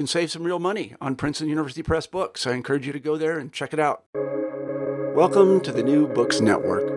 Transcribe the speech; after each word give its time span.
can 0.00 0.06
save 0.06 0.30
some 0.30 0.44
real 0.44 0.58
money 0.58 0.94
on 0.98 1.14
Princeton 1.14 1.50
University 1.50 1.82
Press 1.82 2.06
books. 2.06 2.46
I 2.46 2.52
encourage 2.54 2.86
you 2.86 2.92
to 2.94 2.98
go 2.98 3.18
there 3.18 3.38
and 3.38 3.52
check 3.52 3.74
it 3.74 3.78
out. 3.78 4.04
Welcome 5.14 5.60
to 5.60 5.72
the 5.72 5.82
New 5.82 6.08
Books 6.08 6.40
Network. 6.40 6.88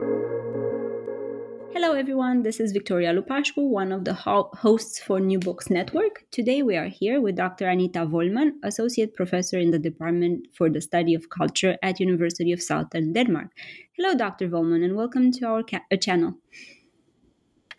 Hello, 1.74 1.92
everyone. 1.92 2.44
This 2.44 2.62
is 2.62 2.72
Victoria 2.72 3.14
Lupascu, 3.14 3.58
one 3.58 3.92
of 3.92 4.06
the 4.06 4.14
ho- 4.14 4.50
hosts 4.54 5.00
for 5.00 5.20
New 5.20 5.38
Books 5.38 5.70
Network. 5.70 6.24
Today, 6.31 6.64
we 6.64 6.78
are 6.78 6.88
here 6.88 7.20
with 7.20 7.36
Dr. 7.36 7.68
Anita 7.68 8.06
Wohlmann, 8.06 8.54
Associate 8.64 9.14
Professor 9.14 9.59
in 9.59 9.72
the 9.72 9.80
Department 9.80 10.48
for 10.54 10.70
the 10.70 10.80
Study 10.80 11.14
of 11.14 11.30
Culture 11.30 11.78
at 11.84 12.00
University 12.00 12.54
of 12.54 12.62
Southern 12.62 13.12
Denmark. 13.12 13.50
Hello, 13.98 14.16
Dr. 14.16 14.48
Wohlmann, 14.48 14.81
and 14.86 14.96
welcome 14.96 15.30
to 15.34 15.46
our 15.46 15.62
ca- 15.62 15.84
uh, 15.92 15.98
channel. 15.98 16.36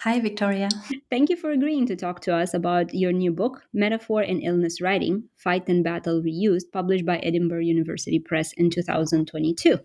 Hi, 0.05 0.20
Victoria. 0.20 0.69
Thank 1.08 1.30
you 1.30 1.36
for 1.38 1.50
agreeing 1.50 1.86
to 1.86 1.97
talk 1.97 2.20
to 2.24 2.34
us 2.34 2.52
about 2.52 2.92
your 2.92 3.10
new 3.10 3.33
book, 3.33 3.62
Metaphor 3.72 4.20
and 4.20 4.42
Illness 4.42 4.83
Writing 4.83 5.30
Fight 5.38 5.66
and 5.66 5.83
Battle 5.83 6.20
Reused, 6.20 6.70
published 6.74 7.06
by 7.06 7.16
Edinburgh 7.20 7.61
University 7.61 8.19
Press 8.19 8.52
in 8.52 8.69
2022. 8.69 9.80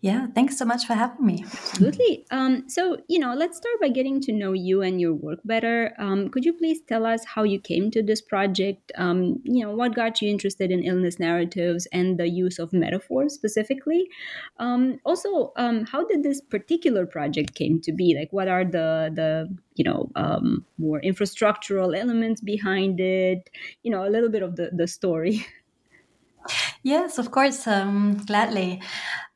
Yeah, 0.00 0.28
thanks 0.32 0.56
so 0.56 0.64
much 0.64 0.86
for 0.86 0.94
having 0.94 1.26
me. 1.26 1.44
Absolutely. 1.44 2.24
Um, 2.30 2.68
so, 2.68 2.98
you 3.08 3.18
know, 3.18 3.34
let's 3.34 3.56
start 3.56 3.80
by 3.80 3.88
getting 3.88 4.20
to 4.22 4.32
know 4.32 4.52
you 4.52 4.80
and 4.80 5.00
your 5.00 5.12
work 5.12 5.40
better. 5.44 5.92
Um, 5.98 6.28
could 6.28 6.44
you 6.44 6.52
please 6.52 6.80
tell 6.82 7.04
us 7.04 7.24
how 7.24 7.42
you 7.42 7.58
came 7.58 7.90
to 7.90 8.02
this 8.02 8.20
project? 8.20 8.92
Um, 8.96 9.40
you 9.42 9.64
know, 9.64 9.74
what 9.74 9.96
got 9.96 10.22
you 10.22 10.30
interested 10.30 10.70
in 10.70 10.84
illness 10.84 11.18
narratives 11.18 11.86
and 11.92 12.16
the 12.16 12.28
use 12.28 12.60
of 12.60 12.72
metaphors 12.72 13.34
specifically? 13.34 14.08
Um, 14.58 15.00
also, 15.04 15.52
um, 15.56 15.84
how 15.84 16.06
did 16.06 16.22
this 16.22 16.40
particular 16.40 17.04
project 17.04 17.56
came 17.56 17.80
to 17.80 17.92
be? 17.92 18.14
Like, 18.16 18.32
what 18.32 18.46
are 18.46 18.64
the 18.64 19.10
the 19.12 19.56
you 19.74 19.84
know 19.84 20.12
um, 20.14 20.64
more 20.78 21.00
infrastructural 21.00 21.98
elements 21.98 22.40
behind 22.40 23.00
it? 23.00 23.50
You 23.82 23.90
know, 23.90 24.06
a 24.06 24.10
little 24.10 24.30
bit 24.30 24.42
of 24.42 24.54
the 24.54 24.70
the 24.72 24.86
story. 24.86 25.44
Yes, 26.82 27.18
of 27.18 27.30
course, 27.30 27.66
um, 27.66 28.18
gladly. 28.26 28.80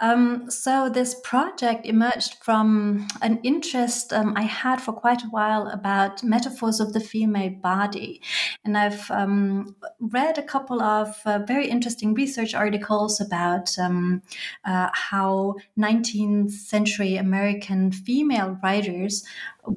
Um, 0.01 0.51
so, 0.51 0.89
this 0.89 1.15
project 1.23 1.87
emerged 1.87 2.35
from 2.43 3.07
an 3.21 3.41
interest 3.43 4.13
um, 4.13 4.35
I 4.37 4.43
had 4.43 4.81
for 4.81 4.93
quite 4.93 5.23
a 5.23 5.29
while 5.29 5.69
about 5.69 6.23
metaphors 6.23 6.81
of 6.81 6.93
the 6.93 7.01
female 7.01 7.51
body. 7.51 8.23
And 8.65 8.77
I've 8.77 9.11
um, 9.11 9.77
read 10.01 10.39
a 10.39 10.43
couple 10.43 10.83
of 10.83 11.21
uh, 11.25 11.41
very 11.47 11.69
interesting 11.69 12.15
research 12.15 12.55
articles 12.55 13.21
about 13.21 13.77
um, 13.79 14.23
uh, 14.65 14.89
how 14.93 15.57
19th 15.79 16.53
century 16.53 17.17
American 17.17 17.93
female 17.93 18.59
writers 18.63 19.25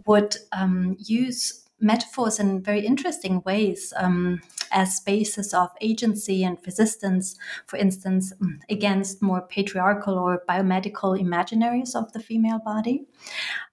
would 0.06 0.36
um, 0.52 0.96
use 1.00 1.65
metaphors 1.80 2.40
in 2.40 2.64
very 2.64 2.86
interesting 2.86 3.42
ways 3.46 3.94
um, 3.98 4.42
as 4.72 4.96
spaces 4.96 5.54
of 5.54 5.70
agency 5.82 6.44
and 6.44 6.58
resistance, 6.66 7.38
for 7.68 7.78
instance, 7.78 8.34
against 8.70 9.22
more 9.22 9.42
patriarchal 9.42 10.18
or 10.18 10.44
biomedical 10.50 11.20
imaginaries 11.20 11.96
of 11.96 12.12
the 12.14 12.20
female 12.20 12.60
body. 12.60 13.06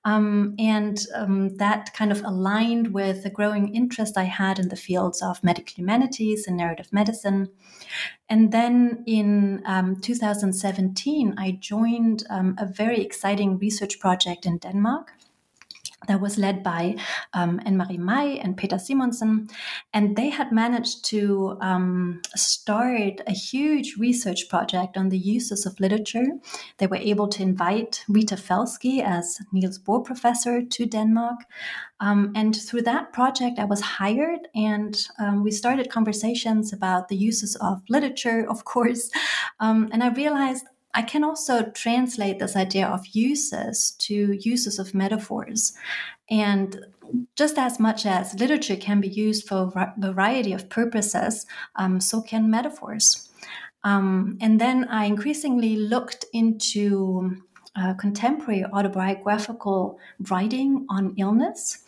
Um, 0.04 0.54
and 0.58 0.98
um, 1.14 1.56
that 1.56 1.92
kind 1.94 2.12
of 2.12 2.22
aligned 2.24 2.92
with 2.92 3.22
the 3.22 3.30
growing 3.30 3.74
interest 3.74 4.18
I 4.18 4.24
had 4.24 4.58
in 4.58 4.68
the 4.68 4.76
fields 4.76 5.22
of 5.22 5.42
medical 5.44 5.74
humanities 5.74 6.46
and 6.46 6.56
narrative 6.56 6.92
medicine. 6.92 7.48
And 8.28 8.52
then 8.52 9.04
in 9.06 9.62
um, 9.64 10.00
2017, 10.00 11.34
I 11.38 11.58
joined 11.60 12.24
um, 12.30 12.56
a 12.58 12.66
very 12.66 13.00
exciting 13.00 13.58
research 13.58 14.00
project 14.00 14.46
in 14.46 14.58
Denmark 14.58 15.12
that 16.08 16.20
was 16.20 16.38
led 16.38 16.62
by 16.62 16.96
um, 17.32 17.60
Anne-Marie 17.64 17.98
Mai 17.98 18.40
and 18.42 18.56
Peter 18.56 18.76
Simonsen. 18.76 19.50
And 19.92 20.16
they 20.16 20.28
had 20.28 20.52
managed 20.52 21.04
to 21.06 21.56
um, 21.60 22.20
start 22.34 23.20
a 23.26 23.32
huge 23.32 23.96
research 23.96 24.48
project 24.48 24.96
on 24.96 25.08
the 25.08 25.18
uses 25.18 25.66
of 25.66 25.78
literature. 25.80 26.26
They 26.78 26.86
were 26.86 26.96
able 26.96 27.28
to 27.28 27.42
invite 27.42 28.04
Rita 28.08 28.36
Felski 28.36 29.02
as 29.02 29.38
Niels 29.52 29.78
Bohr 29.78 30.04
professor 30.04 30.62
to 30.62 30.86
Denmark. 30.86 31.40
Um, 32.00 32.32
and 32.34 32.54
through 32.54 32.82
that 32.82 33.12
project, 33.12 33.60
I 33.60 33.64
was 33.64 33.80
hired 33.80 34.48
and 34.56 35.08
um, 35.20 35.44
we 35.44 35.52
started 35.52 35.88
conversations 35.88 36.72
about 36.72 37.08
the 37.08 37.16
uses 37.16 37.54
of 37.56 37.80
literature, 37.88 38.44
of 38.48 38.64
course. 38.64 39.10
Um, 39.60 39.88
and 39.92 40.02
I 40.02 40.08
realized 40.08 40.66
I 40.94 41.02
can 41.02 41.24
also 41.24 41.70
translate 41.70 42.38
this 42.38 42.56
idea 42.56 42.86
of 42.86 43.06
uses 43.08 43.92
to 44.00 44.38
uses 44.40 44.78
of 44.78 44.94
metaphors. 44.94 45.72
And 46.30 46.86
just 47.36 47.58
as 47.58 47.80
much 47.80 48.06
as 48.06 48.34
literature 48.38 48.76
can 48.76 49.00
be 49.00 49.08
used 49.08 49.46
for 49.46 49.72
a 49.74 49.94
variety 49.98 50.52
of 50.52 50.68
purposes, 50.68 51.46
um, 51.76 52.00
so 52.00 52.20
can 52.22 52.50
metaphors. 52.50 53.30
Um, 53.84 54.38
and 54.40 54.60
then 54.60 54.84
I 54.84 55.06
increasingly 55.06 55.76
looked 55.76 56.24
into 56.32 57.42
uh, 57.74 57.94
contemporary 57.94 58.64
autobiographical 58.64 59.98
writing 60.30 60.86
on 60.90 61.14
illness. 61.16 61.78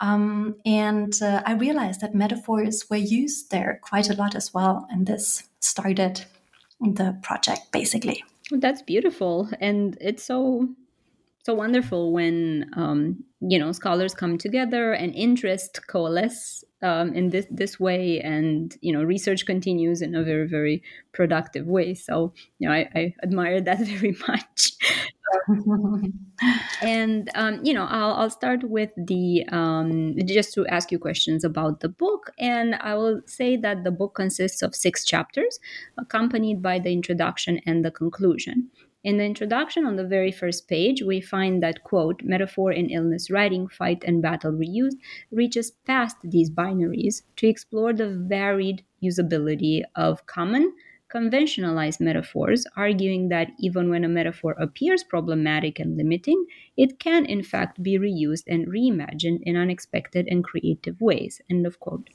Um, 0.00 0.56
and 0.64 1.20
uh, 1.20 1.42
I 1.44 1.54
realized 1.54 2.00
that 2.00 2.14
metaphors 2.14 2.88
were 2.88 2.96
used 2.96 3.50
there 3.50 3.80
quite 3.82 4.08
a 4.10 4.14
lot 4.14 4.34
as 4.34 4.54
well. 4.54 4.86
And 4.90 5.06
this 5.06 5.48
started 5.60 6.24
the 6.80 7.18
project 7.22 7.72
basically. 7.72 8.24
That's 8.50 8.82
beautiful, 8.82 9.48
and 9.60 9.96
it's 10.00 10.22
so 10.22 10.68
so 11.44 11.54
wonderful 11.54 12.12
when 12.12 12.70
um, 12.76 13.24
you 13.40 13.58
know 13.58 13.72
scholars 13.72 14.14
come 14.14 14.38
together 14.38 14.92
and 14.92 15.14
interest 15.14 15.86
coalesce 15.88 16.63
um, 16.82 17.12
in 17.14 17.30
this 17.30 17.46
this 17.50 17.80
way, 17.80 18.20
and 18.20 18.76
you 18.80 18.92
know 18.92 19.02
research 19.02 19.46
continues 19.46 20.02
in 20.02 20.14
a 20.14 20.22
very 20.22 20.46
very 20.46 20.82
productive 21.12 21.66
way. 21.66 21.94
So 21.94 22.32
you 22.58 22.68
know 22.68 22.74
I, 22.74 22.88
I 22.94 23.14
admire 23.22 23.60
that 23.60 23.78
very 23.86 24.16
much. 24.28 24.72
and 26.82 27.30
um, 27.34 27.60
you 27.62 27.74
know 27.74 27.84
I'll, 27.84 28.14
I'll 28.14 28.30
start 28.30 28.64
with 28.64 28.90
the 28.96 29.44
um, 29.50 30.14
just 30.26 30.54
to 30.54 30.66
ask 30.66 30.90
you 30.92 30.98
questions 30.98 31.44
about 31.44 31.80
the 31.80 31.88
book 31.88 32.30
and 32.38 32.74
i 32.76 32.94
will 32.94 33.20
say 33.26 33.56
that 33.56 33.84
the 33.84 33.90
book 33.90 34.14
consists 34.14 34.62
of 34.62 34.74
six 34.74 35.04
chapters 35.04 35.58
accompanied 35.98 36.62
by 36.62 36.78
the 36.78 36.92
introduction 36.92 37.60
and 37.66 37.84
the 37.84 37.90
conclusion 37.90 38.70
in 39.04 39.18
the 39.18 39.24
introduction 39.24 39.86
on 39.86 39.96
the 39.96 40.06
very 40.06 40.32
first 40.32 40.66
page 40.66 41.02
we 41.02 41.20
find 41.20 41.62
that 41.62 41.84
quote 41.84 42.22
metaphor 42.22 42.72
in 42.72 42.90
illness 42.90 43.30
writing 43.30 43.68
fight 43.68 44.02
and 44.06 44.22
battle 44.22 44.52
reused 44.52 44.96
reaches 45.30 45.70
past 45.70 46.16
these 46.24 46.50
binaries 46.50 47.22
to 47.36 47.46
explore 47.46 47.92
the 47.92 48.08
varied 48.28 48.82
usability 49.02 49.82
of 49.94 50.26
common 50.26 50.72
conventionalized 51.14 52.00
metaphors, 52.00 52.66
arguing 52.76 53.28
that 53.28 53.52
even 53.60 53.88
when 53.88 54.02
a 54.02 54.08
metaphor 54.08 54.52
appears 54.58 55.04
problematic 55.04 55.78
and 55.78 55.96
limiting, 55.96 56.44
it 56.76 56.98
can 56.98 57.24
in 57.24 57.40
fact 57.40 57.80
be 57.80 57.96
reused 57.96 58.42
and 58.48 58.66
reimagined 58.66 59.38
in 59.42 59.56
unexpected 59.56 60.26
and 60.28 60.42
creative 60.42 61.00
ways. 61.00 61.40
End 61.48 61.66
of 61.66 61.78
quote. 61.78 62.10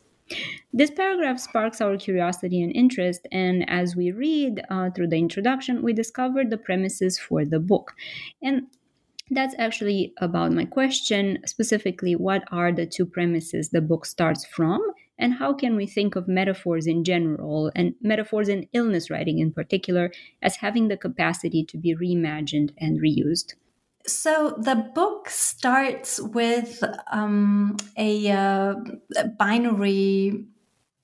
This 0.71 0.91
paragraph 0.91 1.39
sparks 1.39 1.81
our 1.81 1.97
curiosity 1.97 2.61
and 2.61 2.71
interest, 2.75 3.27
and 3.31 3.69
as 3.69 3.95
we 3.95 4.11
read 4.11 4.61
uh, 4.69 4.91
through 4.91 5.07
the 5.07 5.17
introduction, 5.17 5.81
we 5.81 5.93
discover 5.93 6.43
the 6.43 6.57
premises 6.57 7.17
for 7.19 7.45
the 7.45 7.59
book. 7.59 7.93
And 8.41 8.67
that's 9.31 9.55
actually 9.59 10.13
about 10.17 10.51
my 10.51 10.65
question 10.65 11.37
specifically 11.45 12.15
what 12.15 12.43
are 12.51 12.71
the 12.71 12.85
two 12.85 13.05
premises 13.05 13.69
the 13.69 13.81
book 13.81 14.05
starts 14.05 14.45
from 14.45 14.81
and 15.19 15.35
how 15.35 15.53
can 15.53 15.75
we 15.75 15.85
think 15.85 16.15
of 16.15 16.27
metaphors 16.27 16.87
in 16.87 17.03
general 17.03 17.71
and 17.75 17.93
metaphors 18.01 18.49
in 18.49 18.67
illness 18.73 19.09
writing 19.09 19.39
in 19.39 19.51
particular 19.51 20.11
as 20.41 20.57
having 20.57 20.87
the 20.87 20.97
capacity 20.97 21.63
to 21.63 21.77
be 21.77 21.95
reimagined 21.95 22.71
and 22.79 22.99
reused 22.99 23.53
so 24.11 24.55
the 24.57 24.75
book 24.95 25.29
starts 25.29 26.19
with 26.19 26.83
um, 27.11 27.77
a, 27.97 28.31
uh, 28.31 28.75
a 29.17 29.27
binary 29.27 30.45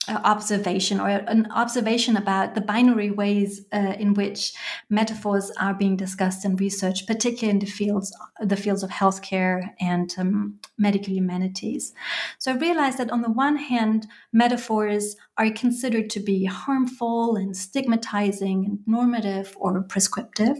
uh, 0.08 0.20
observation 0.22 1.00
or 1.00 1.08
an 1.08 1.50
observation 1.50 2.16
about 2.16 2.54
the 2.54 2.60
binary 2.60 3.10
ways 3.10 3.64
uh, 3.72 3.94
in 3.98 4.14
which 4.14 4.54
metaphors 4.88 5.50
are 5.58 5.74
being 5.74 5.96
discussed 5.96 6.44
in 6.44 6.54
research, 6.56 7.06
particularly 7.08 7.50
in 7.50 7.58
the 7.58 7.66
fields 7.66 8.16
the 8.40 8.56
fields 8.56 8.84
of 8.84 8.90
healthcare 8.90 9.70
and 9.80 10.14
um, 10.16 10.60
medical 10.78 11.12
humanities. 11.12 11.92
So 12.38 12.52
I 12.52 12.56
realized 12.56 12.98
that 12.98 13.10
on 13.10 13.22
the 13.22 13.30
one 13.30 13.56
hand, 13.56 14.06
metaphors 14.32 15.16
are 15.38 15.50
considered 15.50 16.08
to 16.10 16.20
be 16.20 16.44
harmful 16.44 17.34
and 17.34 17.56
stigmatizing 17.56 18.64
and 18.64 18.78
normative 18.86 19.56
or 19.58 19.82
prescriptive. 19.82 20.58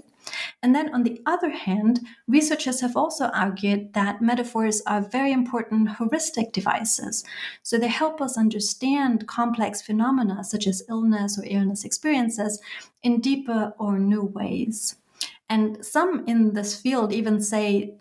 And 0.63 0.75
then, 0.75 0.93
on 0.95 1.03
the 1.03 1.21
other 1.27 1.51
hand, 1.51 2.01
researchers 2.27 2.81
have 2.81 2.97
also 2.97 3.27
argued 3.27 3.93
that 3.93 4.23
metaphors 4.23 4.83
are 4.87 5.01
very 5.01 5.33
important 5.33 5.97
heuristic 5.97 6.53
devices. 6.53 7.25
So 7.63 7.79
they 7.79 7.89
help 7.89 8.21
us 8.21 8.39
understand 8.39 9.27
complex 9.27 9.83
phenomena 9.83 10.43
such 10.45 10.67
as 10.67 10.83
illness 10.89 11.39
or 11.39 11.45
illness 11.47 11.85
experiences 11.85 12.61
in 13.03 13.21
deeper 13.21 13.75
or 13.79 13.99
new 13.99 14.23
ways. 14.23 14.97
And 15.49 15.85
some 15.85 16.25
in 16.27 16.55
this 16.55 16.81
field 16.81 17.13
even 17.13 17.41
say 17.41 17.97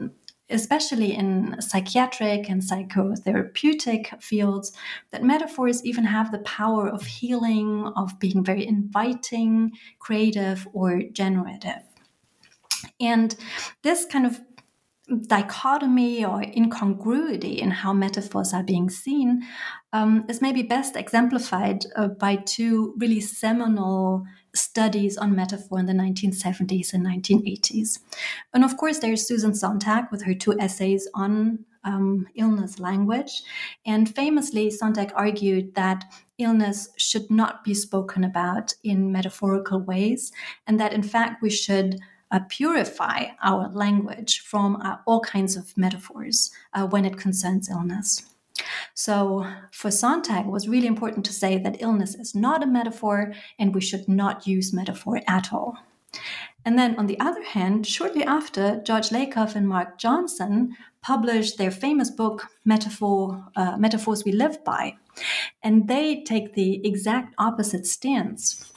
especially 0.49 1.15
in 1.15 1.59
psychiatric 1.59 2.49
and 2.49 2.61
psychotherapeutic 2.61 4.21
fields, 4.21 4.71
that 5.11 5.23
metaphors 5.23 5.83
even 5.83 6.03
have 6.03 6.31
the 6.31 6.39
power 6.39 6.87
of 6.87 7.03
healing, 7.03 7.91
of 7.95 8.19
being 8.19 8.43
very 8.43 8.65
inviting, 8.65 9.71
creative, 9.99 10.67
or 10.73 11.01
generative. 11.11 11.81
And 12.99 13.35
this 13.83 14.05
kind 14.05 14.25
of 14.25 14.41
dichotomy 15.27 16.25
or 16.25 16.41
incongruity 16.41 17.61
in 17.61 17.69
how 17.69 17.93
metaphors 17.93 18.53
are 18.53 18.63
being 18.63 18.89
seen 18.89 19.43
um, 19.93 20.25
is 20.27 20.41
maybe 20.41 20.63
best 20.63 20.95
exemplified 20.95 21.85
uh, 21.95 22.07
by 22.07 22.37
two 22.37 22.95
really 22.97 23.21
seminal 23.21 24.25
studies 24.55 25.17
on 25.17 25.35
metaphor 25.35 25.79
in 25.79 25.85
the 25.85 25.93
1970s 25.93 26.93
and 26.93 27.05
1980s. 27.05 27.99
And 28.53 28.63
of 28.63 28.77
course, 28.77 28.99
there's 28.99 29.27
Susan 29.27 29.53
Sontag 29.53 30.05
with 30.11 30.23
her 30.23 30.33
two 30.33 30.57
essays 30.59 31.07
on 31.13 31.65
um, 31.83 32.27
illness 32.33 32.79
language. 32.79 33.43
And 33.85 34.13
famously, 34.13 34.71
Sontag 34.71 35.11
argued 35.15 35.75
that 35.75 36.03
illness 36.39 36.89
should 36.97 37.29
not 37.29 37.63
be 37.63 37.75
spoken 37.75 38.23
about 38.23 38.73
in 38.83 39.11
metaphorical 39.11 39.79
ways, 39.79 40.31
and 40.65 40.79
that 40.79 40.93
in 40.93 41.03
fact 41.03 41.41
we 41.41 41.49
should 41.49 41.99
uh, 42.35 42.39
purify 42.49 43.27
our 43.41 43.69
language 43.69 44.41
from 44.41 44.75
uh, 44.77 44.97
all 45.05 45.21
kinds 45.21 45.55
of 45.55 45.75
metaphors 45.77 46.51
uh, 46.73 46.85
when 46.85 47.05
it 47.05 47.17
concerns 47.17 47.69
illness. 47.69 48.23
So 48.93 49.45
for 49.71 49.89
Sontag, 49.91 50.45
it 50.45 50.51
was 50.51 50.67
really 50.67 50.87
important 50.87 51.25
to 51.25 51.33
say 51.33 51.57
that 51.57 51.81
illness 51.81 52.15
is 52.15 52.35
not 52.35 52.63
a 52.63 52.67
metaphor 52.67 53.33
and 53.59 53.73
we 53.73 53.81
should 53.81 54.07
not 54.07 54.47
use 54.47 54.73
metaphor 54.73 55.21
at 55.27 55.53
all. 55.53 55.77
And 56.65 56.79
then 56.79 56.97
on 56.97 57.07
the 57.07 57.19
other 57.19 57.43
hand, 57.43 57.85
shortly 57.85 58.23
after, 58.23 58.81
George 58.83 59.09
Lakoff 59.09 59.55
and 59.55 59.67
Mark 59.67 59.97
Johnson 59.97 60.75
published 61.01 61.57
their 61.57 61.71
famous 61.71 62.09
book, 62.09 62.47
Metaphor, 62.63 63.45
uh, 63.55 63.77
Metaphors 63.77 64.23
We 64.25 64.31
Live 64.31 64.63
By. 64.63 64.97
And 65.61 65.87
they 65.87 66.23
take 66.23 66.55
the 66.55 66.85
exact 66.85 67.35
opposite 67.37 67.85
stance 67.85 68.71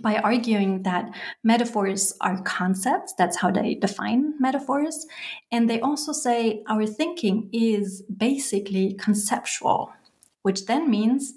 by 0.00 0.16
arguing 0.16 0.82
that 0.82 1.10
metaphors 1.42 2.14
are 2.20 2.40
concepts. 2.42 3.14
That's 3.14 3.36
how 3.36 3.50
they 3.50 3.74
define 3.74 4.34
metaphors. 4.40 5.06
And 5.52 5.68
they 5.68 5.80
also 5.80 6.12
say 6.12 6.62
our 6.68 6.86
thinking 6.86 7.48
is 7.52 8.02
basically 8.02 8.94
conceptual, 8.94 9.92
which 10.42 10.66
then 10.66 10.90
means 10.90 11.34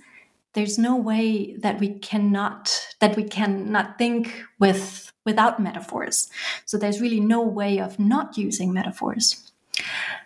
there's 0.54 0.80
no 0.80 0.96
way 0.96 1.56
that 1.58 1.80
we 1.80 2.00
cannot 2.00 2.88
that 3.00 3.16
we 3.16 3.24
cannot 3.24 3.98
think 3.98 4.44
with 4.60 5.12
without 5.26 5.60
metaphors. 5.60 6.30
So 6.66 6.78
there's 6.78 7.02
really 7.02 7.20
no 7.20 7.42
way 7.44 7.80
of 7.80 8.00
not 8.00 8.38
using 8.38 8.74
metaphors. 8.74 9.52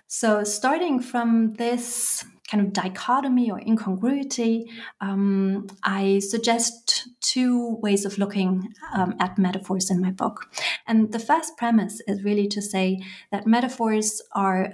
So 0.08 0.44
starting 0.44 1.00
from 1.02 1.54
this 1.56 2.24
kind 2.50 2.66
of 2.66 2.74
dichotomy 2.74 3.50
or 3.50 3.60
incongruity, 3.60 4.70
um, 5.00 5.68
I 5.84 6.20
suggest 6.20 7.08
two 7.22 7.78
ways 7.82 8.06
of 8.06 8.18
looking 8.18 8.74
um, 8.94 9.16
at 9.20 9.38
metaphors 9.38 9.90
in 9.90 10.02
my 10.02 10.12
book. 10.12 10.54
And 10.88 11.12
the 11.12 11.20
first 11.20 11.56
premise 11.58 12.02
is 12.08 12.24
really 12.24 12.48
to 12.48 12.62
say 12.62 13.00
that 13.32 13.48
metaphors 13.48 14.22
are 14.34 14.72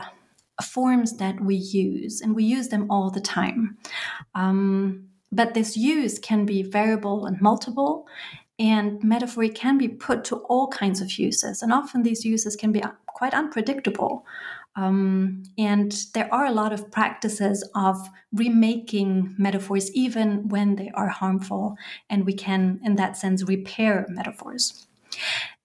forms 0.63 1.17
that 1.17 1.39
we 1.39 1.55
use, 1.55 2.21
and 2.21 2.35
we 2.35 2.43
use 2.43 2.69
them 2.69 2.89
all 2.89 3.11
the 3.11 3.21
time. 3.21 3.77
Um, 4.33 5.09
but 5.31 5.53
this 5.53 5.77
use 5.77 6.17
can 6.17 6.45
be 6.45 6.63
variable 6.63 7.25
and 7.25 7.39
multiple, 7.41 8.07
and 8.57 9.03
metaphor 9.03 9.47
can 9.49 9.77
be 9.77 9.87
put 9.87 10.23
to 10.25 10.37
all 10.37 10.67
kinds 10.67 10.99
of 11.01 11.11
uses. 11.19 11.61
And 11.61 11.71
often 11.71 12.01
these 12.01 12.25
uses 12.25 12.55
can 12.55 12.71
be 12.71 12.81
quite 13.05 13.33
unpredictable. 13.33 14.25
Um, 14.77 15.43
and 15.57 15.91
there 16.13 16.31
are 16.33 16.45
a 16.45 16.51
lot 16.51 16.71
of 16.71 16.91
practices 16.91 17.67
of 17.73 17.97
remaking 18.31 19.35
metaphors, 19.37 19.91
even 19.93 20.47
when 20.49 20.75
they 20.75 20.91
are 20.93 21.09
harmful. 21.09 21.75
And 22.09 22.25
we 22.25 22.33
can, 22.33 22.79
in 22.83 22.95
that 22.95 23.17
sense, 23.17 23.43
repair 23.43 24.05
metaphors. 24.07 24.87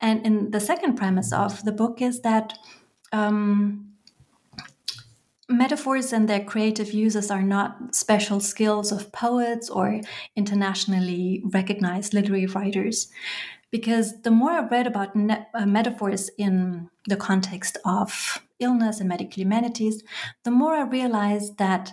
And 0.01 0.25
in 0.27 0.51
the 0.51 0.61
second 0.61 0.97
premise 0.97 1.33
of 1.33 1.63
the 1.65 1.73
book 1.73 2.01
is 2.01 2.23
that 2.23 2.55
um, 3.13 3.93
metaphors 5.47 6.13
and 6.13 6.27
their 6.27 6.43
creative 6.43 6.93
uses 6.93 7.31
are 7.31 7.43
not 7.43 7.95
special 7.95 8.41
skills 8.41 8.91
of 8.91 9.13
poets 9.13 9.69
or 9.69 10.01
internationally 10.35 11.43
recognized 11.45 12.15
literary 12.15 12.47
writers 12.47 13.09
because 13.71 14.21
the 14.23 14.31
more 14.31 14.53
I 14.53 14.67
read 14.67 14.87
about 14.87 15.17
ne- 15.17 15.47
uh, 15.55 15.67
metaphors 15.67 16.31
in 16.39 16.89
the 17.07 17.17
context 17.17 17.79
of 17.85 18.43
illness 18.63 19.01
and 19.01 19.09
medical 19.09 19.43
humanities, 19.43 20.03
the 20.45 20.51
more 20.51 20.75
I 20.75 20.83
realized 20.83 21.59
that 21.59 21.93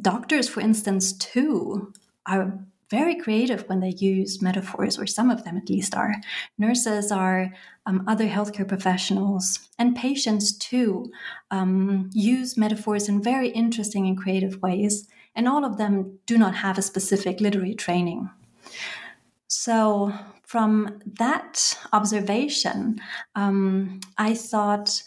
doctors, 0.00 0.48
for 0.48 0.60
instance, 0.60 1.12
too, 1.12 1.92
are 2.26 2.58
very 2.90 3.16
creative 3.16 3.68
when 3.68 3.80
they 3.80 3.90
use 3.90 4.40
metaphors, 4.40 4.98
or 4.98 5.06
some 5.06 5.30
of 5.30 5.44
them 5.44 5.56
at 5.56 5.68
least 5.68 5.94
are. 5.94 6.14
Nurses 6.56 7.12
are, 7.12 7.52
um, 7.86 8.04
other 8.06 8.26
healthcare 8.28 8.66
professionals, 8.66 9.68
and 9.78 9.94
patients 9.94 10.56
too 10.56 11.10
um, 11.50 12.08
use 12.12 12.56
metaphors 12.56 13.08
in 13.08 13.22
very 13.22 13.48
interesting 13.50 14.06
and 14.06 14.16
creative 14.16 14.62
ways, 14.62 15.06
and 15.34 15.46
all 15.46 15.64
of 15.64 15.76
them 15.76 16.18
do 16.26 16.38
not 16.38 16.54
have 16.56 16.78
a 16.78 16.82
specific 16.82 17.40
literary 17.40 17.74
training. 17.74 18.30
So, 19.48 20.12
from 20.44 21.00
that 21.18 21.76
observation, 21.92 23.00
um, 23.34 24.00
I 24.16 24.32
thought, 24.34 25.02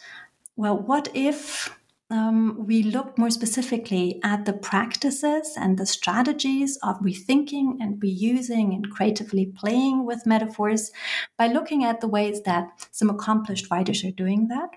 well, 0.61 0.77
what 0.77 1.09
if 1.15 1.75
um, 2.11 2.67
we 2.67 2.83
looked 2.83 3.17
more 3.17 3.31
specifically 3.31 4.19
at 4.23 4.45
the 4.45 4.53
practices 4.53 5.55
and 5.59 5.75
the 5.75 5.87
strategies 5.87 6.77
of 6.83 6.99
rethinking 6.99 7.77
and 7.79 7.99
reusing 7.99 8.75
and 8.75 8.91
creatively 8.91 9.47
playing 9.47 10.05
with 10.05 10.27
metaphors 10.27 10.91
by 11.35 11.47
looking 11.47 11.83
at 11.83 11.99
the 11.99 12.07
ways 12.07 12.43
that 12.43 12.87
some 12.91 13.09
accomplished 13.09 13.71
writers 13.71 14.03
are 14.03 14.11
doing 14.11 14.49
that? 14.49 14.69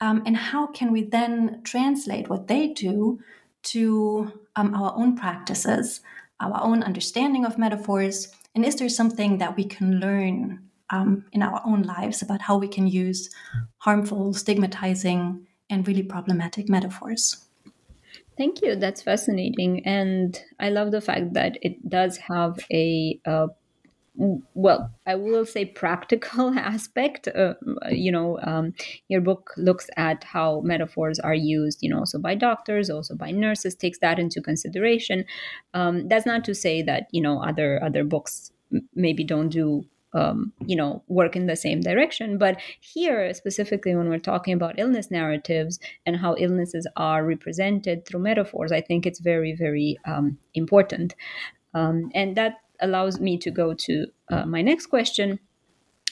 Um, 0.00 0.22
and 0.24 0.36
how 0.36 0.68
can 0.68 0.92
we 0.92 1.02
then 1.02 1.62
translate 1.64 2.28
what 2.28 2.46
they 2.46 2.68
do 2.68 3.18
to 3.74 4.30
um, 4.54 4.72
our 4.72 4.94
own 4.96 5.16
practices, 5.16 6.00
our 6.38 6.62
own 6.62 6.84
understanding 6.84 7.44
of 7.44 7.58
metaphors, 7.58 8.28
and 8.54 8.64
is 8.64 8.76
there 8.76 8.88
something 8.88 9.38
that 9.38 9.56
we 9.56 9.64
can 9.64 9.98
learn 9.98 10.60
um, 10.92 11.24
in 11.32 11.42
our 11.42 11.60
own 11.66 11.82
lives 11.82 12.22
about 12.22 12.42
how 12.42 12.58
we 12.58 12.68
can 12.68 12.86
use 12.86 13.30
harmful, 13.78 14.32
stigmatizing, 14.32 15.46
and 15.68 15.88
really 15.88 16.02
problematic 16.02 16.68
metaphors? 16.68 17.44
Thank 18.36 18.62
you. 18.62 18.76
That's 18.76 19.02
fascinating. 19.02 19.84
And 19.86 20.40
I 20.60 20.70
love 20.70 20.90
the 20.90 21.00
fact 21.00 21.32
that 21.34 21.58
it 21.62 21.88
does 21.88 22.16
have 22.18 22.58
a, 22.70 23.18
a 23.24 23.48
well, 24.14 24.90
I 25.06 25.14
will 25.14 25.46
say 25.46 25.64
practical 25.64 26.52
aspect. 26.58 27.28
Uh, 27.28 27.54
you 27.90 28.12
know, 28.12 28.38
um, 28.42 28.74
your 29.08 29.20
book 29.20 29.52
looks 29.56 29.88
at 29.96 30.24
how 30.24 30.60
metaphors 30.60 31.18
are 31.18 31.34
used, 31.34 31.82
you 31.82 31.88
know, 31.88 32.00
also 32.00 32.18
by 32.18 32.34
doctors, 32.34 32.90
also 32.90 33.14
by 33.14 33.30
nurses, 33.30 33.74
takes 33.74 33.98
that 34.00 34.18
into 34.18 34.42
consideration. 34.42 35.24
Um, 35.72 36.08
that's 36.08 36.26
not 36.26 36.44
to 36.44 36.54
say 36.54 36.82
that 36.82 37.08
you 37.10 37.22
know 37.22 37.42
other 37.42 37.82
other 37.82 38.04
books 38.04 38.52
maybe 38.94 39.24
don't 39.24 39.48
do 39.48 39.84
um, 40.14 40.52
you 40.66 40.76
know 40.76 41.02
work 41.08 41.36
in 41.36 41.46
the 41.46 41.56
same 41.56 41.80
direction. 41.80 42.38
But 42.38 42.60
here 42.80 43.32
specifically 43.34 43.94
when 43.94 44.08
we're 44.08 44.18
talking 44.18 44.54
about 44.54 44.78
illness 44.78 45.10
narratives 45.10 45.78
and 46.06 46.16
how 46.16 46.36
illnesses 46.38 46.86
are 46.96 47.24
represented 47.24 48.04
through 48.06 48.20
metaphors 48.20 48.72
i 48.72 48.80
think 48.80 49.06
it's 49.06 49.20
very 49.20 49.54
very 49.54 49.98
um, 50.04 50.38
important. 50.54 51.14
Um, 51.74 52.10
and 52.14 52.36
that 52.36 52.56
allows 52.80 53.20
me 53.20 53.38
to 53.38 53.50
go 53.50 53.74
to 53.74 54.06
uh, 54.30 54.44
my 54.44 54.60
next 54.60 54.86
question 54.86 55.38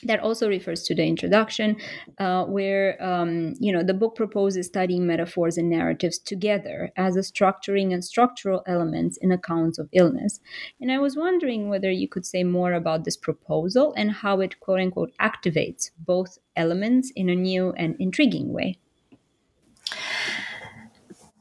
that 0.04 0.20
also 0.20 0.48
refers 0.48 0.82
to 0.84 0.94
the 0.94 1.04
introduction, 1.04 1.76
uh, 2.18 2.44
where 2.44 3.02
um, 3.02 3.54
you 3.58 3.72
know 3.72 3.82
the 3.82 3.94
book 3.94 4.16
proposes 4.16 4.66
studying 4.66 5.06
metaphors 5.06 5.56
and 5.56 5.70
narratives 5.70 6.18
together 6.18 6.90
as 6.96 7.16
a 7.16 7.20
structuring 7.20 7.92
and 7.92 8.04
structural 8.04 8.62
elements 8.66 9.16
in 9.18 9.32
accounts 9.32 9.78
of 9.78 9.88
illness. 9.92 10.40
And 10.80 10.90
I 10.90 10.98
was 10.98 11.16
wondering 11.16 11.68
whether 11.68 11.90
you 11.90 12.08
could 12.08 12.26
say 12.26 12.44
more 12.44 12.72
about 12.72 13.04
this 13.04 13.16
proposal 13.16 13.94
and 13.96 14.10
how 14.10 14.40
it 14.40 14.60
quote 14.60 14.80
unquote 14.80 15.12
activates 15.20 15.90
both 15.98 16.38
elements 16.56 17.12
in 17.14 17.28
a 17.28 17.34
new 17.34 17.72
and 17.72 17.96
intriguing 17.98 18.52
way. 18.52 18.78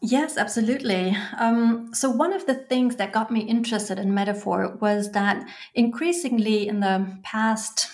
Yes, 0.01 0.37
absolutely. 0.37 1.15
Um, 1.37 1.93
so, 1.93 2.09
one 2.09 2.31
of 2.31 2.45
the 2.45 2.55
things 2.55 2.95
that 2.95 3.11
got 3.11 3.31
me 3.31 3.41
interested 3.41 3.99
in 3.99 4.13
metaphor 4.13 4.77
was 4.79 5.11
that 5.11 5.45
increasingly 5.75 6.69
in 6.69 6.79
the 6.79 7.17
past 7.23 7.89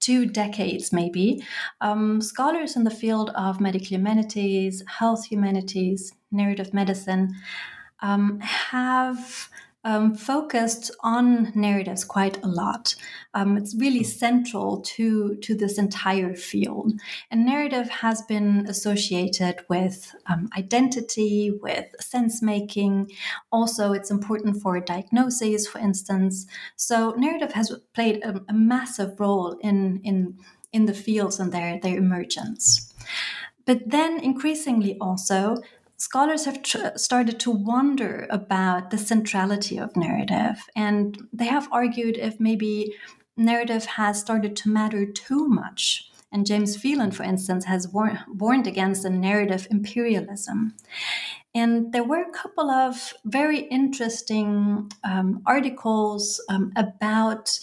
two 0.00 0.26
decades, 0.26 0.92
maybe, 0.92 1.44
um, 1.80 2.20
scholars 2.20 2.76
in 2.76 2.84
the 2.84 2.90
field 2.90 3.30
of 3.30 3.60
medical 3.60 3.88
humanities, 3.88 4.82
health 4.86 5.26
humanities, 5.26 6.12
narrative 6.30 6.74
medicine 6.74 7.34
um, 8.00 8.40
have 8.40 9.48
um, 9.84 10.14
focused 10.14 10.90
on 11.00 11.52
narratives 11.54 12.04
quite 12.04 12.42
a 12.42 12.48
lot. 12.48 12.94
Um, 13.34 13.56
it's 13.56 13.74
really 13.74 14.02
central 14.02 14.80
to, 14.80 15.36
to 15.36 15.54
this 15.54 15.78
entire 15.78 16.34
field. 16.34 16.92
And 17.30 17.44
narrative 17.44 17.88
has 17.90 18.22
been 18.22 18.66
associated 18.68 19.60
with 19.68 20.14
um, 20.26 20.48
identity, 20.56 21.50
with 21.62 21.86
sense 22.00 22.42
making. 22.42 23.12
Also, 23.52 23.92
it's 23.92 24.10
important 24.10 24.62
for 24.62 24.80
diagnoses, 24.80 25.68
for 25.68 25.78
instance. 25.78 26.46
So, 26.76 27.12
narrative 27.12 27.52
has 27.52 27.72
played 27.92 28.22
a, 28.24 28.40
a 28.48 28.54
massive 28.54 29.20
role 29.20 29.58
in, 29.60 30.00
in, 30.02 30.38
in 30.72 30.86
the 30.86 30.94
fields 30.94 31.38
and 31.38 31.52
their, 31.52 31.78
their 31.78 31.98
emergence. 31.98 32.92
But 33.66 33.90
then, 33.90 34.20
increasingly, 34.20 34.98
also, 35.00 35.56
scholars 36.04 36.44
have 36.44 36.62
tr- 36.62 36.96
started 36.96 37.40
to 37.40 37.50
wonder 37.50 38.26
about 38.28 38.90
the 38.90 38.98
centrality 38.98 39.78
of 39.78 39.96
narrative, 39.96 40.56
and 40.76 41.26
they 41.32 41.46
have 41.46 41.66
argued 41.72 42.18
if 42.18 42.38
maybe 42.38 42.94
narrative 43.38 43.86
has 43.86 44.20
started 44.20 44.54
to 44.56 44.68
matter 44.68 45.06
too 45.06 45.48
much. 45.48 46.10
And 46.30 46.44
James 46.44 46.76
Phelan, 46.76 47.12
for 47.12 47.22
instance, 47.22 47.64
has 47.64 47.88
war- 47.88 48.24
warned 48.28 48.66
against 48.66 49.04
a 49.04 49.10
narrative 49.10 49.66
imperialism. 49.70 50.74
And 51.54 51.92
there 51.92 52.04
were 52.04 52.22
a 52.22 52.32
couple 52.32 52.70
of 52.70 53.14
very 53.24 53.60
interesting 53.60 54.90
um, 55.04 55.40
articles 55.46 56.44
um, 56.48 56.72
about 56.76 57.58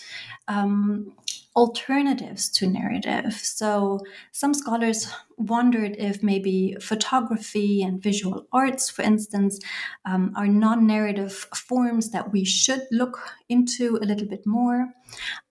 um, 0.48 1.13
alternatives 1.55 2.50
to 2.50 2.67
narrative. 2.67 3.34
So, 3.34 4.00
some 4.31 4.53
scholars 4.53 5.12
wondered 5.38 5.96
if 5.98 6.24
maybe 6.24 6.77
photography 6.79 7.84
and 7.84 8.01
visual 8.01 8.48
arts, 8.53 8.89
for 8.89 9.01
instance, 9.01 9.60
um, 10.05 10.31
are 10.36 10.48
non 10.48 10.88
narrative 10.88 11.34
forms 11.53 12.12
that 12.12 12.31
we 12.31 12.46
should 12.46 12.84
look 12.91 13.20
into 13.50 13.98
a 13.98 14.05
little 14.05 14.27
bit 14.27 14.46
more. 14.46 14.93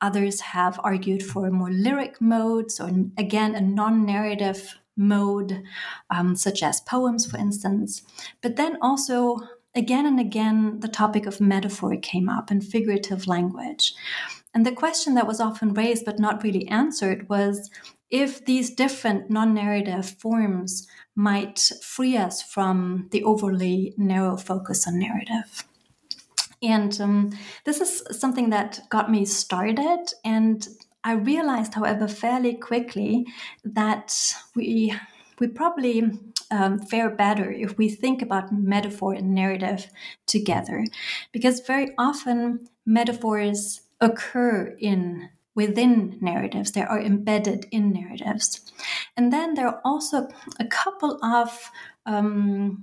Others 0.00 0.40
have 0.40 0.80
argued 0.82 1.22
for 1.22 1.50
more 1.50 1.70
lyric 1.70 2.20
modes, 2.20 2.80
or 2.80 2.90
again, 3.18 3.54
a 3.54 3.60
non 3.60 4.06
narrative 4.06 4.78
mode, 4.96 5.62
um, 6.10 6.36
such 6.36 6.62
as 6.62 6.80
poems, 6.80 7.30
for 7.30 7.38
instance. 7.38 8.02
But 8.42 8.56
then 8.56 8.78
also, 8.80 9.36
again 9.74 10.06
and 10.06 10.18
again, 10.18 10.80
the 10.80 10.88
topic 10.88 11.26
of 11.26 11.40
metaphor 11.40 11.96
came 11.96 12.28
up 12.28 12.50
and 12.50 12.64
figurative 12.64 13.26
language. 13.26 13.94
And 14.52 14.66
the 14.66 14.72
question 14.72 15.14
that 15.14 15.26
was 15.26 15.40
often 15.40 15.74
raised 15.74 16.04
but 16.04 16.18
not 16.18 16.42
really 16.42 16.66
answered 16.68 17.28
was 17.28 17.70
if 18.10 18.44
these 18.44 18.74
different 18.74 19.30
non 19.30 19.54
narrative 19.54 20.10
forms 20.18 20.88
might 21.14 21.70
free 21.82 22.16
us 22.16 22.42
from 22.42 23.08
the 23.12 23.22
overly 23.22 23.94
narrow 23.96 24.36
focus 24.36 24.86
on 24.86 24.98
narrative. 24.98 25.64
And 26.62 27.00
um, 27.00 27.30
this 27.64 27.80
is 27.80 28.02
something 28.18 28.50
that 28.50 28.80
got 28.90 29.10
me 29.10 29.24
started. 29.24 30.12
And 30.24 30.66
I 31.04 31.12
realized, 31.12 31.74
however, 31.74 32.08
fairly 32.08 32.54
quickly 32.54 33.26
that 33.64 34.14
we 34.54 34.94
we 35.38 35.46
probably 35.46 36.02
um, 36.50 36.78
fare 36.78 37.08
better 37.08 37.50
if 37.50 37.78
we 37.78 37.88
think 37.88 38.20
about 38.20 38.52
metaphor 38.52 39.14
and 39.14 39.34
narrative 39.34 39.86
together, 40.26 40.84
because 41.32 41.60
very 41.60 41.94
often 41.96 42.68
metaphors 42.84 43.80
occur 44.00 44.76
in 44.78 45.28
within 45.54 46.16
narratives. 46.20 46.72
They 46.72 46.82
are 46.82 47.00
embedded 47.00 47.66
in 47.70 47.92
narratives. 47.92 48.60
And 49.16 49.32
then 49.32 49.54
there 49.54 49.68
are 49.68 49.80
also 49.84 50.28
a 50.58 50.64
couple 50.66 51.22
of 51.24 51.70
um, 52.06 52.80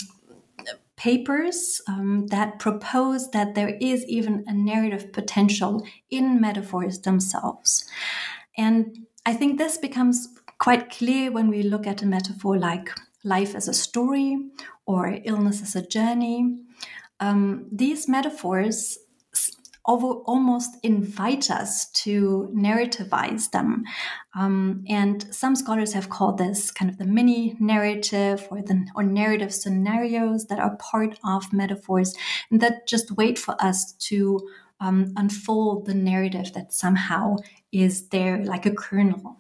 papers 0.98 1.82
um, 1.88 2.28
that 2.28 2.60
propose 2.60 3.30
that 3.32 3.56
there 3.56 3.78
is 3.80 4.04
even 4.06 4.44
a 4.48 4.54
narrative 4.54 5.14
potential 5.14 5.88
in 6.10 6.42
metaphors 6.42 7.00
themselves. 7.00 7.86
And 8.58 9.08
i 9.26 9.34
think 9.34 9.58
this 9.58 9.78
becomes 9.78 10.30
quite 10.58 10.90
clear 10.90 11.32
when 11.32 11.50
we 11.50 11.62
look 11.62 11.86
at 11.86 12.02
a 12.02 12.06
metaphor 12.06 12.58
like 12.58 12.90
life 13.24 13.56
as 13.56 13.68
a 13.68 13.74
story 13.74 14.38
or 14.86 15.20
illness 15.26 15.62
as 15.62 15.76
a 15.76 15.86
journey. 15.86 16.64
Um, 17.20 17.68
these 17.72 18.08
metaphors 18.08 18.98
almost 19.88 20.77
invite 20.84 21.50
us 21.50 21.89
to 21.91 22.50
narrativize 22.53 23.51
them. 23.51 23.84
Um, 24.36 24.84
and 24.88 25.34
some 25.34 25.56
scholars 25.56 25.94
have 25.94 26.10
called 26.10 26.38
this 26.38 26.72
kind 26.72 26.91
of 26.91 26.98
the 26.98 27.06
mini 27.06 27.56
narrative 27.60 28.48
or 28.51 28.62
the 28.62 28.86
or 28.96 29.03
narrative 29.03 29.53
scenarios 29.53 30.46
that 30.48 30.60
are 30.60 30.75
part 30.75 31.17
of 31.24 31.53
metaphors 31.53 32.13
and 32.51 32.60
that 32.62 32.88
just 32.88 33.12
wait 33.12 33.39
for 33.39 33.56
us 33.63 33.94
to 33.94 34.39
um, 34.79 35.13
unfold 35.15 35.86
the 35.86 35.94
narrative 35.94 36.53
that 36.53 36.74
somehow 36.74 37.38
is 37.72 38.10
there 38.10 38.44
like 38.44 38.65
a 38.65 38.72
kernel. 38.72 39.38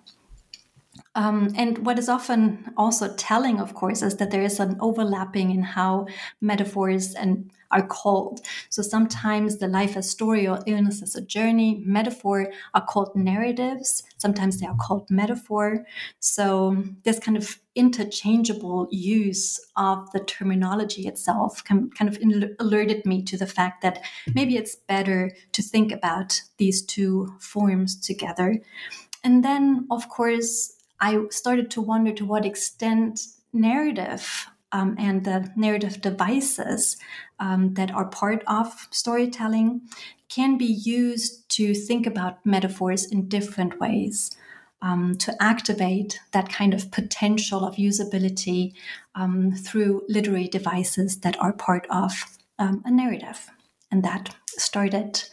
Um, 1.17 1.51
and 1.57 1.79
what 1.79 1.97
is 1.97 2.09
often 2.09 2.71
also 2.77 3.13
telling, 3.15 3.59
of 3.59 3.73
course, 3.73 4.03
is 4.03 4.17
that 4.17 4.29
there 4.29 4.43
is 4.43 4.59
an 4.59 4.77
overlapping 4.79 5.49
in 5.49 5.63
how 5.63 6.05
metaphors 6.41 7.15
and 7.15 7.51
are 7.71 7.85
called. 7.85 8.41
So 8.69 8.83
sometimes 8.83 9.57
the 9.57 9.67
life 9.67 9.97
as 9.97 10.09
story 10.09 10.47
or 10.47 10.59
illness 10.67 11.01
as 11.01 11.15
a 11.15 11.21
journey, 11.21 11.81
metaphor 11.83 12.53
are 12.75 12.85
called 12.85 13.15
narratives. 13.15 14.03
Sometimes 14.17 14.59
they 14.59 14.67
are 14.67 14.77
called 14.79 15.09
metaphor. 15.09 15.85
So 16.19 16.83
this 17.03 17.19
kind 17.19 17.35
of 17.35 17.59
interchangeable 17.75 18.87
use 18.91 19.59
of 19.75 20.11
the 20.11 20.19
terminology 20.19 21.07
itself 21.07 21.63
can, 21.63 21.89
kind 21.89 22.09
of 22.09 22.21
alerted 22.59 23.05
me 23.07 23.23
to 23.23 23.37
the 23.37 23.47
fact 23.47 23.81
that 23.81 24.03
maybe 24.35 24.55
it's 24.55 24.75
better 24.75 25.31
to 25.53 25.61
think 25.63 25.91
about 25.91 26.41
these 26.57 26.83
two 26.83 27.35
forms 27.39 27.99
together. 27.99 28.61
And 29.23 29.43
then, 29.43 29.87
of 29.89 30.07
course, 30.09 30.76
I 30.99 31.25
started 31.29 31.69
to 31.71 31.81
wonder 31.81 32.11
to 32.13 32.25
what 32.25 32.45
extent 32.45 33.21
narrative 33.53 34.47
um, 34.71 34.95
and 34.99 35.23
the 35.23 35.51
narrative 35.55 36.01
devices 36.01 36.97
um, 37.39 37.73
that 37.75 37.91
are 37.91 38.05
part 38.05 38.43
of 38.47 38.87
storytelling 38.91 39.81
can 40.29 40.57
be 40.57 40.65
used 40.65 41.49
to 41.49 41.73
think 41.73 42.05
about 42.05 42.45
metaphors 42.45 43.05
in 43.05 43.29
different 43.29 43.79
ways. 43.79 44.35
Um, 44.79 45.15
to 45.17 45.35
activate 45.41 46.19
that 46.33 46.49
kind 46.49 46.71
of 46.71 46.91
potential 46.91 47.65
of 47.65 47.77
usability 47.77 48.73
um, 49.15 49.51
through 49.51 50.03
literary 50.07 50.47
devices 50.47 51.21
that 51.21 51.35
are 51.41 51.51
part 51.51 51.87
of 51.89 52.37
um, 52.59 52.83
a 52.85 52.91
narrative. 52.91 53.49
And 53.89 54.03
that 54.03 54.35
started, 54.49 55.23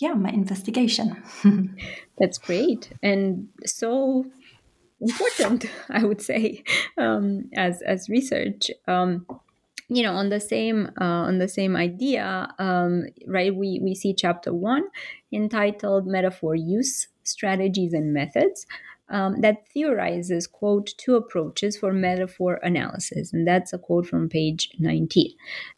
yeah, 0.00 0.12
my 0.12 0.28
investigation. 0.28 1.22
That's 2.18 2.36
great. 2.36 2.90
And 3.02 3.48
so 3.64 4.26
important, 5.00 5.66
I 5.90 6.04
would 6.04 6.20
say, 6.20 6.64
um, 6.96 7.50
as 7.54 7.82
as 7.82 8.08
research. 8.08 8.70
Um, 8.86 9.26
you 9.90 10.04
know 10.04 10.14
on 10.14 10.28
the 10.30 10.40
same 10.40 10.88
uh, 11.00 11.04
on 11.28 11.38
the 11.38 11.48
same 11.48 11.76
idea 11.76 12.48
um, 12.58 13.04
right 13.26 13.54
we 13.54 13.80
we 13.82 13.94
see 13.94 14.14
chapter 14.14 14.54
one 14.54 14.84
entitled 15.32 16.06
metaphor 16.06 16.54
use 16.54 17.08
strategies 17.24 17.92
and 17.92 18.14
methods 18.14 18.66
um, 19.08 19.40
that 19.40 19.68
theorizes 19.74 20.46
quote 20.46 20.90
two 20.96 21.16
approaches 21.16 21.76
for 21.76 21.92
metaphor 21.92 22.60
analysis 22.62 23.32
and 23.32 23.46
that's 23.46 23.72
a 23.72 23.78
quote 23.78 24.06
from 24.06 24.28
page 24.28 24.70
19 24.78 25.32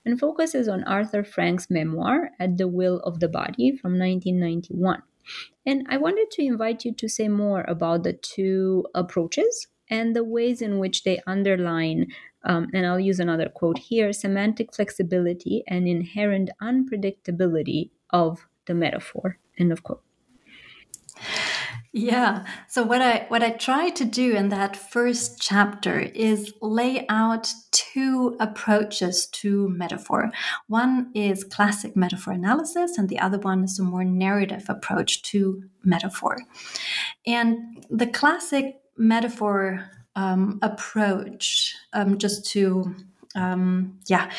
and 0.04 0.20
focuses 0.20 0.68
on 0.68 0.84
arthur 0.84 1.24
frank's 1.24 1.70
memoir 1.70 2.30
at 2.38 2.58
the 2.58 2.68
will 2.68 3.00
of 3.00 3.20
the 3.20 3.28
body 3.28 3.74
from 3.74 3.98
1991 3.98 5.02
and 5.66 5.86
i 5.88 5.96
wanted 5.96 6.30
to 6.30 6.42
invite 6.42 6.84
you 6.84 6.92
to 6.92 7.08
say 7.08 7.28
more 7.28 7.64
about 7.68 8.02
the 8.02 8.12
two 8.12 8.84
approaches 8.94 9.68
and 9.90 10.16
the 10.16 10.24
ways 10.24 10.62
in 10.62 10.78
which 10.78 11.02
they 11.04 11.20
underline 11.26 12.06
um, 12.44 12.68
and 12.72 12.86
I'll 12.86 13.00
use 13.00 13.20
another 13.20 13.48
quote 13.48 13.78
here 13.78 14.12
semantic 14.12 14.74
flexibility 14.74 15.62
and 15.68 15.86
inherent 15.86 16.50
unpredictability 16.60 17.90
of 18.10 18.46
the 18.66 18.74
metaphor. 18.74 19.38
End 19.58 19.72
of 19.72 19.82
quote. 19.82 20.02
Yeah. 21.94 22.44
So 22.68 22.84
what 22.84 23.02
I 23.02 23.26
what 23.28 23.42
I 23.42 23.50
try 23.50 23.90
to 23.90 24.04
do 24.06 24.34
in 24.34 24.48
that 24.48 24.76
first 24.76 25.42
chapter 25.42 26.00
is 26.00 26.54
lay 26.62 27.04
out 27.10 27.52
two 27.70 28.34
approaches 28.40 29.26
to 29.26 29.68
metaphor. 29.68 30.30
One 30.68 31.10
is 31.14 31.44
classic 31.44 31.94
metaphor 31.94 32.32
analysis 32.32 32.96
and 32.96 33.10
the 33.10 33.18
other 33.18 33.38
one 33.38 33.64
is 33.64 33.78
a 33.78 33.82
more 33.82 34.04
narrative 34.04 34.64
approach 34.70 35.20
to 35.24 35.64
metaphor. 35.84 36.38
And 37.26 37.84
the 37.90 38.06
classic 38.06 38.76
metaphor 38.96 39.84
um, 40.16 40.60
approach, 40.62 41.74
um, 41.92 42.16
just 42.16 42.50
to 42.52 42.94
um, 43.34 43.98
yeah, 44.08 44.30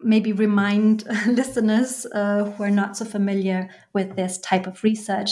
maybe 0.00 0.32
remind 0.32 1.04
listeners 1.26 2.06
uh, 2.12 2.44
who 2.44 2.62
are 2.62 2.70
not 2.70 2.96
so 2.96 3.04
familiar 3.04 3.70
with 3.92 4.16
this 4.16 4.38
type 4.38 4.66
of 4.66 4.82
research. 4.84 5.30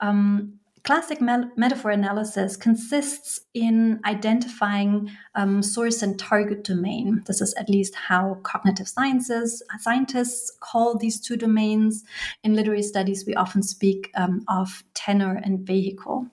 Um, 0.00 0.60
classic 0.84 1.20
me- 1.20 1.50
metaphor 1.56 1.90
analysis 1.90 2.56
consists 2.56 3.40
in 3.54 4.00
identifying 4.04 5.10
um, 5.34 5.62
source 5.62 6.02
and 6.02 6.18
target 6.18 6.62
domain. 6.62 7.22
This 7.26 7.40
is 7.40 7.54
at 7.54 7.70
least 7.70 7.94
how 7.94 8.38
cognitive 8.42 8.86
sciences 8.86 9.62
scientists 9.80 10.52
call 10.60 10.96
these 10.96 11.20
two 11.20 11.36
domains. 11.36 12.04
In 12.42 12.54
literary 12.54 12.82
studies, 12.82 13.24
we 13.26 13.34
often 13.34 13.62
speak 13.62 14.10
um, 14.14 14.44
of 14.48 14.84
tenor 14.94 15.40
and 15.42 15.66
vehicle. 15.66 16.26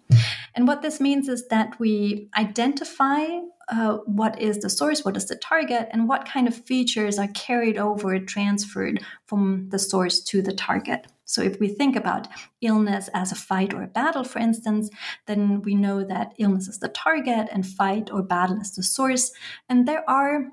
And 0.53 0.67
what 0.67 0.81
this 0.81 0.99
means 0.99 1.29
is 1.29 1.47
that 1.47 1.79
we 1.79 2.29
identify 2.37 3.25
uh, 3.71 3.97
what 4.05 4.39
is 4.39 4.59
the 4.59 4.69
source, 4.69 5.05
what 5.05 5.17
is 5.17 5.25
the 5.25 5.35
target, 5.35 5.87
and 5.91 6.07
what 6.07 6.27
kind 6.27 6.47
of 6.47 6.65
features 6.65 7.17
are 7.17 7.29
carried 7.29 7.77
over, 7.77 8.19
transferred 8.19 9.01
from 9.25 9.69
the 9.69 9.79
source 9.79 10.21
to 10.21 10.41
the 10.41 10.53
target. 10.53 11.07
So, 11.23 11.41
if 11.41 11.59
we 11.61 11.69
think 11.69 11.95
about 11.95 12.27
illness 12.59 13.09
as 13.13 13.31
a 13.31 13.35
fight 13.35 13.73
or 13.73 13.83
a 13.83 13.87
battle, 13.87 14.25
for 14.25 14.39
instance, 14.39 14.89
then 15.27 15.61
we 15.61 15.75
know 15.75 16.03
that 16.03 16.33
illness 16.37 16.67
is 16.67 16.79
the 16.79 16.89
target 16.89 17.47
and 17.51 17.65
fight 17.65 18.11
or 18.11 18.21
battle 18.21 18.59
is 18.59 18.75
the 18.75 18.83
source. 18.83 19.31
And 19.69 19.87
there 19.87 20.07
are 20.09 20.49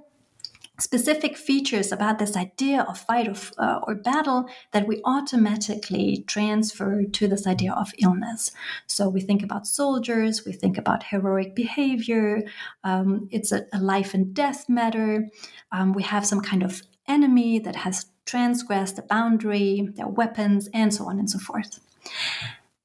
specific 0.81 1.37
features 1.37 1.91
about 1.91 2.19
this 2.19 2.37
idea 2.37 2.83
of 2.83 2.99
fight 2.99 3.29
or, 3.29 3.63
uh, 3.63 3.81
or 3.87 3.95
battle 3.95 4.49
that 4.73 4.87
we 4.87 5.01
automatically 5.05 6.25
transfer 6.27 7.05
to 7.05 7.27
this 7.27 7.47
idea 7.47 7.73
of 7.73 7.93
illness. 7.99 8.53
So 8.87 9.09
we 9.09 9.21
think 9.21 9.43
about 9.43 9.67
soldiers, 9.67 10.45
we 10.45 10.53
think 10.53 10.79
about 10.79 11.03
heroic 11.05 11.55
behavior, 11.55 12.43
um, 12.85 13.29
it's 13.31 13.53
a, 13.53 13.67
a, 13.73 13.81
life 13.81 14.15
and 14.15 14.33
death 14.35 14.69
matter. 14.69 15.29
Um, 15.73 15.93
we 15.93 16.03
have 16.05 16.27
some 16.27 16.41
kind 16.41 16.63
of 16.63 16.83
enemy 17.07 17.59
that 17.59 17.77
has 17.77 18.07
transgressed 18.27 18.97
the 18.97 19.03
boundary, 19.03 19.89
their 19.95 20.07
weapons, 20.07 20.69
and 20.73 20.93
so 20.95 21.07
on 21.07 21.19
and 21.19 21.29
so 21.29 21.39
forth. 21.39 21.81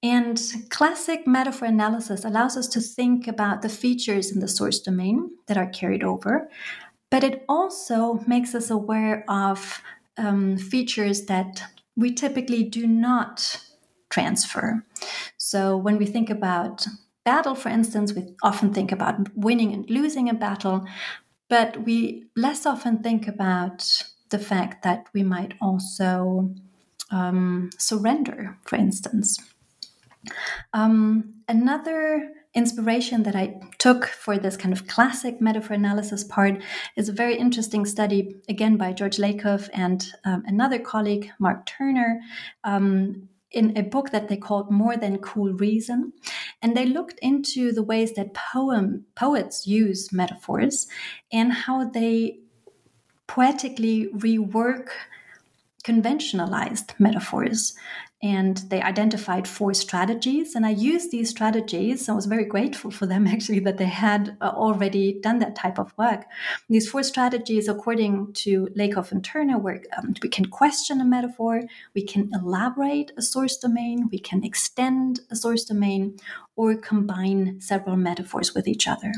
And 0.02 0.42
classic 0.70 1.26
metaphor 1.26 1.68
analysis 1.68 2.26
allows 2.26 2.58
us 2.58 2.68
to 2.70 2.82
think 2.82 3.28
about 3.28 3.62
the 3.62 3.70
features 3.70 4.32
in 4.32 4.40
the 4.40 4.48
source 4.48 4.80
domain 4.80 5.32
that 5.48 5.58
are 5.58 5.68
carried 5.68 6.04
over, 6.04 6.50
but 7.14 7.24
it 7.24 7.46
also 7.48 8.20
makes 8.26 8.56
us 8.56 8.72
aware 8.72 9.24
of 9.30 9.84
um, 10.18 10.58
features 10.58 11.28
that 11.28 11.62
we 11.96 12.12
typically 12.12 12.64
do 12.64 12.88
not 12.88 13.62
transfer. 14.10 14.84
So 15.38 15.78
when 15.78 16.00
we 16.00 16.08
think 16.08 16.32
about 16.32 16.88
battle, 17.24 17.54
for 17.54 17.70
instance, 17.70 18.14
we 18.14 18.34
often 18.42 18.74
think 18.74 18.92
about 18.92 19.38
winning 19.38 19.74
and 19.74 19.88
losing 19.92 20.28
a 20.28 20.34
battle, 20.34 20.88
but 21.52 21.84
we 21.84 22.24
less 22.36 22.66
often 22.66 23.04
think 23.04 23.28
about 23.28 24.06
the 24.30 24.40
fact 24.40 24.82
that 24.82 25.06
we 25.14 25.22
might 25.22 25.54
also 25.62 26.50
um, 27.12 27.70
surrender, 27.78 28.58
for 28.66 28.78
instance. 28.78 29.38
Um, 30.74 31.36
another 31.48 32.32
inspiration 32.54 33.24
that 33.24 33.36
I 33.36 33.60
took 33.80 34.06
for 34.06 34.38
this 34.38 34.58
kind 34.58 34.74
of 34.74 34.88
classic 34.88 35.42
metaphor 35.42 35.74
analysis 35.76 36.24
part 36.24 36.62
is 36.96 37.10
a 37.10 37.14
very 37.14 37.38
interesting 37.38 37.86
study, 37.86 38.36
again 38.48 38.78
by 38.78 38.94
George 38.94 39.18
Lakoff 39.18 39.70
and 39.74 40.06
um, 40.26 40.44
another 40.46 40.80
colleague, 40.80 41.32
Mark 41.40 41.66
Turner. 41.66 42.20
Um, 42.64 43.30
in 43.54 43.78
a 43.78 43.84
book 43.84 44.10
that 44.10 44.30
they 44.30 44.36
called 44.36 44.72
More 44.72 44.98
Than 44.98 45.20
Cool 45.20 45.54
Reason. 45.54 46.12
And 46.64 46.76
they 46.76 46.88
looked 46.88 47.20
into 47.20 47.72
the 47.72 47.84
ways 47.84 48.14
that 48.14 48.34
poem 48.34 49.06
poets 49.14 49.68
use 49.68 50.12
metaphors 50.12 50.88
and 51.32 51.54
how 51.54 51.88
they 51.88 52.40
poetically 53.28 54.08
rework 54.16 54.88
conventionalized 55.84 56.94
metaphors 56.98 57.76
and 58.24 58.58
they 58.70 58.82
identified 58.82 59.48
four 59.48 59.74
strategies. 59.74 60.56
And 60.56 60.66
i 60.66 60.70
used 60.70 61.12
these 61.12 61.30
strategies 61.30 62.08
i 62.08 62.14
was 62.14 62.26
very 62.26 62.46
grateful 62.46 62.90
for 62.90 63.06
them 63.06 63.28
actually 63.36 63.60
that 63.60 63.78
they 63.78 63.92
had 64.08 64.38
uh, 64.42 64.54
already 64.56 65.20
done 65.22 65.40
that 65.40 65.56
type 65.56 65.78
of 65.78 65.94
work. 65.98 66.26
These 66.70 66.90
four 66.90 67.04
strategies 67.04 67.68
according 67.68 68.34
to 68.44 68.70
lakoff 68.78 69.12
and 69.12 69.24
turner 69.24 69.60
where 69.60 69.84
um, 69.98 70.16
we 70.24 70.30
can 70.30 70.46
question 70.46 71.02
a 71.02 71.06
metaphor 71.06 71.62
we 71.94 72.04
can 72.04 72.32
elaborate 72.34 73.12
a 73.18 73.22
source 73.22 73.58
domain 73.58 74.10
we 74.12 74.20
can 74.20 74.44
extend 74.44 75.20
a 75.30 75.36
source 75.36 75.66
domain 75.66 76.18
or 76.56 76.76
combine 76.76 77.60
several 77.60 77.98
metaphors 77.98 78.56
with 78.56 78.68
each 78.68 78.88
other. 78.88 79.12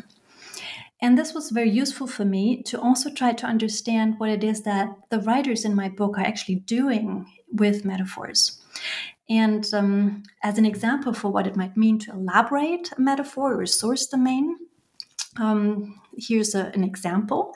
And 1.01 1.17
this 1.17 1.33
was 1.33 1.51
very 1.51 1.69
useful 1.69 2.07
for 2.07 2.23
me 2.23 2.63
to 2.63 2.79
also 2.79 3.09
try 3.11 3.33
to 3.33 3.45
understand 3.45 4.15
what 4.17 4.29
it 4.29 4.43
is 4.43 4.63
that 4.63 4.87
the 5.09 5.19
writers 5.19 5.65
in 5.65 5.75
my 5.75 5.89
book 5.89 6.17
are 6.17 6.25
actually 6.25 6.55
doing 6.55 7.27
with 7.51 7.85
metaphors. 7.85 8.61
And 9.29 9.67
um, 9.73 10.23
as 10.43 10.57
an 10.57 10.65
example 10.65 11.13
for 11.13 11.29
what 11.29 11.47
it 11.47 11.55
might 11.55 11.75
mean 11.75 11.97
to 11.99 12.11
elaborate 12.11 12.91
a 12.95 13.01
metaphor 13.01 13.53
or 13.53 13.63
a 13.63 13.67
source 13.67 14.05
domain, 14.05 14.55
um, 15.37 15.99
here's 16.17 16.55
a, 16.55 16.71
an 16.73 16.83
example. 16.83 17.53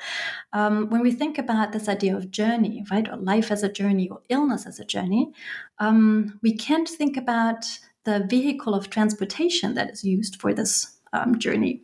Um, 0.53 0.89
when 0.89 1.01
we 1.01 1.11
think 1.11 1.37
about 1.37 1.71
this 1.71 1.87
idea 1.87 2.15
of 2.15 2.31
journey, 2.31 2.83
right, 2.91 3.07
or 3.07 3.17
life 3.17 3.51
as 3.51 3.63
a 3.63 3.71
journey 3.71 4.09
or 4.09 4.21
illness 4.29 4.65
as 4.65 4.79
a 4.79 4.85
journey, 4.85 5.31
um, 5.77 6.39
we 6.41 6.55
can't 6.55 6.89
think 6.89 7.15
about 7.15 7.65
the 8.03 8.25
vehicle 8.29 8.73
of 8.73 8.89
transportation 8.89 9.75
that 9.75 9.91
is 9.91 10.03
used 10.03 10.41
for 10.41 10.53
this 10.53 10.98
um, 11.13 11.37
journey. 11.39 11.81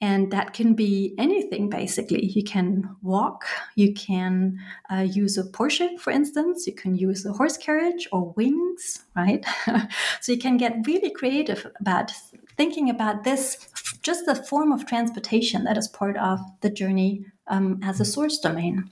And 0.00 0.30
that 0.32 0.52
can 0.52 0.74
be 0.74 1.14
anything 1.18 1.70
basically. 1.70 2.26
You 2.26 2.42
can 2.42 2.96
walk, 3.02 3.46
you 3.74 3.94
can 3.94 4.58
uh, 4.90 5.06
use 5.08 5.38
a 5.38 5.44
Porsche, 5.44 5.98
for 5.98 6.10
instance, 6.10 6.66
you 6.66 6.74
can 6.74 6.96
use 6.96 7.24
a 7.24 7.32
horse 7.32 7.56
carriage 7.56 8.08
or 8.12 8.32
wings, 8.36 9.04
right? 9.14 9.44
so 10.20 10.32
you 10.32 10.38
can 10.38 10.56
get 10.56 10.86
really 10.86 11.10
creative 11.10 11.66
about 11.80 12.12
thinking 12.56 12.88
about 12.90 13.24
this, 13.24 13.68
just 14.02 14.26
the 14.26 14.34
form 14.34 14.72
of 14.72 14.86
transportation 14.86 15.64
that 15.64 15.76
is 15.76 15.88
part 15.88 16.16
of 16.16 16.40
the 16.60 16.70
journey 16.70 17.24
um, 17.48 17.80
as 17.82 18.00
a 18.00 18.04
source 18.04 18.38
domain. 18.38 18.90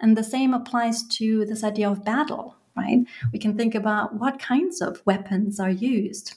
And 0.00 0.16
the 0.16 0.24
same 0.24 0.54
applies 0.54 1.02
to 1.18 1.44
this 1.44 1.64
idea 1.64 1.90
of 1.90 2.04
battle, 2.04 2.56
right? 2.76 2.98
We 3.32 3.38
can 3.38 3.56
think 3.56 3.74
about 3.74 4.14
what 4.14 4.38
kinds 4.38 4.80
of 4.80 5.02
weapons 5.04 5.60
are 5.60 5.70
used. 5.70 6.34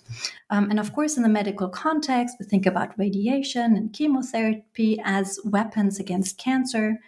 Um, 0.50 0.69
and 0.69 0.80
of 0.80 0.93
course, 0.93 1.17
in 1.17 1.24
the 1.24 1.30
medical 1.30 1.69
context, 1.69 2.38
we 2.39 2.46
think 2.46 2.65
about 2.65 2.98
radiation 2.98 3.76
and 3.76 3.93
chemotherapy 3.93 5.00
as 5.04 5.39
weapons 5.46 6.00
against 6.00 6.38
cancer. 6.38 7.00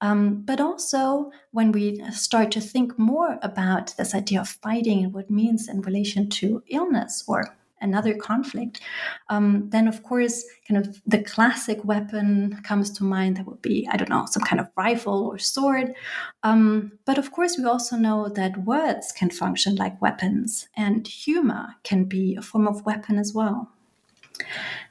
Um, 0.00 0.42
but 0.42 0.60
also, 0.60 1.32
when 1.50 1.72
we 1.72 2.00
start 2.12 2.50
to 2.52 2.60
think 2.60 2.98
more 2.98 3.38
about 3.42 3.94
this 3.96 4.14
idea 4.14 4.40
of 4.40 4.48
fighting 4.48 5.04
and 5.04 5.12
what 5.12 5.24
it 5.24 5.30
means 5.30 5.68
in 5.68 5.82
relation 5.82 6.28
to 6.30 6.62
illness 6.68 7.24
or 7.26 7.56
another 7.80 8.14
conflict, 8.14 8.80
um, 9.28 9.68
then 9.70 9.88
of 9.88 10.02
course, 10.02 10.44
kind 10.66 10.84
of 10.84 11.00
the 11.06 11.22
classic 11.22 11.84
weapon 11.84 12.60
comes 12.64 12.90
to 12.90 13.04
mind. 13.04 13.36
That 13.36 13.46
would 13.46 13.62
be, 13.62 13.88
I 13.90 13.96
don't 13.96 14.10
know, 14.10 14.26
some 14.26 14.42
kind 14.42 14.60
of 14.60 14.68
rifle 14.76 15.26
or 15.26 15.38
sword. 15.38 15.94
Um, 16.42 16.92
but 17.04 17.18
of 17.18 17.32
course, 17.32 17.56
we 17.58 17.64
also 17.64 17.96
know 17.96 18.28
that 18.28 18.64
words 18.64 19.12
can 19.12 19.30
function 19.30 19.76
like 19.76 20.00
weapons, 20.02 20.68
and 20.76 21.06
humor 21.06 21.76
can 21.82 22.04
be 22.04 22.36
a 22.36 22.42
form 22.42 22.66
of 22.66 22.84
weapon 22.84 23.18
as 23.18 23.32
well. 23.34 23.70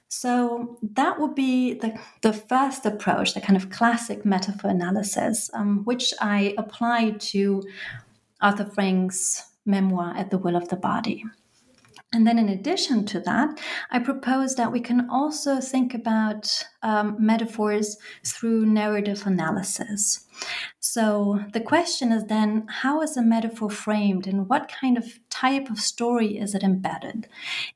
So 0.09 0.77
that 0.81 1.19
would 1.19 1.35
be 1.35 1.73
the, 1.73 1.99
the 2.21 2.33
first 2.33 2.85
approach, 2.85 3.33
the 3.33 3.41
kind 3.41 3.57
of 3.57 3.69
classic 3.69 4.25
metaphor 4.25 4.71
analysis, 4.71 5.49
um, 5.53 5.83
which 5.83 6.13
I 6.21 6.55
apply 6.57 7.11
to 7.11 7.63
Arthur 8.41 8.65
Frank's 8.65 9.43
memoir, 9.65 10.15
At 10.15 10.31
the 10.31 10.37
Will 10.37 10.55
of 10.55 10.69
the 10.69 10.75
Body. 10.77 11.25
And 12.13 12.25
then, 12.25 12.39
in 12.39 12.47
addition 12.47 13.05
to 13.07 13.19
that, 13.21 13.59
I 13.91 13.99
propose 13.99 14.55
that 14.55 14.71
we 14.71 14.79
can 14.79 15.09
also 15.09 15.59
think 15.59 15.93
about 15.93 16.63
um, 16.81 17.17
metaphors 17.19 17.97
through 18.25 18.65
narrative 18.65 19.23
analysis. 19.25 20.25
So, 20.79 21.43
the 21.51 21.59
question 21.59 22.13
is 22.13 22.25
then 22.25 22.65
how 22.69 23.01
is 23.01 23.17
a 23.17 23.21
metaphor 23.21 23.69
framed 23.69 24.25
and 24.25 24.47
what 24.47 24.71
kind 24.71 24.97
of 24.97 25.19
type 25.29 25.69
of 25.69 25.79
story 25.79 26.37
is 26.37 26.55
it 26.55 26.63
embedded? 26.63 27.27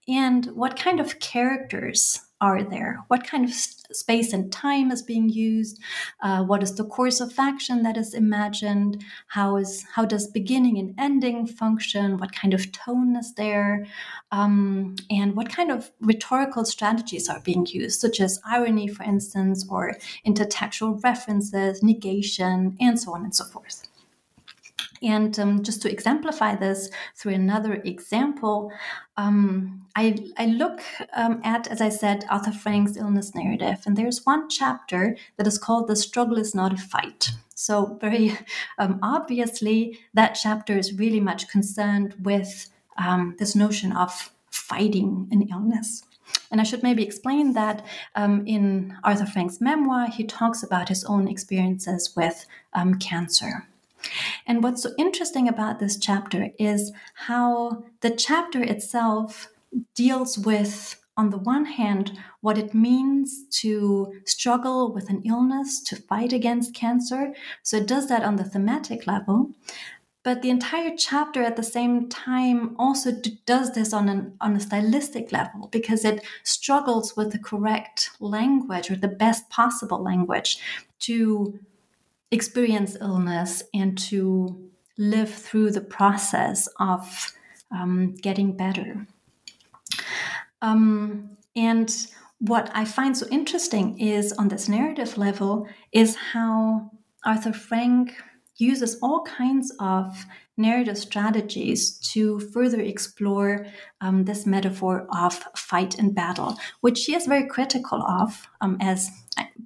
And 0.07 0.45
what 0.55 0.79
kind 0.79 1.01
of 1.01 1.19
characters 1.19 2.21
are 2.41 2.63
there? 2.63 3.03
What 3.07 3.25
kind 3.25 3.45
of 3.45 3.53
space 3.53 4.33
and 4.33 4.51
time 4.51 4.91
is 4.91 5.03
being 5.03 5.29
used? 5.29 5.79
Uh, 6.21 6.43
what 6.43 6.63
is 6.63 6.75
the 6.75 6.83
course 6.83 7.21
of 7.21 7.37
action 7.37 7.83
that 7.83 7.97
is 7.97 8.13
imagined? 8.15 9.03
How 9.27 9.57
is 9.57 9.85
how 9.93 10.05
does 10.05 10.27
beginning 10.27 10.79
and 10.79 10.95
ending 10.97 11.45
function? 11.45 12.17
What 12.17 12.33
kind 12.33 12.53
of 12.53 12.71
tone 12.71 13.15
is 13.15 13.33
there? 13.35 13.85
Um, 14.31 14.95
and 15.09 15.35
what 15.35 15.49
kind 15.49 15.71
of 15.71 15.91
rhetorical 16.01 16.65
strategies 16.65 17.29
are 17.29 17.39
being 17.41 17.67
used, 17.67 18.01
such 18.01 18.19
as 18.19 18.41
irony, 18.45 18.87
for 18.87 19.03
instance, 19.03 19.65
or 19.69 19.95
intertextual 20.25 21.01
references, 21.03 21.83
negation, 21.83 22.75
and 22.81 22.99
so 22.99 23.13
on 23.13 23.23
and 23.23 23.35
so 23.35 23.45
forth. 23.45 23.87
And 25.03 25.37
um, 25.39 25.63
just 25.63 25.81
to 25.81 25.91
exemplify 25.91 26.55
this 26.55 26.89
through 27.15 27.33
another 27.33 27.73
example, 27.73 28.71
um, 29.17 29.80
I, 29.95 30.17
I, 30.37 30.45
look 30.45 30.81
um, 31.13 31.41
at, 31.43 31.67
as 31.67 31.81
I 31.81 31.89
said, 31.89 32.25
Arthur 32.29 32.51
Frank's 32.51 32.97
illness 32.97 33.35
narrative, 33.35 33.83
and 33.85 33.97
there's 33.97 34.25
one 34.25 34.49
chapter 34.49 35.17
that 35.37 35.47
is 35.47 35.57
called 35.57 35.87
The 35.87 35.95
Struggle 35.95 36.37
is 36.37 36.55
Not 36.55 36.73
a 36.73 36.77
Fight. 36.77 37.29
So, 37.55 37.97
very 38.01 38.37
um, 38.77 38.99
obviously, 39.01 39.99
that 40.13 40.37
chapter 40.41 40.77
is 40.77 40.97
really 40.97 41.19
much 41.19 41.49
concerned 41.49 42.15
with 42.21 42.69
um, 42.97 43.35
this 43.39 43.55
notion 43.55 43.91
of 43.91 44.31
fighting 44.49 45.27
an 45.31 45.47
illness. 45.51 46.03
And 46.49 46.61
I 46.61 46.63
should 46.63 46.83
maybe 46.83 47.03
explain 47.03 47.53
that 47.53 47.85
um, 48.15 48.45
in 48.47 48.97
Arthur 49.03 49.25
Frank's 49.25 49.61
memoir, 49.61 50.07
he 50.07 50.23
talks 50.23 50.63
about 50.63 50.89
his 50.89 51.03
own 51.03 51.27
experiences 51.27 52.15
with 52.15 52.45
um, 52.73 52.95
cancer. 52.95 53.67
And 54.47 54.63
what's 54.63 54.83
so 54.83 54.91
interesting 54.97 55.47
about 55.47 55.79
this 55.79 55.97
chapter 55.97 56.49
is 56.57 56.91
how 57.13 57.83
the 58.01 58.09
chapter 58.09 58.61
itself 58.61 59.49
deals 59.95 60.37
with, 60.37 61.01
on 61.17 61.29
the 61.29 61.37
one 61.37 61.65
hand, 61.65 62.17
what 62.41 62.57
it 62.57 62.73
means 62.73 63.43
to 63.61 64.13
struggle 64.25 64.93
with 64.93 65.09
an 65.09 65.21
illness, 65.25 65.81
to 65.83 65.95
fight 65.95 66.33
against 66.33 66.75
cancer. 66.75 67.33
So 67.63 67.77
it 67.77 67.87
does 67.87 68.07
that 68.09 68.23
on 68.23 68.35
the 68.35 68.43
thematic 68.43 69.07
level. 69.07 69.51
But 70.23 70.43
the 70.43 70.51
entire 70.51 70.95
chapter 70.95 71.41
at 71.41 71.55
the 71.55 71.63
same 71.63 72.07
time 72.07 72.75
also 72.77 73.11
does 73.45 73.73
this 73.73 73.91
on, 73.91 74.07
an, 74.07 74.37
on 74.39 74.55
a 74.55 74.59
stylistic 74.59 75.31
level 75.31 75.67
because 75.71 76.05
it 76.05 76.23
struggles 76.43 77.17
with 77.17 77.31
the 77.31 77.39
correct 77.39 78.11
language 78.19 78.91
or 78.91 78.95
the 78.95 79.07
best 79.07 79.49
possible 79.49 80.01
language 80.01 80.59
to 80.99 81.59
experience 82.29 82.95
illness 83.01 83.63
and 83.73 83.97
to 83.97 84.69
live 84.97 85.33
through 85.33 85.71
the 85.71 85.81
process 85.81 86.69
of 86.79 87.33
um, 87.71 88.13
getting 88.21 88.55
better. 88.55 89.07
Um, 90.61 91.37
and 91.55 91.93
what 92.39 92.71
I 92.73 92.85
find 92.85 93.17
so 93.17 93.27
interesting 93.29 93.99
is 93.99 94.33
on 94.33 94.47
this 94.47 94.67
narrative 94.67 95.17
level 95.17 95.67
is 95.91 96.15
how 96.15 96.91
Arthur 97.23 97.53
Frank 97.53 98.15
uses 98.57 98.97
all 99.01 99.23
kinds 99.23 99.73
of 99.79 100.25
narrative 100.61 100.97
strategies 100.97 101.97
to 102.13 102.39
further 102.39 102.79
explore 102.79 103.67
um, 103.99 104.25
this 104.25 104.45
metaphor 104.45 105.07
of 105.13 105.33
fight 105.55 105.97
and 105.97 106.15
battle, 106.15 106.57
which 106.81 106.97
she 106.97 107.15
is 107.15 107.25
very 107.25 107.47
critical 107.47 108.01
of, 108.03 108.47
um, 108.61 108.77
as 108.79 109.09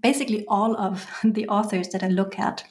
basically 0.01 0.45
all 0.47 0.75
of 0.77 1.07
the 1.23 1.47
authors 1.47 1.89
that 1.89 2.03
I 2.03 2.07
look 2.07 2.39
at. 2.39 2.63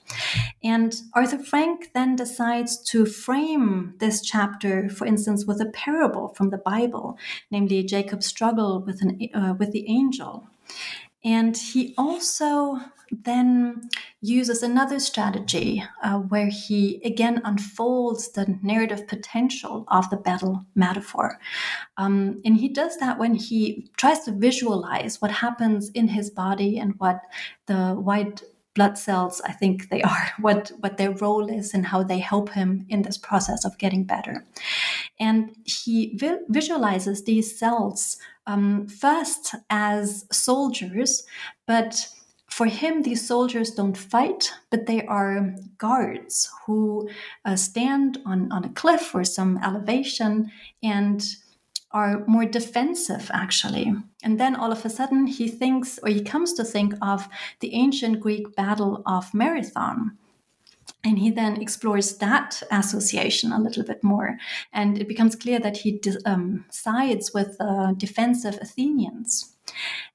And 0.62 0.94
Arthur 1.14 1.38
Frank 1.38 1.90
then 1.94 2.16
decides 2.16 2.82
to 2.90 3.06
frame 3.06 3.94
this 3.98 4.22
chapter, 4.22 4.88
for 4.88 5.06
instance, 5.06 5.44
with 5.44 5.60
a 5.60 5.66
parable 5.66 6.28
from 6.36 6.50
the 6.50 6.58
Bible, 6.58 7.18
namely 7.50 7.82
Jacob's 7.84 8.26
struggle 8.26 8.82
with, 8.84 9.02
an, 9.02 9.28
uh, 9.34 9.54
with 9.58 9.72
the 9.72 9.88
angel. 9.88 10.46
And 11.24 11.56
he 11.56 11.94
also 11.96 12.80
then 13.10 13.88
uses 14.20 14.62
another 14.62 14.98
strategy 14.98 15.84
uh, 16.02 16.18
where 16.18 16.48
he 16.48 17.00
again 17.04 17.40
unfolds 17.44 18.32
the 18.32 18.58
narrative 18.62 19.06
potential 19.06 19.84
of 19.88 20.08
the 20.10 20.16
battle 20.16 20.64
metaphor. 20.74 21.38
Um, 21.96 22.40
and 22.44 22.56
he 22.56 22.68
does 22.68 22.96
that 22.98 23.18
when 23.18 23.34
he 23.34 23.90
tries 23.96 24.20
to 24.24 24.32
visualize 24.32 25.20
what 25.20 25.30
happens 25.30 25.90
in 25.90 26.08
his 26.08 26.30
body 26.30 26.78
and 26.78 26.94
what 26.98 27.20
the 27.66 27.94
white 27.94 28.42
blood 28.74 28.98
cells 28.98 29.40
i 29.46 29.52
think 29.52 29.88
they 29.88 30.02
are 30.02 30.30
what 30.40 30.72
what 30.80 30.96
their 30.96 31.12
role 31.12 31.48
is 31.48 31.74
and 31.74 31.86
how 31.86 32.02
they 32.02 32.18
help 32.18 32.50
him 32.50 32.84
in 32.88 33.02
this 33.02 33.16
process 33.16 33.64
of 33.64 33.78
getting 33.78 34.04
better 34.04 34.44
and 35.18 35.54
he 35.64 36.16
vi- 36.16 36.44
visualizes 36.48 37.24
these 37.24 37.58
cells 37.58 38.16
um, 38.46 38.86
first 38.88 39.54
as 39.70 40.26
soldiers 40.30 41.24
but 41.66 42.08
for 42.54 42.66
him, 42.66 43.02
these 43.02 43.26
soldiers 43.26 43.72
don't 43.72 43.96
fight, 43.96 44.52
but 44.70 44.86
they 44.86 45.04
are 45.06 45.56
guards 45.76 46.48
who 46.64 47.08
uh, 47.44 47.56
stand 47.56 48.18
on, 48.24 48.52
on 48.52 48.64
a 48.64 48.68
cliff 48.68 49.12
or 49.12 49.24
some 49.24 49.58
elevation 49.64 50.52
and 50.80 51.26
are 51.90 52.24
more 52.28 52.44
defensive, 52.44 53.28
actually. 53.34 53.92
And 54.22 54.38
then 54.38 54.54
all 54.54 54.70
of 54.70 54.84
a 54.84 54.88
sudden, 54.88 55.26
he 55.26 55.48
thinks, 55.48 55.98
or 56.00 56.10
he 56.10 56.22
comes 56.22 56.52
to 56.52 56.62
think 56.64 56.94
of 57.02 57.28
the 57.58 57.74
ancient 57.74 58.20
Greek 58.20 58.54
battle 58.54 59.02
of 59.04 59.34
Marathon. 59.34 60.16
And 61.04 61.18
he 61.18 61.30
then 61.30 61.60
explores 61.60 62.16
that 62.16 62.62
association 62.70 63.52
a 63.52 63.60
little 63.60 63.84
bit 63.84 64.02
more. 64.02 64.38
And 64.72 64.98
it 64.98 65.06
becomes 65.06 65.36
clear 65.36 65.60
that 65.60 65.78
he 65.78 66.00
um, 66.24 66.64
sides 66.70 67.32
with 67.34 67.56
uh, 67.60 67.92
defensive 67.92 68.58
Athenians. 68.60 69.54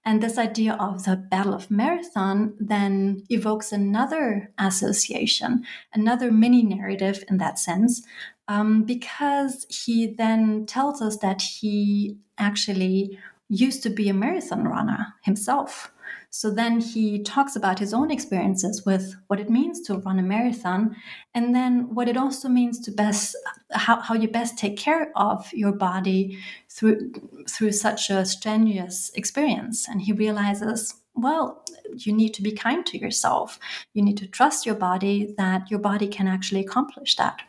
And 0.06 0.22
this 0.22 0.38
idea 0.38 0.74
of 0.74 1.04
the 1.04 1.16
Battle 1.16 1.54
of 1.54 1.70
Marathon 1.70 2.54
then 2.60 3.24
evokes 3.30 3.72
another 3.72 4.52
association, 4.58 5.64
another 5.94 6.32
mini 6.32 6.64
narrative 6.64 7.24
in 7.30 7.38
that 7.38 7.60
sense, 7.60 8.02
um, 8.48 8.84
because 8.84 9.66
he 9.70 10.08
then 10.08 10.66
tells 10.66 11.02
us 11.02 11.18
that 11.18 11.42
he 11.42 12.18
actually 12.38 13.20
used 13.50 13.84
to 13.84 13.90
be 13.90 14.10
a 14.10 14.14
marathon 14.14 14.68
runner 14.68 15.14
himself. 15.24 15.92
So 16.32 16.52
then 16.52 16.80
he 16.80 17.24
talks 17.24 17.56
about 17.56 17.80
his 17.80 17.94
own 17.94 18.12
experiences 18.12 18.86
with 18.86 19.16
what 19.28 19.40
it 19.40 19.50
means 19.50 19.82
to 19.82 19.96
run 19.96 20.20
a 20.20 20.22
marathon, 20.22 20.96
and 21.34 21.56
then 21.56 21.94
what 21.96 22.08
it 22.08 22.18
also 22.18 22.48
means 22.48 22.80
to 22.82 22.92
best 22.92 23.36
how, 23.72 24.00
how 24.00 24.14
you 24.14 24.28
best 24.28 24.58
take 24.58 24.78
care 24.78 25.12
of 25.16 25.52
your 25.54 25.72
body 25.72 26.40
through 26.70 27.12
through 27.50 27.72
such 27.72 28.10
a 28.10 28.26
strenuous 28.26 29.12
experience. 29.16 29.88
And 29.88 30.02
he 30.02 30.14
realizes, 30.14 30.94
well, 31.16 31.66
you 31.96 32.14
need 32.14 32.34
to 32.36 32.44
be 32.44 32.52
kind 32.52 32.86
to 32.86 32.98
yourself. 32.98 33.60
You 33.94 34.04
need 34.04 34.18
to 34.18 34.28
trust 34.28 34.66
your 34.66 34.76
body 34.76 35.34
that 35.38 35.70
your 35.72 35.80
body 35.80 36.08
can 36.08 36.28
actually 36.28 36.62
accomplish 36.62 37.16
that. 37.16 37.42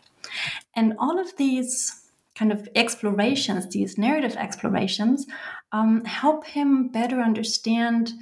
And 0.75 0.95
all 0.99 1.19
of 1.19 1.37
these 1.37 2.01
kind 2.35 2.53
of 2.53 2.69
explorations, 2.75 3.69
these 3.69 3.99
narrative 3.99 4.37
explorations, 4.37 5.27
um, 5.73 6.05
help 6.05 6.47
him 6.47 6.89
better 6.89 7.21
understand 7.21 8.13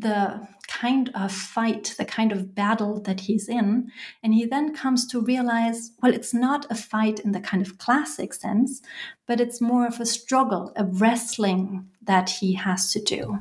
the 0.00 0.46
kind 0.68 1.10
of 1.14 1.32
fight, 1.32 1.94
the 1.96 2.04
kind 2.04 2.32
of 2.32 2.54
battle 2.54 3.00
that 3.02 3.20
he's 3.20 3.48
in. 3.48 3.90
And 4.22 4.34
he 4.34 4.44
then 4.44 4.74
comes 4.74 5.06
to 5.08 5.20
realize 5.20 5.92
well, 6.02 6.12
it's 6.12 6.34
not 6.34 6.66
a 6.70 6.74
fight 6.74 7.20
in 7.20 7.32
the 7.32 7.40
kind 7.40 7.66
of 7.66 7.78
classic 7.78 8.34
sense, 8.34 8.82
but 9.26 9.40
it's 9.40 9.60
more 9.60 9.86
of 9.86 10.00
a 10.00 10.06
struggle, 10.06 10.72
a 10.76 10.84
wrestling 10.84 11.88
that 12.02 12.30
he 12.30 12.54
has 12.54 12.92
to 12.92 13.00
do. 13.00 13.38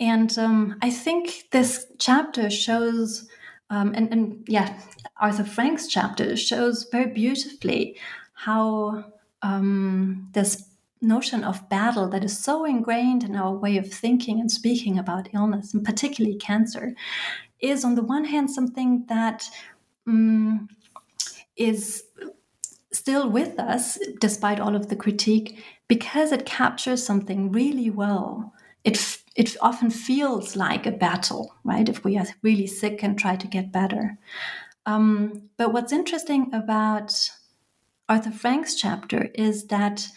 And 0.00 0.36
um, 0.38 0.76
I 0.82 0.90
think 0.90 1.50
this 1.50 1.86
chapter 1.98 2.50
shows, 2.50 3.28
um, 3.70 3.92
and, 3.94 4.12
and 4.12 4.44
yeah, 4.48 4.80
Arthur 5.20 5.44
Frank's 5.44 5.88
chapter 5.88 6.36
shows 6.36 6.88
very 6.90 7.12
beautifully 7.12 7.96
how 8.34 9.04
um, 9.42 10.28
this 10.32 10.67
notion 11.00 11.44
of 11.44 11.68
battle 11.68 12.08
that 12.08 12.24
is 12.24 12.38
so 12.38 12.64
ingrained 12.64 13.24
in 13.24 13.36
our 13.36 13.52
way 13.52 13.76
of 13.76 13.92
thinking 13.92 14.40
and 14.40 14.50
speaking 14.50 14.98
about 14.98 15.28
illness, 15.34 15.74
and 15.74 15.84
particularly 15.84 16.36
cancer, 16.36 16.94
is 17.60 17.84
on 17.84 17.94
the 17.94 18.02
one 18.02 18.24
hand 18.24 18.50
something 18.50 19.04
that 19.08 19.48
um, 20.06 20.68
is 21.56 22.04
still 22.92 23.30
with 23.30 23.58
us 23.58 23.98
despite 24.20 24.60
all 24.60 24.74
of 24.74 24.88
the 24.88 24.96
critique 24.96 25.62
because 25.88 26.32
it 26.32 26.46
captures 26.46 27.04
something 27.04 27.50
really 27.52 27.90
well. 27.90 28.52
It 28.84 29.18
it 29.36 29.56
often 29.60 29.90
feels 29.90 30.56
like 30.56 30.84
a 30.86 30.90
battle, 30.90 31.54
right? 31.64 31.88
If 31.88 32.04
we 32.04 32.18
are 32.18 32.26
really 32.42 32.66
sick 32.66 33.02
and 33.02 33.16
try 33.16 33.36
to 33.36 33.46
get 33.46 33.72
better. 33.72 34.18
Um, 34.84 35.50
but 35.56 35.72
what's 35.72 35.92
interesting 35.92 36.52
about 36.52 37.30
Arthur 38.08 38.30
Frank's 38.30 38.74
chapter 38.74 39.28
is 39.34 39.66
that 39.66 40.08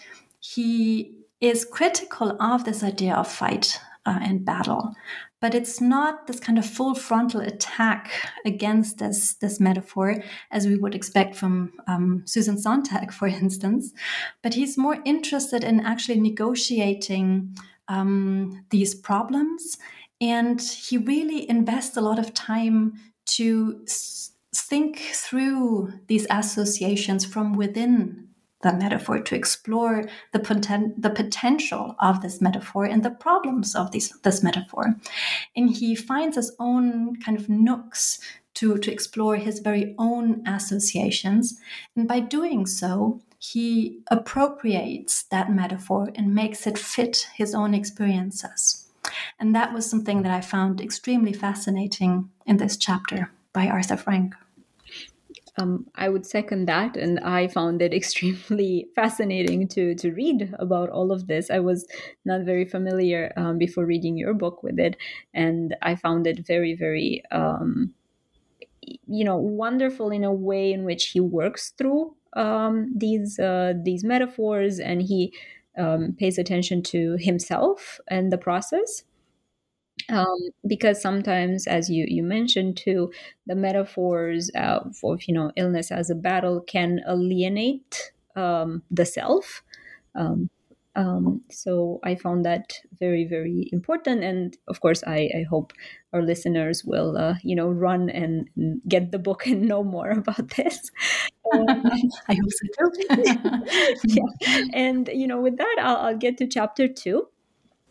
he 0.42 1.16
is 1.40 1.66
critical 1.66 2.36
of 2.42 2.66
this 2.66 2.84
idea 2.84 3.16
of 3.16 3.28
fight 3.28 3.80
uh, 4.06 4.20
and 4.22 4.44
battle, 4.44 4.94
but 5.40 5.54
it's 5.56 5.80
not 5.80 6.28
this 6.28 6.40
kind 6.40 6.58
of 6.58 6.66
full 6.66 6.96
frontal 6.96 7.42
attack 7.42 8.12
against 8.46 8.98
this 8.98 9.36
this 9.36 9.60
metaphor 9.60 10.16
as 10.52 10.68
we 10.68 10.76
would 10.76 10.96
expect 10.96 11.36
from 11.36 11.72
um, 11.88 12.24
Susan 12.26 12.58
Sontag, 12.58 13.12
for 13.20 13.28
instance. 13.28 13.94
But 14.42 14.56
he's 14.56 14.78
more 14.78 14.98
interested 15.06 15.64
in 15.64 15.80
actually 15.80 16.20
negotiating 16.20 17.56
um, 17.88 18.66
these 18.72 18.96
problems, 18.96 19.78
and 20.20 20.60
he 20.62 20.98
really 20.98 21.48
invests 21.50 21.98
a 21.98 22.02
lot 22.02 22.20
of 22.20 22.34
time 22.34 22.94
to 23.38 23.82
s- 23.88 24.32
think 24.56 24.98
through 25.14 25.94
these 26.08 26.26
associations 26.30 27.26
from 27.26 27.54
within 27.54 28.28
the 28.62 28.74
metaphor 28.74 29.20
to 29.20 29.36
explore 29.36 30.06
the, 30.34 30.40
poten- 30.40 30.94
the 30.98 31.10
potential 31.10 31.96
of 32.00 32.22
this 32.22 32.42
metaphor 32.42 32.86
and 32.86 33.04
the 33.04 33.12
problems 33.12 33.76
of 33.76 33.92
this, 33.92 34.12
this 34.20 34.44
metaphor. 34.44 34.96
And 35.56 35.76
he 35.76 35.96
finds 35.96 36.36
his 36.36 36.56
own 36.60 37.16
kind 37.18 37.40
of 37.40 37.50
nooks 37.50 38.20
to, 38.56 38.78
to 38.78 38.92
explore 38.92 39.38
his 39.38 39.60
very 39.60 39.96
own 39.98 40.46
associations. 40.48 41.60
And 41.96 42.08
by 42.08 42.20
doing 42.20 42.66
so, 42.66 43.22
he 43.40 44.00
appropriates 44.12 45.24
that 45.24 45.52
metaphor 45.52 46.12
and 46.16 46.36
makes 46.36 46.68
it 46.68 46.78
fit 46.78 47.28
his 47.34 47.56
own 47.56 47.74
experiences. 47.74 48.88
And 49.40 49.56
that 49.56 49.74
was 49.74 49.90
something 49.90 50.22
that 50.22 50.32
I 50.32 50.42
found 50.42 50.80
extremely 50.80 51.34
fascinating 51.34 52.30
in 52.46 52.58
this 52.58 52.78
chapter 52.78 53.32
by 53.52 53.68
Arthur 53.68 53.98
Frank. 53.98 54.36
Um, 55.58 55.88
I 55.96 56.08
would 56.10 56.26
second 56.26 56.66
that, 56.68 56.96
and 56.96 57.20
I 57.20 57.48
found 57.48 57.82
it 57.82 57.94
extremely 58.02 58.88
fascinating 58.96 59.68
to 59.70 59.96
to 59.96 60.12
read 60.12 60.54
about 60.60 60.90
all 60.90 61.12
of 61.12 61.28
this. 61.28 61.50
I 61.50 61.60
was 61.60 61.88
not 62.26 62.42
very 62.42 62.66
familiar 62.66 63.34
um, 63.36 63.58
before 63.58 63.86
reading 63.86 64.18
your 64.18 64.34
book 64.34 64.64
with 64.64 64.80
it, 64.80 64.98
and 65.34 65.76
I 65.82 65.96
found 65.96 66.28
it 66.28 66.46
very, 66.46 66.74
very, 66.76 67.24
um, 67.32 67.94
you 69.08 69.24
know, 69.26 69.38
wonderful 69.38 70.10
in 70.10 70.24
a 70.24 70.34
way 70.34 70.72
in 70.72 70.86
which 70.86 71.08
he 71.08 71.20
works 71.20 71.74
through 71.78 72.16
um, 72.34 72.92
these 72.96 73.40
uh, 73.40 73.74
these 73.84 74.04
metaphors, 74.04 74.80
and 74.80 75.02
he 75.02 75.34
um, 75.78 76.16
pays 76.18 76.38
attention 76.38 76.82
to 76.84 77.18
himself 77.20 78.00
and 78.08 78.32
the 78.32 78.38
process 78.38 79.04
um, 80.10 80.38
because 80.68 81.02
sometimes, 81.02 81.68
as 81.68 81.90
you 81.90 82.06
you 82.08 82.24
mentioned 82.24 82.78
too, 82.78 83.12
the 83.46 83.56
metaphors 83.56 84.50
of, 84.56 84.96
of 85.04 85.24
you 85.28 85.34
know 85.34 85.52
illness 85.56 85.92
as 85.92 86.10
a 86.10 86.16
battle 86.16 86.62
can 86.62 87.00
alienate 87.08 88.12
um, 88.36 88.84
the 88.90 89.06
self. 89.06 89.64
Um, 90.16 90.50
um, 90.96 91.42
so 91.50 92.02
I 92.04 92.16
found 92.16 92.44
that 92.46 92.74
very 93.00 93.26
very 93.26 93.70
important, 93.72 94.24
and 94.24 94.58
of 94.68 94.82
course, 94.82 95.04
I, 95.08 95.30
I 95.36 95.46
hope 95.50 95.72
our 96.12 96.22
listeners 96.22 96.84
will 96.84 97.18
uh, 97.18 97.36
you 97.44 97.56
know 97.56 97.70
run 97.70 98.10
and, 98.10 98.50
and, 98.58 98.82
get 98.88 99.12
the 99.12 99.20
book 99.20 99.48
and 99.48 99.62
know 99.68 99.84
more 99.84 100.12
about 100.12 100.50
this. 100.50 100.92
Um, 101.54 101.66
I 102.28 102.36
hope 102.36 102.52
so 102.52 102.90
too. 102.90 104.04
yeah, 104.06 104.66
and 104.74 105.10
you 105.14 105.28
know, 105.28 105.40
with 105.40 105.58
that, 105.58 105.76
I'll, 105.80 105.98
I'll 105.98 106.18
get 106.18 106.38
to 106.40 106.48
chapter 106.48 106.88
two 106.88 107.28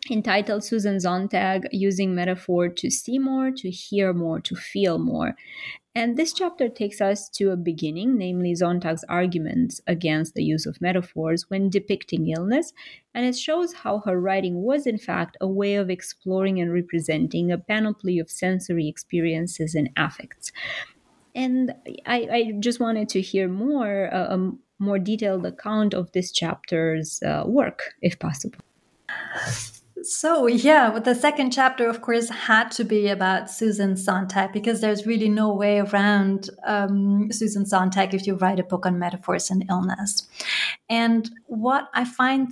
entitled 0.09 0.63
Susan 0.63 0.99
Sontag 0.99 1.67
Using 1.71 2.15
Metaphor 2.15 2.69
to 2.69 2.89
See 2.89 3.19
More, 3.19 3.51
to 3.51 3.69
Hear 3.69 4.13
More, 4.13 4.39
to 4.41 4.55
Feel 4.55 4.97
More. 4.97 5.35
And 5.93 6.15
this 6.15 6.31
chapter 6.31 6.69
takes 6.69 7.01
us 7.01 7.27
to 7.31 7.51
a 7.51 7.57
beginning, 7.57 8.17
namely 8.17 8.55
Sontag's 8.55 9.03
arguments 9.09 9.81
against 9.87 10.35
the 10.35 10.43
use 10.43 10.65
of 10.65 10.79
metaphors 10.79 11.49
when 11.49 11.69
depicting 11.69 12.29
illness, 12.29 12.71
and 13.13 13.25
it 13.25 13.37
shows 13.37 13.73
how 13.73 13.99
her 13.99 14.19
writing 14.19 14.63
was, 14.63 14.87
in 14.87 14.97
fact, 14.97 15.35
a 15.41 15.47
way 15.47 15.75
of 15.75 15.89
exploring 15.89 16.61
and 16.61 16.71
representing 16.73 17.51
a 17.51 17.57
panoply 17.57 18.19
of 18.19 18.31
sensory 18.31 18.87
experiences 18.87 19.75
and 19.75 19.89
affects. 19.97 20.53
And 21.35 21.73
I, 22.05 22.27
I 22.31 22.51
just 22.59 22.79
wanted 22.79 23.09
to 23.09 23.21
hear 23.21 23.49
more, 23.49 24.09
uh, 24.13 24.35
a 24.35 24.51
more 24.79 24.97
detailed 24.97 25.45
account 25.45 25.93
of 25.93 26.11
this 26.13 26.31
chapter's 26.31 27.21
uh, 27.21 27.43
work, 27.45 27.93
if 28.01 28.17
possible. 28.17 28.59
So, 30.03 30.47
yeah, 30.47 30.89
but 30.89 31.03
the 31.03 31.13
second 31.13 31.51
chapter, 31.51 31.87
of 31.87 32.01
course, 32.01 32.29
had 32.29 32.71
to 32.71 32.83
be 32.83 33.07
about 33.07 33.51
Susan 33.51 33.95
Sontag 33.95 34.51
because 34.51 34.81
there's 34.81 35.05
really 35.05 35.29
no 35.29 35.53
way 35.53 35.79
around 35.79 36.49
um, 36.65 37.31
Susan 37.31 37.65
Sontag 37.65 38.13
if 38.13 38.25
you 38.25 38.35
write 38.35 38.59
a 38.59 38.63
book 38.63 38.85
on 38.85 38.97
metaphors 38.97 39.51
and 39.51 39.63
illness. 39.69 40.27
And 40.89 41.29
what 41.47 41.89
I 41.93 42.05
find 42.05 42.51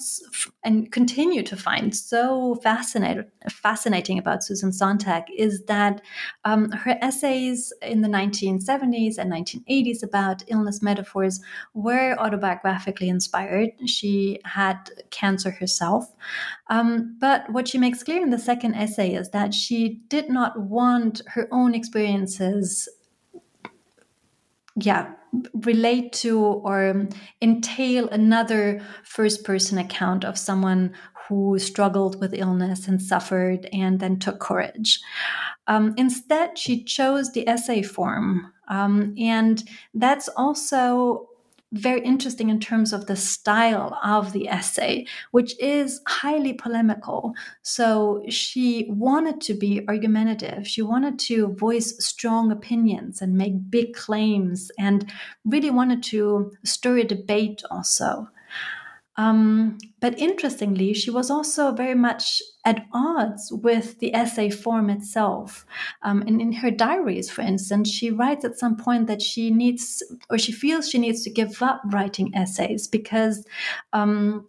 and 0.64 0.92
continue 0.92 1.42
to 1.44 1.58
find 1.58 1.96
so 1.96 2.56
fascinating, 2.56 3.26
fascinating 3.50 4.20
about 4.20 4.44
Susan 4.44 4.72
Sontag 4.72 5.24
is 5.36 5.64
that 5.66 6.02
um, 6.46 6.70
her 6.72 6.98
essays 7.02 7.74
in 7.82 8.02
the 8.02 8.08
1970s 8.08 9.18
and 9.18 9.32
1980s 9.32 10.04
about 10.04 10.44
illness 10.48 10.82
metaphors 10.82 11.42
were 11.74 12.16
autobiographically 12.18 13.08
inspired. 13.08 13.72
She 13.86 14.40
had 14.46 14.92
cancer 15.10 15.52
herself. 15.52 16.14
Um, 16.70 17.18
but 17.20 17.50
what 17.52 17.68
she 17.68 17.78
makes 17.78 18.04
clear 18.04 18.22
in 18.22 18.30
the 18.30 18.38
second 18.40 18.76
essay 18.76 19.14
is 19.14 19.32
that 19.32 19.54
she 19.54 20.02
did 20.08 20.30
not 20.30 20.60
want 20.60 21.22
her 21.30 21.48
own 21.52 21.74
experiences, 21.74 22.88
yeah, 24.76 25.14
relate 25.54 26.14
to 26.14 26.40
or 26.40 27.08
entail 27.42 28.08
another 28.10 28.82
first 29.04 29.44
person 29.44 29.78
account 29.78 30.24
of 30.24 30.38
someone 30.38 30.94
who 31.28 31.60
struggled 31.60 32.20
with 32.20 32.34
illness 32.34 32.88
and 32.88 33.02
suffered 33.02 33.68
and 33.72 34.00
then 34.00 34.18
took 34.18 34.40
courage. 34.40 35.00
Um, 35.68 35.94
instead, 35.98 36.58
she 36.58 36.84
chose 36.84 37.32
the 37.32 37.48
essay 37.48 37.84
form. 37.84 38.52
Um, 38.68 39.14
and 39.20 39.64
that's 39.94 40.28
also 40.30 41.28
very 41.72 42.02
interesting 42.02 42.50
in 42.50 42.60
terms 42.60 42.94
of 42.94 43.06
the 43.06 43.16
style 43.16 43.98
of 44.04 44.32
the 44.34 44.48
essay, 44.48 45.06
which 45.32 45.58
is 45.60 46.02
highly 46.08 46.54
polemical. 46.54 47.34
So 47.62 48.24
she 48.28 48.88
wanted 48.90 49.40
to 49.42 49.54
be 49.54 49.86
argumentative. 49.88 50.68
She 50.68 50.82
wanted 50.82 51.20
to 51.20 51.54
voice 51.56 51.96
strong 52.04 52.52
opinions 52.52 53.22
and 53.22 53.36
make 53.36 53.70
big 53.70 53.94
claims 53.94 54.72
and 54.80 55.12
really 55.46 55.70
wanted 55.70 56.02
to 56.04 56.52
stir 56.64 57.00
a 57.00 57.04
debate 57.04 57.62
also. 57.70 58.30
Um, 59.20 59.80
but 60.00 60.18
interestingly, 60.18 60.94
she 60.94 61.12
was 61.12 61.30
also 61.30 61.74
very 61.74 61.94
much 61.94 62.42
at 62.64 62.86
odds 62.94 63.52
with 63.52 64.00
the 64.00 64.16
essay 64.16 64.50
form 64.50 64.90
itself. 64.90 65.66
Um, 66.04 66.22
and 66.22 66.42
in 66.42 66.54
her 66.54 66.72
diaries, 66.72 67.30
for 67.30 67.42
instance, 67.42 67.90
she 67.90 68.12
writes 68.12 68.46
at 68.46 68.58
some 68.58 68.78
point 68.78 69.08
that 69.08 69.22
she 69.22 69.52
needs, 69.52 70.02
or 70.30 70.38
she 70.38 70.54
feels 70.54 70.90
she 70.90 71.00
needs 71.00 71.22
to 71.24 71.30
give 71.30 71.62
up 71.62 71.82
writing 71.92 72.34
essays 72.34 72.88
because. 72.88 73.46
Um, 73.94 74.48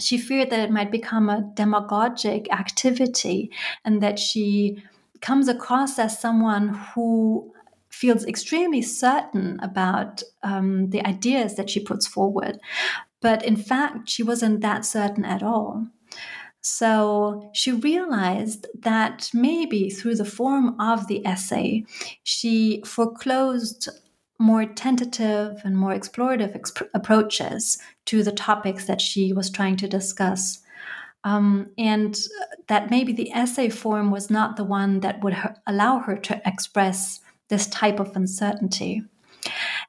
she 0.00 0.16
feared 0.16 0.50
that 0.50 0.60
it 0.60 0.70
might 0.70 0.92
become 0.92 1.28
a 1.28 1.50
demagogic 1.54 2.48
activity 2.52 3.50
and 3.84 4.00
that 4.00 4.16
she 4.16 4.80
comes 5.20 5.48
across 5.48 5.98
as 5.98 6.20
someone 6.20 6.68
who 6.68 7.52
feels 7.98 8.24
extremely 8.24 8.80
certain 8.80 9.58
about 9.60 10.22
um, 10.44 10.88
the 10.90 11.04
ideas 11.04 11.56
that 11.56 11.68
she 11.68 11.80
puts 11.80 12.06
forward. 12.06 12.58
But 13.20 13.44
in 13.44 13.56
fact, 13.56 14.08
she 14.08 14.22
wasn't 14.22 14.60
that 14.60 14.84
certain 14.84 15.24
at 15.24 15.42
all. 15.42 15.88
So 16.60 17.50
she 17.52 17.72
realized 17.72 18.66
that 18.78 19.30
maybe 19.34 19.90
through 19.90 20.14
the 20.14 20.24
form 20.24 20.80
of 20.80 21.08
the 21.08 21.26
essay, 21.26 21.86
she 22.22 22.82
foreclosed 22.86 23.88
more 24.38 24.64
tentative 24.64 25.60
and 25.64 25.76
more 25.76 25.92
explorative 25.92 26.56
exp- 26.56 26.88
approaches 26.94 27.78
to 28.06 28.22
the 28.22 28.30
topics 28.30 28.84
that 28.84 29.00
she 29.00 29.32
was 29.32 29.50
trying 29.50 29.76
to 29.78 29.88
discuss. 29.88 30.60
Um, 31.24 31.72
and 31.76 32.16
that 32.68 32.90
maybe 32.90 33.12
the 33.12 33.32
essay 33.32 33.70
form 33.70 34.12
was 34.12 34.30
not 34.30 34.56
the 34.56 34.62
one 34.62 35.00
that 35.00 35.20
would 35.24 35.36
allow 35.66 35.98
her 35.98 36.16
to 36.16 36.40
express 36.46 37.20
this 37.48 37.66
type 37.66 38.00
of 38.00 38.14
uncertainty. 38.14 39.02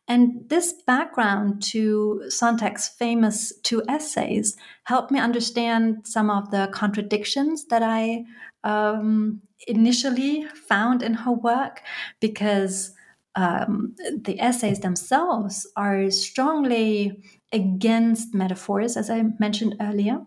And 0.08 0.50
this 0.50 0.74
background 0.88 1.62
to 1.72 2.24
Sontag's 2.30 2.88
famous 2.88 3.54
two 3.64 3.84
essays 3.88 4.58
helped 4.86 5.12
me 5.12 5.20
understand 5.20 6.08
some 6.08 6.30
of 6.30 6.52
the 6.52 6.70
contradictions 6.72 7.66
that 7.66 7.84
I 7.84 8.26
um, 8.64 9.42
initially 9.68 10.46
found 10.68 11.04
in 11.04 11.14
her 11.14 11.32
work 11.32 11.82
because 12.20 12.92
um, 13.36 13.96
the 14.24 14.40
essays 14.40 14.80
themselves 14.80 15.68
are 15.76 16.10
strongly 16.10 17.22
against 17.52 18.34
metaphors, 18.34 18.98
as 18.98 19.10
I 19.10 19.24
mentioned 19.40 19.76
earlier. 19.80 20.22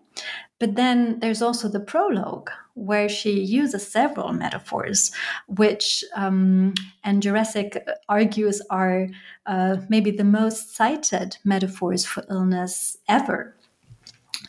But 0.58 0.76
then 0.76 1.18
there's 1.18 1.42
also 1.42 1.68
the 1.68 1.80
prologue, 1.80 2.50
where 2.74 3.08
she 3.08 3.40
uses 3.40 3.86
several 3.86 4.32
metaphors, 4.32 5.12
which 5.46 6.04
um, 6.14 6.74
Ann 7.04 7.20
Jurecic 7.20 7.78
argues 8.08 8.62
are 8.70 9.08
uh, 9.46 9.76
maybe 9.88 10.10
the 10.10 10.24
most 10.24 10.74
cited 10.74 11.36
metaphors 11.44 12.04
for 12.04 12.24
illness 12.30 12.96
ever. 13.08 13.54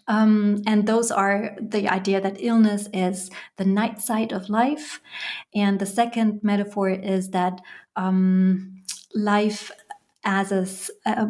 Um, 0.07 0.62
and 0.67 0.86
those 0.86 1.12
are 1.12 1.55
the 1.62 1.88
idea 1.88 2.19
that 2.19 2.38
illness 2.39 2.89
is 2.93 3.29
the 3.57 3.65
night 3.65 4.01
side 4.01 4.31
of 4.31 4.49
life. 4.49 4.99
And 5.55 5.79
the 5.79 5.86
second 5.86 6.41
metaphor 6.43 6.89
is 6.89 7.29
that 7.29 7.62
um, 7.95 8.83
life 9.13 9.71
as 10.25 10.51
a 10.51 10.65
uh, 11.05 11.27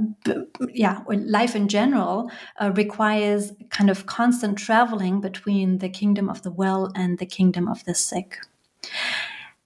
yeah 0.73 1.01
or 1.05 1.15
life 1.15 1.55
in 1.55 1.67
general 1.67 2.29
uh, 2.61 2.71
requires 2.75 3.51
kind 3.69 3.89
of 3.89 4.05
constant 4.05 4.57
traveling 4.57 5.19
between 5.21 5.79
the 5.79 5.89
kingdom 5.89 6.29
of 6.29 6.43
the 6.43 6.51
well 6.51 6.91
and 6.95 7.17
the 7.19 7.25
kingdom 7.25 7.67
of 7.67 7.83
the 7.85 7.95
sick. 7.95 8.37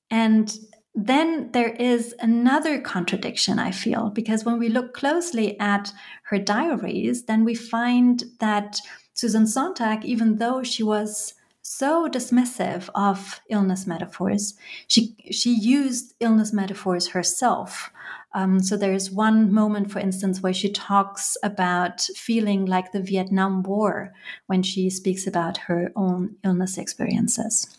And 0.09 0.57
then 0.97 1.51
there 1.51 1.73
is 1.73 2.15
another 2.19 2.81
contradiction 2.81 3.59
i 3.59 3.69
feel 3.69 4.09
because 4.09 4.43
when 4.43 4.57
we 4.57 4.67
look 4.67 4.95
closely 4.95 5.57
at 5.59 5.93
her 6.23 6.39
diaries 6.39 7.25
then 7.25 7.45
we 7.45 7.53
find 7.53 8.23
that 8.39 8.79
susan 9.13 9.45
sontag 9.45 10.03
even 10.03 10.37
though 10.37 10.63
she 10.63 10.81
was 10.81 11.35
so 11.61 12.09
dismissive 12.09 12.89
of 12.95 13.39
illness 13.49 13.85
metaphors 13.85 14.55
she 14.87 15.15
she 15.29 15.53
used 15.53 16.15
illness 16.19 16.51
metaphors 16.51 17.09
herself 17.09 17.91
um, 18.33 18.59
so 18.61 18.77
there's 18.77 19.09
one 19.09 19.51
moment, 19.51 19.91
for 19.91 19.99
instance, 19.99 20.41
where 20.41 20.53
she 20.53 20.71
talks 20.71 21.37
about 21.43 22.01
feeling 22.15 22.65
like 22.65 22.91
the 22.91 23.01
Vietnam 23.01 23.63
War 23.63 24.13
when 24.47 24.63
she 24.63 24.89
speaks 24.89 25.25
about 25.25 25.57
her 25.57 25.91
own 25.95 26.35
illness 26.43 26.77
experiences. 26.77 27.77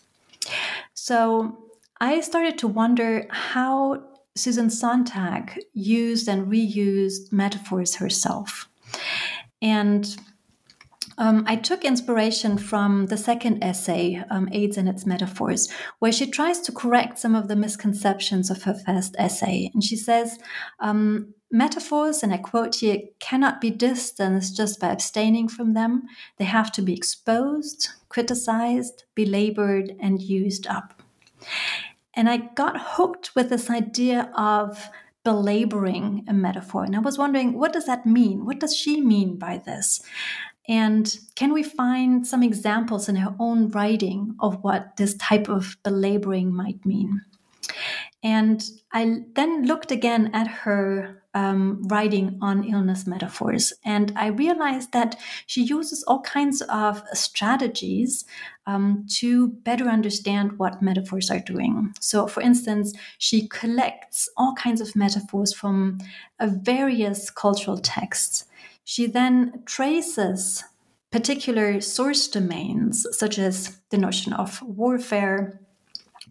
So 0.93 1.57
I 2.01 2.21
started 2.21 2.57
to 2.59 2.67
wonder 2.67 3.27
how 3.29 4.03
Susan 4.35 4.69
Sontag 4.69 5.59
used 5.73 6.27
and 6.27 6.47
reused 6.47 7.31
metaphors 7.31 7.95
herself. 7.95 8.67
And 9.61 10.17
um, 11.19 11.43
I 11.45 11.57
took 11.57 11.83
inspiration 11.83 12.57
from 12.57 13.07
the 13.07 13.17
second 13.17 13.61
essay, 13.61 14.23
um, 14.31 14.47
AIDS 14.53 14.77
and 14.77 14.87
Its 14.87 15.05
Metaphors, 15.05 15.69
where 15.99 16.13
she 16.13 16.25
tries 16.31 16.61
to 16.61 16.71
correct 16.71 17.19
some 17.19 17.35
of 17.35 17.49
the 17.49 17.57
misconceptions 17.57 18.49
of 18.49 18.63
her 18.63 18.73
first 18.73 19.15
essay. 19.19 19.69
And 19.73 19.83
she 19.83 19.97
says, 19.97 20.39
um, 20.79 21.33
Metaphors, 21.51 22.23
and 22.23 22.33
I 22.33 22.37
quote 22.37 22.75
here, 22.75 22.99
cannot 23.19 23.59
be 23.59 23.69
distanced 23.69 24.55
just 24.55 24.79
by 24.79 24.89
abstaining 24.89 25.49
from 25.49 25.73
them. 25.73 26.03
They 26.37 26.45
have 26.45 26.71
to 26.73 26.81
be 26.81 26.93
exposed, 26.93 27.89
criticized, 28.07 29.03
belabored, 29.13 29.95
and 29.99 30.21
used 30.21 30.67
up. 30.67 31.01
And 32.13 32.29
I 32.29 32.37
got 32.37 32.79
hooked 32.79 33.35
with 33.35 33.49
this 33.49 33.69
idea 33.69 34.31
of 34.37 34.89
belaboring 35.25 36.23
a 36.27 36.33
metaphor. 36.33 36.83
And 36.83 36.95
I 36.95 36.99
was 36.99 37.17
wondering, 37.17 37.57
what 37.57 37.73
does 37.73 37.87
that 37.87 38.05
mean? 38.05 38.45
What 38.45 38.59
does 38.59 38.75
she 38.75 39.01
mean 39.01 39.37
by 39.37 39.57
this? 39.57 40.01
And 40.69 41.17
can 41.33 41.51
we 41.51 41.63
find 41.63 42.25
some 42.25 42.43
examples 42.43 43.09
in 43.09 43.15
her 43.15 43.35
own 43.39 43.69
writing 43.71 44.35
of 44.39 44.63
what 44.63 44.95
this 44.97 45.15
type 45.15 45.49
of 45.49 45.75
belaboring 45.83 46.53
might 46.53 46.85
mean? 46.85 47.21
And 48.21 48.63
I 48.93 49.21
then 49.33 49.65
looked 49.65 49.91
again 49.91 50.29
at 50.33 50.47
her 50.47 51.23
um, 51.33 51.81
writing 51.87 52.37
on 52.41 52.63
illness 52.65 53.07
metaphors, 53.07 53.71
and 53.85 54.11
I 54.15 54.27
realized 54.27 54.91
that 54.93 55.15
she 55.45 55.63
uses 55.63 56.03
all 56.03 56.21
kinds 56.21 56.61
of 56.63 57.03
strategies 57.13 58.25
um, 58.65 59.05
to 59.17 59.47
better 59.47 59.85
understand 59.85 60.57
what 60.57 60.81
metaphors 60.81 61.29
are 61.31 61.39
doing. 61.39 61.93
So, 61.99 62.27
for 62.27 62.41
instance, 62.41 62.93
she 63.19 63.47
collects 63.47 64.27
all 64.37 64.53
kinds 64.55 64.81
of 64.81 64.95
metaphors 64.95 65.53
from 65.53 65.99
uh, 66.39 66.49
various 66.61 67.29
cultural 67.29 67.77
texts 67.77 68.45
she 68.89 69.05
then 69.05 69.61
traces 69.67 70.63
particular 71.11 71.79
source 71.79 72.27
domains, 72.27 73.05
such 73.11 73.37
as 73.37 73.77
the 73.91 73.99
notion 73.99 74.33
of 74.33 74.63
warfare 74.63 75.61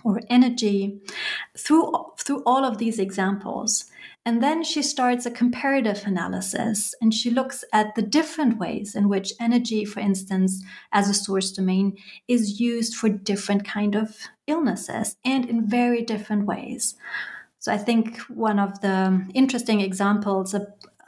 or 0.03 0.21
energy, 0.29 1.01
through, 1.57 1.93
through 2.19 2.43
all 2.45 2.65
of 2.65 2.79
these 2.79 2.99
examples. 2.99 3.85
And 4.27 4.43
then 4.43 4.65
she 4.65 4.83
starts 4.83 5.25
a 5.25 5.31
comparative 5.31 6.03
analysis 6.05 6.97
and 7.01 7.15
she 7.15 7.31
looks 7.31 7.63
at 7.73 7.95
the 7.95 8.03
different 8.03 8.59
ways 8.59 8.97
in 8.97 9.09
which 9.09 9.33
energy, 9.39 9.85
for 9.85 10.01
instance, 10.01 10.61
as 10.91 11.09
a 11.09 11.15
source 11.15 11.53
domain, 11.53 11.97
is 12.27 12.59
used 12.59 12.97
for 12.97 13.09
different 13.09 13.65
kind 13.65 13.95
of 13.95 14.17
illnesses 14.49 15.15
and 15.25 15.49
in 15.49 15.69
very 15.69 16.03
different 16.03 16.45
ways. 16.45 16.97
So 17.61 17.73
I 17.73 17.79
think 17.79 18.19
one 18.23 18.59
of 18.59 18.81
the 18.81 19.25
interesting 19.33 19.81
examples 19.81 20.57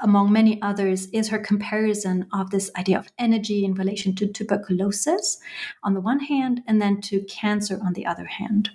among 0.01 0.33
many 0.33 0.61
others, 0.63 1.07
is 1.13 1.29
her 1.29 1.39
comparison 1.39 2.27
of 2.33 2.51
this 2.51 2.71
idea 2.77 2.99
of 2.99 3.13
energy 3.19 3.65
in 3.65 3.75
relation 3.75 4.15
to 4.17 4.27
tuberculosis 4.27 5.39
on 5.83 5.95
the 5.95 6.01
one 6.01 6.21
hand, 6.21 6.63
and 6.67 6.81
then 6.81 7.01
to 7.03 7.23
cancer 7.23 7.81
on 7.83 7.93
the 7.93 8.07
other 8.07 8.27
hand. 8.27 8.71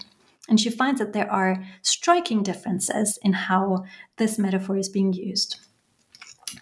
And 0.47 0.59
she 0.59 0.69
finds 0.69 0.99
that 0.99 1.13
there 1.13 1.31
are 1.31 1.63
striking 1.81 2.43
differences 2.43 3.17
in 3.21 3.33
how 3.33 3.85
this 4.17 4.37
metaphor 4.37 4.77
is 4.77 4.89
being 4.89 5.13
used. 5.13 5.59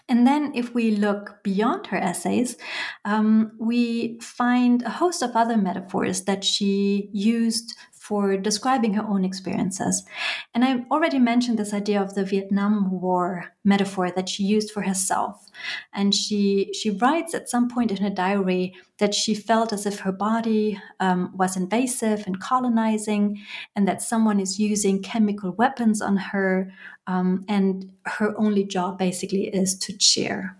And 0.08 0.26
then, 0.26 0.52
if 0.54 0.74
we 0.74 0.90
look 0.90 1.42
beyond 1.42 1.86
her 1.88 1.96
essays, 1.96 2.56
um, 3.04 3.52
we 3.58 4.18
find 4.20 4.82
a 4.82 4.90
host 4.90 5.22
of 5.22 5.36
other 5.36 5.56
metaphors 5.56 6.22
that 6.22 6.42
she 6.42 7.08
used 7.12 7.76
for 8.04 8.36
describing 8.36 8.92
her 8.92 9.02
own 9.02 9.24
experiences. 9.24 10.04
And 10.52 10.62
I 10.62 10.84
already 10.90 11.18
mentioned 11.18 11.58
this 11.58 11.72
idea 11.72 12.02
of 12.02 12.14
the 12.14 12.22
Vietnam 12.22 13.00
War 13.00 13.54
metaphor 13.64 14.10
that 14.10 14.28
she 14.28 14.42
used 14.42 14.70
for 14.70 14.82
herself. 14.82 15.46
And 15.94 16.14
she 16.14 16.70
she 16.74 16.90
writes 16.90 17.32
at 17.32 17.48
some 17.48 17.66
point 17.70 17.90
in 17.90 17.96
her 17.96 18.10
diary 18.10 18.74
that 18.98 19.14
she 19.14 19.34
felt 19.34 19.72
as 19.72 19.86
if 19.86 20.00
her 20.00 20.12
body 20.12 20.78
um, 21.00 21.32
was 21.34 21.56
invasive 21.56 22.24
and 22.26 22.38
colonizing, 22.40 23.40
and 23.74 23.88
that 23.88 24.02
someone 24.02 24.38
is 24.38 24.58
using 24.58 25.02
chemical 25.02 25.52
weapons 25.52 26.02
on 26.02 26.18
her, 26.18 26.70
um, 27.06 27.42
and 27.48 27.90
her 28.04 28.34
only 28.36 28.64
job 28.64 28.98
basically 28.98 29.44
is 29.46 29.78
to 29.78 29.96
cheer. 29.96 30.58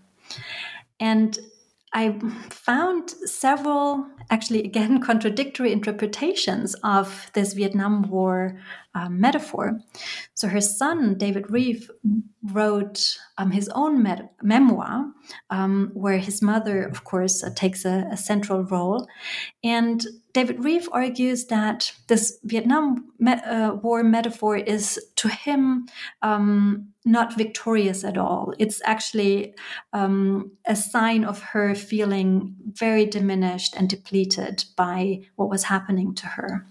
And 0.99 1.39
I 1.95 2.19
found 2.51 3.11
several, 3.11 4.07
actually, 4.29 4.65
again, 4.65 5.01
contradictory 5.11 5.73
interpretations 5.73 6.75
of 6.83 7.31
this 7.35 7.53
Vietnam 7.53 8.03
War 8.11 8.61
um, 8.97 9.21
metaphor. 9.21 9.79
So 10.35 10.49
her 10.49 10.61
son, 10.61 11.17
David 11.17 11.51
Rieff, 11.51 11.89
wrote 12.43 13.17
um, 13.39 13.53
his 13.53 13.69
own 13.71 14.07
memoir, 14.43 15.07
um, 15.51 15.91
where 15.95 16.19
his 16.19 16.43
mother, 16.43 16.85
of 16.85 17.05
course, 17.05 17.43
uh, 17.43 17.51
takes 17.55 17.85
a, 17.85 18.07
a, 18.11 18.17
central 18.17 18.65
role. 18.65 19.07
And 19.63 20.05
David 20.35 20.59
Rieff 20.59 20.89
argues 20.91 21.47
that 21.47 21.93
this 22.09 22.39
Vietnam 22.43 23.13
me- 23.21 23.33
uh, 23.33 23.75
War 23.75 24.03
metaphor 24.03 24.57
is, 24.57 25.01
to 25.17 25.29
him, 25.29 25.87
um, 26.23 26.89
not 27.05 27.39
victorious 27.39 28.03
at 28.03 28.19
all. 28.19 28.53
It's 28.59 28.83
actually 28.85 29.55
um, 29.93 30.51
a 30.67 30.75
sign 30.75 31.25
of 31.25 31.41
her 31.41 31.75
feeling 31.77 32.57
very 32.73 33.07
diminished 33.07 33.77
and 33.77 33.89
depleted 33.89 34.65
by 34.77 35.21
what 35.37 35.49
was 35.51 35.65
happening 35.65 36.15
to 36.17 36.27
her. 36.27 36.67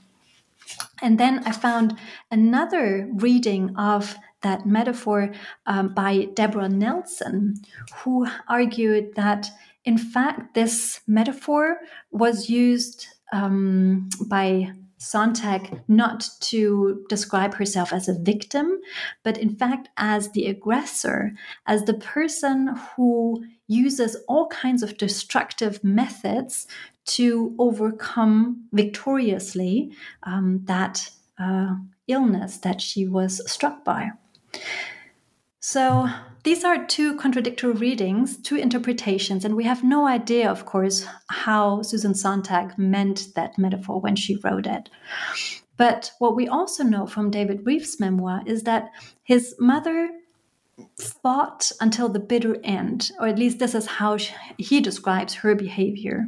And 1.02 1.18
then 1.18 1.44
I 1.46 1.54
found 1.54 1.98
another 2.32 3.08
reading 3.14 3.76
of 3.78 4.16
that 4.42 4.66
metaphor 4.66 5.32
um, 5.66 5.94
by 5.94 6.28
Deborah 6.34 6.68
Nelson, 6.68 7.56
who 7.98 8.28
argued 8.50 9.16
that, 9.16 9.50
in 9.86 9.98
fact, 9.98 10.54
this 10.54 11.00
metaphor 11.08 11.78
was 12.12 12.50
used 12.50 13.08
um, 13.34 14.10
by 14.28 14.72
Sontag 14.98 15.82
not 15.90 16.30
to 16.40 17.06
describe 17.10 17.56
herself 17.56 17.92
as 17.92 18.08
a 18.08 18.18
victim, 18.18 18.80
but 19.24 19.38
in 19.38 19.54
fact 19.56 19.90
as 19.98 20.32
the 20.32 20.46
aggressor, 20.46 21.34
as 21.68 21.84
the 21.84 21.96
person 21.96 22.76
who 22.96 23.44
uses 23.68 24.16
all 24.30 24.48
kinds 24.48 24.82
of 24.82 24.98
destructive 24.98 25.84
methods 25.84 26.68
to 27.06 27.54
overcome 27.60 28.66
victoriously 28.72 29.92
um, 30.24 30.62
that 30.66 31.10
uh, 31.38 31.76
illness 32.08 32.58
that 32.60 32.80
she 32.80 33.06
was 33.06 33.42
struck 33.52 33.84
by. 33.84 34.10
So 35.66 36.10
these 36.44 36.66
are 36.66 36.86
two 36.86 37.16
contradictory 37.16 37.72
readings, 37.72 38.36
two 38.36 38.58
interpretations, 38.58 39.46
and 39.46 39.56
we 39.56 39.64
have 39.64 39.82
no 39.82 40.06
idea, 40.06 40.52
of 40.52 40.66
course, 40.66 41.08
how 41.30 41.84
Susan 41.84 42.14
Sontag 42.14 42.78
meant 42.78 43.30
that 43.36 43.58
metaphor 43.58 44.02
when 44.02 44.18
she 44.18 44.38
wrote 44.44 44.68
it. 44.68 44.90
But 45.78 46.12
what 46.20 46.36
we 46.36 46.50
also 46.50 46.84
know 46.84 47.08
from 47.08 47.32
David 47.32 47.64
Rieff's 47.64 47.98
memoir 47.98 48.42
is 48.46 48.64
that 48.64 48.90
his 49.24 49.56
mother 49.58 50.10
fought 51.00 51.72
until 51.80 52.10
the 52.10 52.20
bitter 52.20 52.58
end, 52.64 53.12
or 53.20 53.28
at 53.28 53.38
least 53.38 53.60
this 53.60 53.76
is 53.76 53.86
how 53.86 54.18
she, 54.18 54.34
he 54.58 54.82
describes 54.82 55.34
her 55.36 55.56
behavior. 55.56 56.28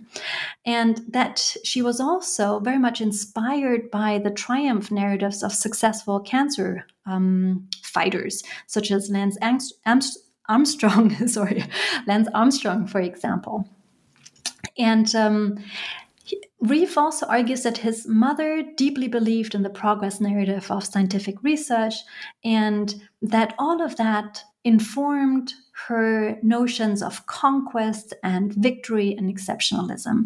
And 0.66 1.02
that 1.10 1.56
she 1.64 1.82
was 1.82 2.00
also 2.00 2.60
very 2.60 2.78
much 2.78 3.02
inspired 3.02 3.90
by 3.92 4.20
the 4.20 4.32
triumph 4.32 4.92
narratives 4.92 5.44
of 5.44 5.54
successful 5.54 6.20
cancer 6.20 6.86
um, 7.06 7.68
fighters, 7.84 8.44
such 8.68 8.92
as 8.92 9.10
Lance 9.10 9.38
Armstrong, 10.48 11.28
sorry, 11.28 11.64
Lance 12.08 12.28
Armstrong, 12.34 12.88
for 12.88 13.02
example. 13.02 13.68
And 14.78 15.14
um, 15.16 15.58
Rieff 16.64 16.98
also 16.98 17.26
argues 17.28 17.64
that 17.64 17.78
his 17.78 18.08
mother 18.08 18.64
deeply 18.76 19.08
believed 19.08 19.54
in 19.54 19.64
the 19.64 19.70
progress 19.70 20.20
narrative 20.20 20.72
of 20.72 20.86
scientific 20.86 21.42
research 21.44 21.96
and 22.44 22.96
that 23.22 23.54
all 23.60 23.82
of 23.82 23.96
that 23.98 24.44
informed 24.64 25.54
her 25.88 26.38
notions 26.42 27.04
of 27.04 27.26
conquest 27.28 28.14
and 28.24 28.54
victory 28.54 29.14
and 29.16 29.34
exceptionalism. 29.34 30.24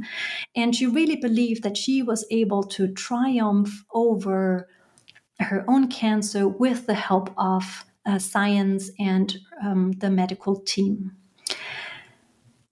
And 0.56 0.76
she 0.76 0.86
really 0.86 1.18
believed 1.18 1.64
that 1.64 1.76
she 1.76 2.02
was 2.04 2.26
able 2.32 2.64
to 2.64 2.94
triumph 2.94 3.84
over 3.94 4.70
her 5.40 5.66
own 5.68 5.88
cancer 5.90 6.48
with 6.48 6.86
the 6.86 6.94
help 6.94 7.34
of 7.38 7.86
uh, 8.06 8.20
science 8.20 8.92
and 9.00 9.38
um, 9.64 9.92
the 9.94 10.10
medical 10.10 10.60
team. 10.62 11.19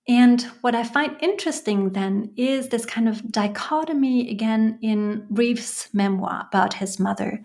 And 0.07 0.41
what 0.61 0.73
I 0.73 0.83
find 0.83 1.17
interesting 1.19 1.89
then 1.89 2.31
is 2.37 2.69
this 2.69 2.85
kind 2.85 3.09
of 3.09 3.29
dichotomy 3.31 4.31
again 4.31 4.79
in 4.81 5.27
Rieff's 5.29 5.93
memoir 5.93 6.47
about 6.47 6.73
his 6.73 6.97
mother, 6.97 7.43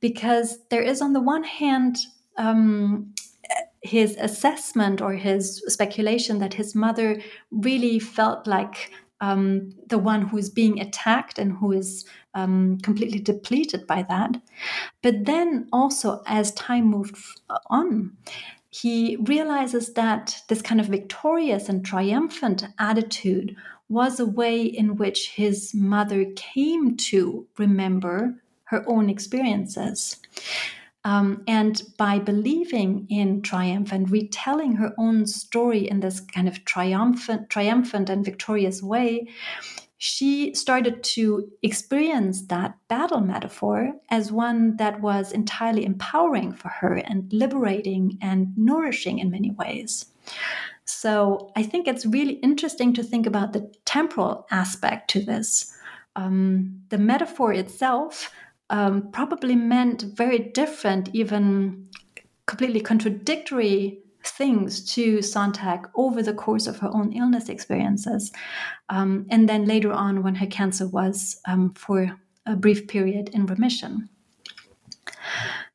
because 0.00 0.58
there 0.70 0.82
is, 0.82 1.02
on 1.02 1.12
the 1.12 1.20
one 1.20 1.44
hand, 1.44 1.98
um, 2.38 3.14
his 3.82 4.16
assessment 4.16 5.00
or 5.00 5.12
his 5.12 5.62
speculation 5.66 6.38
that 6.38 6.54
his 6.54 6.74
mother 6.74 7.20
really 7.50 7.98
felt 7.98 8.46
like 8.46 8.90
um, 9.20 9.70
the 9.86 9.98
one 9.98 10.22
who 10.22 10.38
is 10.38 10.48
being 10.48 10.80
attacked 10.80 11.38
and 11.38 11.52
who 11.52 11.72
is 11.72 12.06
um, 12.34 12.78
completely 12.82 13.18
depleted 13.18 13.86
by 13.86 14.02
that. 14.02 14.40
But 15.02 15.26
then 15.26 15.68
also, 15.72 16.22
as 16.26 16.52
time 16.52 16.84
moved 16.84 17.16
on, 17.68 18.16
he 18.70 19.16
realizes 19.16 19.94
that 19.94 20.42
this 20.48 20.62
kind 20.62 20.80
of 20.80 20.86
victorious 20.86 21.68
and 21.68 21.84
triumphant 21.84 22.64
attitude 22.78 23.56
was 23.88 24.20
a 24.20 24.26
way 24.26 24.62
in 24.62 24.96
which 24.96 25.30
his 25.30 25.74
mother 25.74 26.26
came 26.36 26.96
to 26.96 27.46
remember 27.56 28.34
her 28.64 28.84
own 28.86 29.08
experiences. 29.08 30.16
Um, 31.04 31.42
and 31.46 31.82
by 31.96 32.18
believing 32.18 33.06
in 33.08 33.40
triumph 33.40 33.92
and 33.92 34.10
retelling 34.10 34.74
her 34.76 34.92
own 34.98 35.26
story 35.26 35.88
in 35.88 36.00
this 36.00 36.20
kind 36.20 36.46
of 36.46 36.64
triumphant, 36.66 37.48
triumphant 37.48 38.10
and 38.10 38.24
victorious 38.24 38.82
way, 38.82 39.28
she 39.98 40.54
started 40.54 41.02
to 41.02 41.50
experience 41.62 42.46
that 42.46 42.76
battle 42.86 43.20
metaphor 43.20 43.92
as 44.10 44.30
one 44.30 44.76
that 44.76 45.00
was 45.00 45.32
entirely 45.32 45.84
empowering 45.84 46.52
for 46.52 46.68
her 46.68 46.94
and 46.94 47.30
liberating 47.32 48.16
and 48.22 48.56
nourishing 48.56 49.18
in 49.18 49.30
many 49.30 49.50
ways. 49.50 50.06
So 50.84 51.50
I 51.56 51.64
think 51.64 51.88
it's 51.88 52.06
really 52.06 52.34
interesting 52.34 52.94
to 52.94 53.02
think 53.02 53.26
about 53.26 53.52
the 53.52 53.72
temporal 53.84 54.46
aspect 54.52 55.10
to 55.10 55.20
this. 55.20 55.74
Um, 56.14 56.80
the 56.90 56.98
metaphor 56.98 57.52
itself 57.52 58.32
um, 58.70 59.10
probably 59.10 59.56
meant 59.56 60.02
very 60.02 60.38
different, 60.38 61.10
even 61.12 61.88
completely 62.46 62.80
contradictory 62.80 63.98
things 64.30 64.84
to 64.94 65.22
Sontag 65.22 65.88
over 65.94 66.22
the 66.22 66.34
course 66.34 66.66
of 66.66 66.78
her 66.78 66.88
own 66.88 67.12
illness 67.12 67.48
experiences. 67.48 68.32
Um, 68.88 69.26
and 69.30 69.48
then 69.48 69.64
later 69.64 69.92
on, 69.92 70.22
when 70.22 70.36
her 70.36 70.46
cancer 70.46 70.86
was 70.86 71.40
um, 71.46 71.74
for 71.74 72.18
a 72.46 72.56
brief 72.56 72.88
period 72.88 73.30
in 73.30 73.46
remission. 73.46 74.08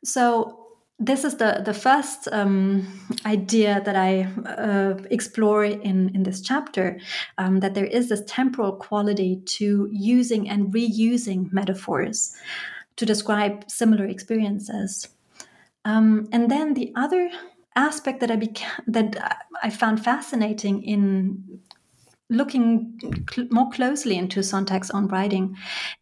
So, 0.03 0.59
this 0.99 1.25
is 1.25 1.35
the, 1.35 1.61
the 1.65 1.73
first 1.73 2.29
um, 2.31 2.87
idea 3.25 3.81
that 3.83 3.95
I 3.95 4.23
uh, 4.47 4.97
explore 5.09 5.65
in, 5.65 6.09
in 6.15 6.23
this 6.23 6.39
chapter 6.39 6.99
um, 7.37 7.59
that 7.59 7.73
there 7.73 7.85
is 7.85 8.09
this 8.09 8.21
temporal 8.27 8.73
quality 8.73 9.41
to 9.57 9.89
using 9.91 10.47
and 10.47 10.73
reusing 10.73 11.51
metaphors 11.51 12.35
to 12.95 13.05
describe 13.05 13.69
similar 13.69 14.05
experiences. 14.05 15.09
Um, 15.83 16.29
and 16.31 16.49
then 16.49 16.73
the 16.73 16.93
other 16.95 17.29
aspect 17.75 18.19
that 18.21 18.31
I 18.31 18.37
beca- 18.37 18.83
that 18.87 19.39
I 19.61 19.69
found 19.69 20.03
fascinating 20.03 20.83
in 20.83 21.61
looking 22.29 22.99
cl- 23.31 23.47
more 23.51 23.69
closely 23.69 24.17
into 24.17 24.39
Sontag's 24.41 24.91
own 24.91 25.07
writing 25.07 25.55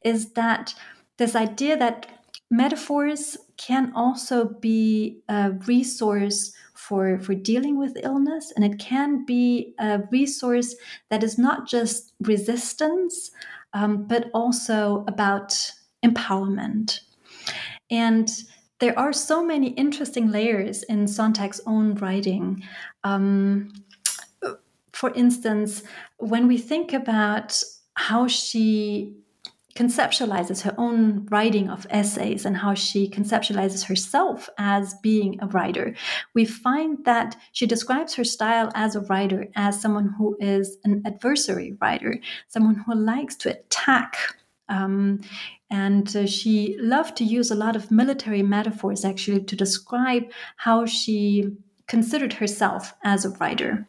is 0.03 0.32
that 0.34 0.74
this 1.17 1.36
idea 1.36 1.78
that 1.78 2.07
metaphors 2.49 3.38
can 3.57 3.91
also 3.95 4.45
be 4.45 5.22
a 5.30 5.51
resource 5.67 6.53
for, 6.74 7.19
for 7.19 7.36
dealing 7.36 7.78
with 7.78 7.97
illness, 8.01 8.51
and 8.55 8.65
it 8.65 8.80
can 8.80 9.24
be 9.24 9.76
a 9.80 10.01
resource 10.11 10.76
that 11.09 11.24
is 11.24 11.38
not 11.38 11.67
just 11.67 12.11
resistance, 12.22 13.32
um, 13.74 14.05
but 14.07 14.32
also 14.34 15.05
about 15.07 15.72
empowerment. 16.03 17.01
And 17.91 18.30
there 18.82 18.97
are 18.97 19.13
so 19.13 19.45
many 19.45 19.69
interesting 19.69 20.32
layers 20.32 20.82
in 20.84 21.05
Sontag's 21.05 21.61
own 21.67 21.93
writing. 21.95 22.63
Um, 23.03 23.71
for 24.91 25.13
instance, 25.13 25.84
when 26.17 26.47
we 26.47 26.57
think 26.57 26.91
about 26.91 27.61
how 27.93 28.27
she 28.27 29.15
conceptualizes 29.75 30.63
her 30.63 30.73
own 30.77 31.27
writing 31.27 31.69
of 31.69 31.88
essays 31.91 32.43
and 32.43 32.57
how 32.57 32.73
she 32.73 33.07
conceptualizes 33.07 33.86
herself 33.86 34.49
as 34.57 34.95
being 34.95 35.39
a 35.41 35.47
writer, 35.47 35.95
we 36.34 36.43
find 36.43 37.05
that 37.05 37.38
she 37.51 37.67
describes 37.67 38.15
her 38.15 38.23
style 38.23 38.71
as 38.73 38.95
a 38.95 39.01
writer 39.01 39.47
as 39.55 39.79
someone 39.79 40.13
who 40.17 40.36
is 40.39 40.77
an 40.84 41.03
adversary 41.05 41.77
writer, 41.79 42.19
someone 42.47 42.75
who 42.75 42.95
likes 42.95 43.36
to 43.36 43.51
attack 43.51 44.17
um, 44.72 45.19
and 45.69 46.15
uh, 46.15 46.26
she 46.26 46.78
loved 46.80 47.17
to 47.17 47.24
use 47.24 47.51
a 47.51 47.55
lot 47.55 47.76
of 47.76 47.91
military 47.91 48.41
metaphors 48.41 49.05
actually 49.05 49.43
to 49.43 49.55
describe 49.55 50.24
how 50.55 50.86
she 50.86 51.51
considered 51.88 52.34
herself 52.34 52.93
as 53.03 53.26
a 53.26 53.30
writer. 53.32 53.86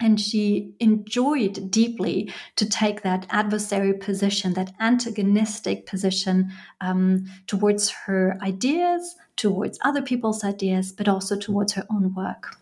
And 0.00 0.20
she 0.20 0.74
enjoyed 0.80 1.70
deeply 1.70 2.32
to 2.56 2.68
take 2.68 3.02
that 3.02 3.26
adversary 3.30 3.94
position, 3.94 4.52
that 4.54 4.74
antagonistic 4.78 5.86
position 5.86 6.52
um, 6.80 7.24
towards 7.46 7.88
her 7.90 8.36
ideas, 8.42 9.16
towards 9.36 9.78
other 9.82 10.02
people's 10.02 10.44
ideas, 10.44 10.92
but 10.92 11.08
also 11.08 11.38
towards 11.38 11.72
her 11.72 11.86
own 11.90 12.12
work. 12.14 12.56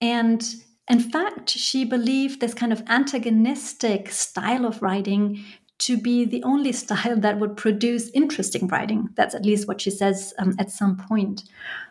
And 0.00 0.42
in 0.88 1.00
fact, 1.00 1.50
she 1.50 1.84
believed 1.84 2.40
this 2.40 2.54
kind 2.54 2.72
of 2.72 2.82
antagonistic 2.86 4.10
style 4.10 4.64
of 4.64 4.80
writing 4.80 5.44
to 5.78 5.96
be 5.96 6.24
the 6.24 6.42
only 6.42 6.72
style 6.72 7.16
that 7.20 7.38
would 7.38 7.56
produce 7.56 8.10
interesting 8.10 8.66
writing. 8.68 9.08
That's 9.14 9.34
at 9.34 9.44
least 9.44 9.68
what 9.68 9.80
she 9.80 9.90
says 9.90 10.34
um, 10.38 10.54
at 10.58 10.70
some 10.70 10.96
point. 10.96 11.44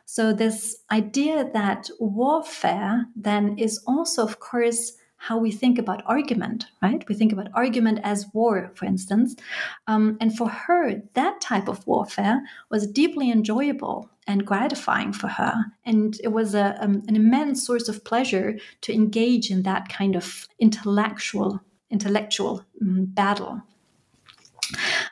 So, 0.05 0.33
this 0.33 0.77
idea 0.91 1.49
that 1.53 1.89
warfare 1.99 3.05
then 3.15 3.57
is 3.57 3.81
also, 3.87 4.23
of 4.23 4.39
course, 4.39 4.93
how 5.19 5.37
we 5.37 5.51
think 5.51 5.79
about 5.79 6.03
argument, 6.05 6.67
right? 6.81 7.03
We 7.09 7.15
think 7.15 7.33
about 7.33 7.49
argument 7.53 7.99
as 8.03 8.27
war, 8.33 8.71
for 8.75 8.85
instance. 8.85 9.35
Um, 9.87 10.17
and 10.21 10.37
for 10.37 10.47
her, 10.47 11.01
that 11.15 11.41
type 11.41 11.67
of 11.67 11.85
warfare 11.87 12.41
was 12.69 12.85
deeply 12.85 13.31
enjoyable 13.31 14.09
and 14.27 14.45
gratifying 14.45 15.13
for 15.13 15.27
her. 15.27 15.55
And 15.85 16.19
it 16.23 16.29
was 16.29 16.53
a, 16.53 16.77
um, 16.83 17.01
an 17.07 17.15
immense 17.15 17.65
source 17.65 17.89
of 17.89 18.05
pleasure 18.05 18.59
to 18.81 18.93
engage 18.93 19.49
in 19.49 19.63
that 19.63 19.89
kind 19.89 20.15
of 20.15 20.47
intellectual 20.59 21.61
intellectual 21.89 22.65
um, 22.81 23.05
battle. 23.05 23.61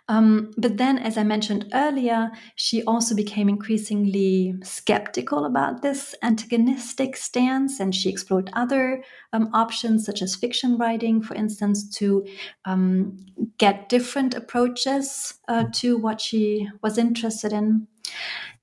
Um, 0.07 0.51
but 0.57 0.77
then, 0.77 0.99
as 0.99 1.17
I 1.17 1.23
mentioned 1.23 1.65
earlier, 1.73 2.29
she 2.55 2.83
also 2.83 3.15
became 3.15 3.49
increasingly 3.49 4.55
skeptical 4.61 5.45
about 5.45 5.81
this 5.81 6.13
antagonistic 6.21 7.15
stance, 7.15 7.79
and 7.79 7.93
she 7.93 8.09
explored 8.09 8.51
other 8.53 9.03
um, 9.33 9.49
options, 9.53 10.05
such 10.05 10.21
as 10.21 10.35
fiction 10.35 10.77
writing, 10.77 11.21
for 11.23 11.33
instance, 11.33 11.89
to 11.97 12.25
um, 12.65 13.17
get 13.57 13.89
different 13.89 14.35
approaches 14.35 15.33
uh, 15.47 15.65
to 15.73 15.97
what 15.97 16.21
she 16.21 16.69
was 16.83 16.97
interested 16.97 17.51
in. 17.51 17.87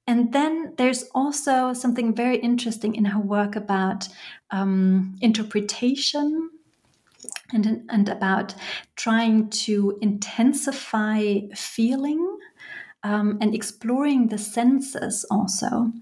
And 0.07 0.33
then 0.33 0.75
there's 0.79 1.05
also 1.15 1.73
something 1.73 2.15
very 2.15 2.37
interesting 2.37 2.95
in 2.95 3.05
her 3.07 3.21
work 3.21 3.57
about 3.57 4.09
um, 4.51 5.15
interpretation 5.21 6.51
and, 7.53 7.83
and 7.89 8.09
about 8.09 8.55
trying 8.97 9.51
to 9.51 9.99
intensify 10.01 11.39
feeling 11.55 12.39
um, 13.03 13.39
and 13.41 13.55
exploring 13.55 14.29
the 14.29 14.39
senses 14.39 15.25
also. 15.31 15.93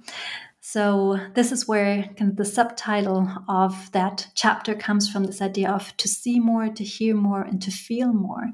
So, 0.62 1.18
this 1.34 1.52
is 1.52 1.66
where 1.66 2.04
kind 2.16 2.30
of 2.30 2.36
the 2.36 2.44
subtitle 2.44 3.28
of 3.48 3.90
that 3.92 4.28
chapter 4.34 4.74
comes 4.74 5.10
from 5.10 5.24
this 5.24 5.40
idea 5.40 5.70
of 5.70 5.96
to 5.96 6.06
see 6.06 6.38
more, 6.38 6.68
to 6.68 6.84
hear 6.84 7.14
more, 7.14 7.42
and 7.42 7.60
to 7.62 7.70
feel 7.70 8.12
more. 8.12 8.44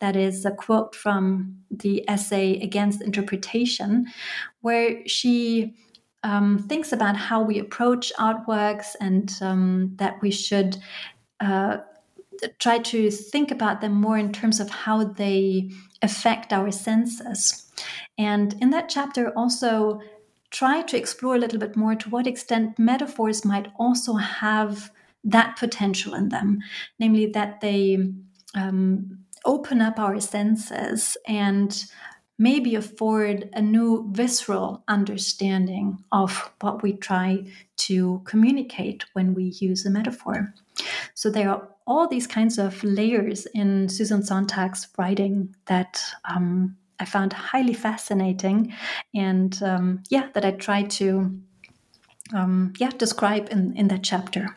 That 0.00 0.16
is 0.16 0.44
a 0.44 0.50
quote 0.50 0.96
from 0.96 1.58
the 1.70 2.02
essay 2.08 2.58
Against 2.60 3.02
Interpretation, 3.02 4.06
where 4.62 5.06
she 5.06 5.74
um, 6.22 6.58
thinks 6.58 6.92
about 6.92 7.16
how 7.16 7.42
we 7.42 7.58
approach 7.58 8.12
artworks 8.18 8.96
and 9.00 9.32
um, 9.40 9.92
that 9.96 10.20
we 10.22 10.30
should 10.30 10.78
uh, 11.40 11.78
try 12.58 12.78
to 12.78 13.10
think 13.10 13.50
about 13.50 13.80
them 13.80 13.92
more 13.92 14.18
in 14.18 14.32
terms 14.32 14.60
of 14.60 14.70
how 14.70 15.04
they 15.04 15.70
affect 16.02 16.52
our 16.52 16.70
senses. 16.70 17.70
And 18.18 18.54
in 18.60 18.70
that 18.70 18.88
chapter, 18.88 19.30
also 19.36 20.00
try 20.50 20.82
to 20.82 20.96
explore 20.96 21.36
a 21.36 21.38
little 21.38 21.58
bit 21.58 21.76
more 21.76 21.94
to 21.94 22.10
what 22.10 22.26
extent 22.26 22.78
metaphors 22.78 23.44
might 23.44 23.68
also 23.78 24.14
have 24.14 24.90
that 25.24 25.56
potential 25.56 26.14
in 26.14 26.30
them, 26.30 26.58
namely 26.98 27.26
that 27.26 27.60
they 27.60 28.12
um, 28.54 29.18
open 29.44 29.80
up 29.80 29.98
our 29.98 30.20
senses 30.20 31.16
and 31.26 31.84
maybe 32.38 32.74
afford 32.74 33.50
a 33.52 33.60
new 33.60 34.08
visceral 34.12 34.82
understanding 34.88 36.02
of 36.10 36.50
what 36.60 36.82
we 36.82 36.94
try 36.94 37.44
to 37.76 38.22
communicate 38.24 39.04
when 39.12 39.34
we 39.34 39.44
use 39.60 39.84
a 39.84 39.90
metaphor. 39.90 40.54
So 41.14 41.30
there 41.30 41.50
are 41.50 41.68
all 41.86 42.08
these 42.08 42.26
kinds 42.26 42.58
of 42.58 42.82
layers 42.84 43.46
in 43.54 43.88
Susan 43.88 44.22
Sontag's 44.22 44.88
writing 44.98 45.54
that 45.66 46.02
um, 46.24 46.76
I 46.98 47.04
found 47.04 47.32
highly 47.32 47.74
fascinating, 47.74 48.74
and 49.14 49.60
um, 49.62 50.02
yeah, 50.10 50.28
that 50.34 50.44
I 50.44 50.52
try 50.52 50.82
to 50.82 51.40
um, 52.34 52.72
yeah 52.78 52.90
describe 52.90 53.48
in 53.50 53.76
in 53.76 53.88
that 53.88 54.02
chapter. 54.02 54.56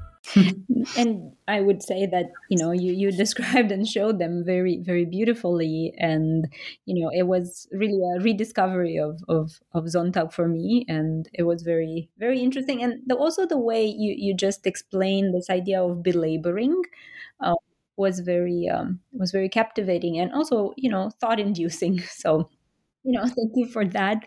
And 0.95 1.33
I 1.47 1.61
would 1.61 1.83
say 1.83 2.05
that 2.07 2.31
you 2.49 2.57
know 2.57 2.71
you 2.71 2.93
you 2.93 3.11
described 3.11 3.71
and 3.71 3.87
showed 3.87 4.19
them 4.19 4.43
very 4.45 4.77
very 4.77 5.05
beautifully, 5.05 5.93
and 5.97 6.47
you 6.85 7.01
know 7.03 7.09
it 7.13 7.23
was 7.27 7.67
really 7.71 7.99
a 8.15 8.21
rediscovery 8.21 8.97
of 8.97 9.19
of 9.27 9.59
of 9.73 9.89
Sontag 9.89 10.31
for 10.33 10.47
me, 10.47 10.85
and 10.87 11.29
it 11.33 11.43
was 11.43 11.63
very 11.63 12.09
very 12.17 12.39
interesting, 12.41 12.81
and 12.83 13.01
the, 13.05 13.15
also 13.15 13.45
the 13.45 13.57
way 13.57 13.85
you 13.85 14.15
you 14.17 14.33
just 14.35 14.65
explained 14.65 15.33
this 15.33 15.49
idea 15.49 15.83
of 15.83 16.03
belaboring. 16.03 16.81
Uh, 17.39 17.55
was 17.97 18.19
very 18.21 18.67
um, 18.67 18.99
was 19.11 19.31
very 19.31 19.49
captivating 19.49 20.17
and 20.17 20.31
also 20.33 20.73
you 20.77 20.89
know 20.89 21.09
thought 21.19 21.39
inducing. 21.39 21.99
So 22.09 22.49
you 23.03 23.13
know 23.13 23.23
thank 23.25 23.51
you 23.55 23.67
for 23.67 23.85
that. 23.85 24.23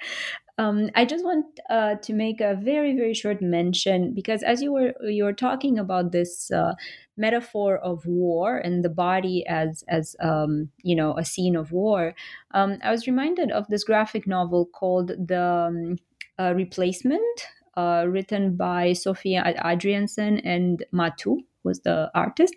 Um, 0.56 0.90
I 0.94 1.04
just 1.04 1.24
want 1.24 1.58
uh, 1.68 1.96
to 1.96 2.12
make 2.12 2.40
a 2.40 2.54
very 2.54 2.94
very 2.94 3.12
short 3.12 3.42
mention 3.42 4.14
because 4.14 4.42
as 4.44 4.62
you 4.62 4.72
were 4.72 4.94
you 5.02 5.24
were 5.24 5.32
talking 5.32 5.78
about 5.78 6.12
this 6.12 6.48
uh, 6.52 6.74
metaphor 7.16 7.78
of 7.78 8.06
war 8.06 8.58
and 8.58 8.84
the 8.84 8.88
body 8.88 9.44
as 9.48 9.82
as 9.88 10.14
um, 10.20 10.70
you 10.82 10.94
know 10.94 11.16
a 11.18 11.24
scene 11.24 11.56
of 11.56 11.72
war, 11.72 12.14
um, 12.52 12.78
I 12.82 12.92
was 12.92 13.08
reminded 13.08 13.50
of 13.50 13.66
this 13.66 13.82
graphic 13.82 14.28
novel 14.28 14.66
called 14.66 15.08
the 15.08 15.42
um, 15.42 15.96
uh, 16.38 16.54
Replacement, 16.54 17.46
uh, 17.76 18.04
written 18.08 18.56
by 18.56 18.92
Sophia 18.92 19.42
Adriansen 19.64 20.40
and 20.44 20.84
Mathou 20.92 21.38
was 21.64 21.80
the 21.80 22.10
artist. 22.14 22.54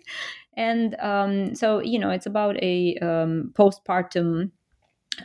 And 0.56 0.94
um, 1.00 1.56
so 1.56 1.80
you 1.80 1.98
know 1.98 2.10
it's 2.10 2.26
about 2.26 2.62
a 2.62 2.96
um, 2.98 3.52
postpartum 3.58 4.52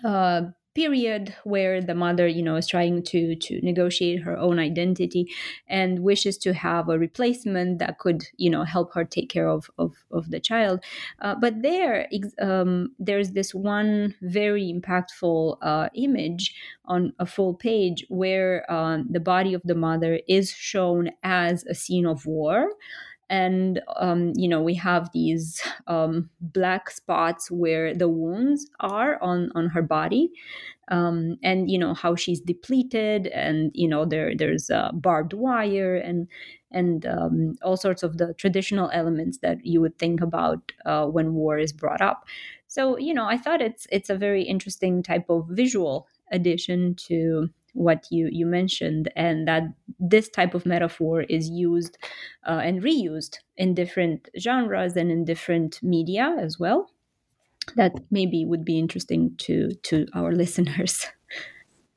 uh, 0.03 0.41
period 0.76 1.36
where 1.43 1.82
the 1.82 1.95
mother 1.95 2.28
you 2.28 2.41
know 2.41 2.55
is 2.55 2.67
trying 2.67 3.03
to 3.03 3.36
to 3.36 3.59
negotiate 3.61 4.21
her 4.21 4.38
own 4.38 4.59
identity 4.59 5.30
and 5.67 5.99
wishes 5.99 6.38
to 6.38 6.53
have 6.53 6.89
a 6.89 6.97
replacement 6.97 7.80
that 7.80 7.99
could 7.99 8.26
you 8.38 8.49
know 8.49 8.63
help 8.63 8.93
her 8.93 9.05
take 9.05 9.30
care 9.30 9.47
of 9.47 9.69
of, 9.78 9.95
of 10.11 10.32
the 10.32 10.39
child. 10.39 10.84
Uh, 11.19 11.36
but 11.36 11.61
there 11.61 12.07
um, 12.41 12.91
there's 12.99 13.32
this 13.32 13.53
one 13.53 14.15
very 14.21 14.74
impactful 14.74 15.57
uh, 15.61 15.89
image 15.95 16.55
on 16.86 17.13
a 17.19 17.26
full 17.26 17.53
page 17.53 18.05
where 18.09 18.69
um, 18.71 19.07
the 19.09 19.19
body 19.19 19.53
of 19.53 19.61
the 19.63 19.76
mother 19.76 20.19
is 20.28 20.51
shown 20.51 21.11
as 21.24 21.63
a 21.65 21.76
scene 21.76 22.05
of 22.05 22.26
war 22.26 22.69
and 23.34 23.81
um, 23.97 24.31
you 24.36 24.47
know 24.47 24.61
we 24.61 24.75
have 24.75 25.09
these 25.11 25.61
um, 25.88 26.29
black 26.39 26.89
spots 26.91 27.49
where 27.49 27.93
the 27.95 28.07
wounds 28.09 28.69
are 28.79 29.21
on 29.23 29.51
on 29.55 29.67
her 29.69 29.81
body 29.81 30.31
um, 30.89 31.38
and 31.43 31.71
you 31.71 31.77
know 31.77 31.93
how 31.93 32.15
she's 32.15 32.39
depleted 32.41 33.27
and 33.27 33.71
you 33.73 33.88
know 33.88 34.05
there 34.05 34.36
there's 34.36 34.69
uh, 34.69 34.91
barbed 34.93 35.34
wire 35.34 35.95
and 35.95 36.27
and 36.71 37.05
um, 37.05 37.55
all 37.61 37.77
sorts 37.77 38.03
of 38.03 38.17
the 38.17 38.34
traditional 38.36 38.89
elements 38.93 39.39
that 39.39 39.65
you 39.65 39.79
would 39.81 39.97
think 39.97 40.21
about 40.21 40.71
uh, 40.86 41.05
when 41.05 41.34
war 41.34 41.57
is 41.57 41.71
brought 41.71 42.01
up. 42.01 42.25
So 42.67 42.97
you 42.97 43.13
know 43.13 43.25
i 43.25 43.38
thought 43.38 43.61
it's 43.61 43.88
it's 43.91 44.09
a 44.09 44.17
very 44.17 44.43
interesting 44.43 45.03
type 45.03 45.29
of 45.29 45.47
visual 45.49 46.07
addition 46.31 46.95
to 47.07 47.49
what 47.74 48.05
you 48.11 48.30
you 48.32 48.45
mentioned 48.45 49.11
and 49.15 49.47
that 49.47 49.63
this 49.99 50.30
type 50.30 50.53
of 50.53 50.65
metaphor 50.65 51.21
is 51.21 51.49
used 51.49 51.97
uh, 52.47 52.61
and 52.63 52.82
reused 52.82 53.38
in 53.57 53.74
different 53.74 54.30
genres 54.39 54.95
and 54.95 55.11
in 55.11 55.26
different 55.26 55.82
media 55.84 56.36
as 56.39 56.59
well 56.59 56.89
that 57.76 57.93
maybe 58.11 58.45
would 58.45 58.63
be 58.63 58.80
interesting 58.80 59.36
to 59.38 59.71
to 59.84 60.07
our 60.13 60.32
listeners 60.43 61.07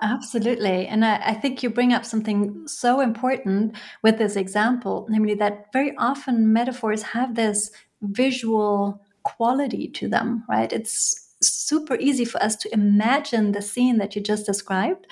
Absolutely. 0.03 0.87
And 0.87 1.07
I, 1.07 1.17
I, 1.25 1.33
think 1.33 1.63
you 1.63 1.71
bring 1.71 1.95
up 1.95 2.05
something 2.05 2.69
so 2.69 3.01
important 3.01 3.77
with 4.03 4.19
this 4.19 4.37
example, 4.37 5.07
namely 5.09 5.35
that 5.37 5.73
very 5.73 5.97
often 5.97 6.53
metaphors 6.53 7.01
have 7.03 7.35
this 7.35 7.71
visual 8.03 9.01
quality 9.23 9.89
to 9.89 10.07
them, 10.07 10.45
right? 10.51 10.71
It's 10.71 11.26
super 11.43 11.97
easy 11.97 12.25
for 12.25 12.43
us 12.43 12.57
to 12.57 12.73
imagine 12.73 13.53
the 13.53 13.63
scene 13.63 13.99
that 13.99 14.17
you 14.17 14.23
just 14.23 14.47
described. 14.47 15.07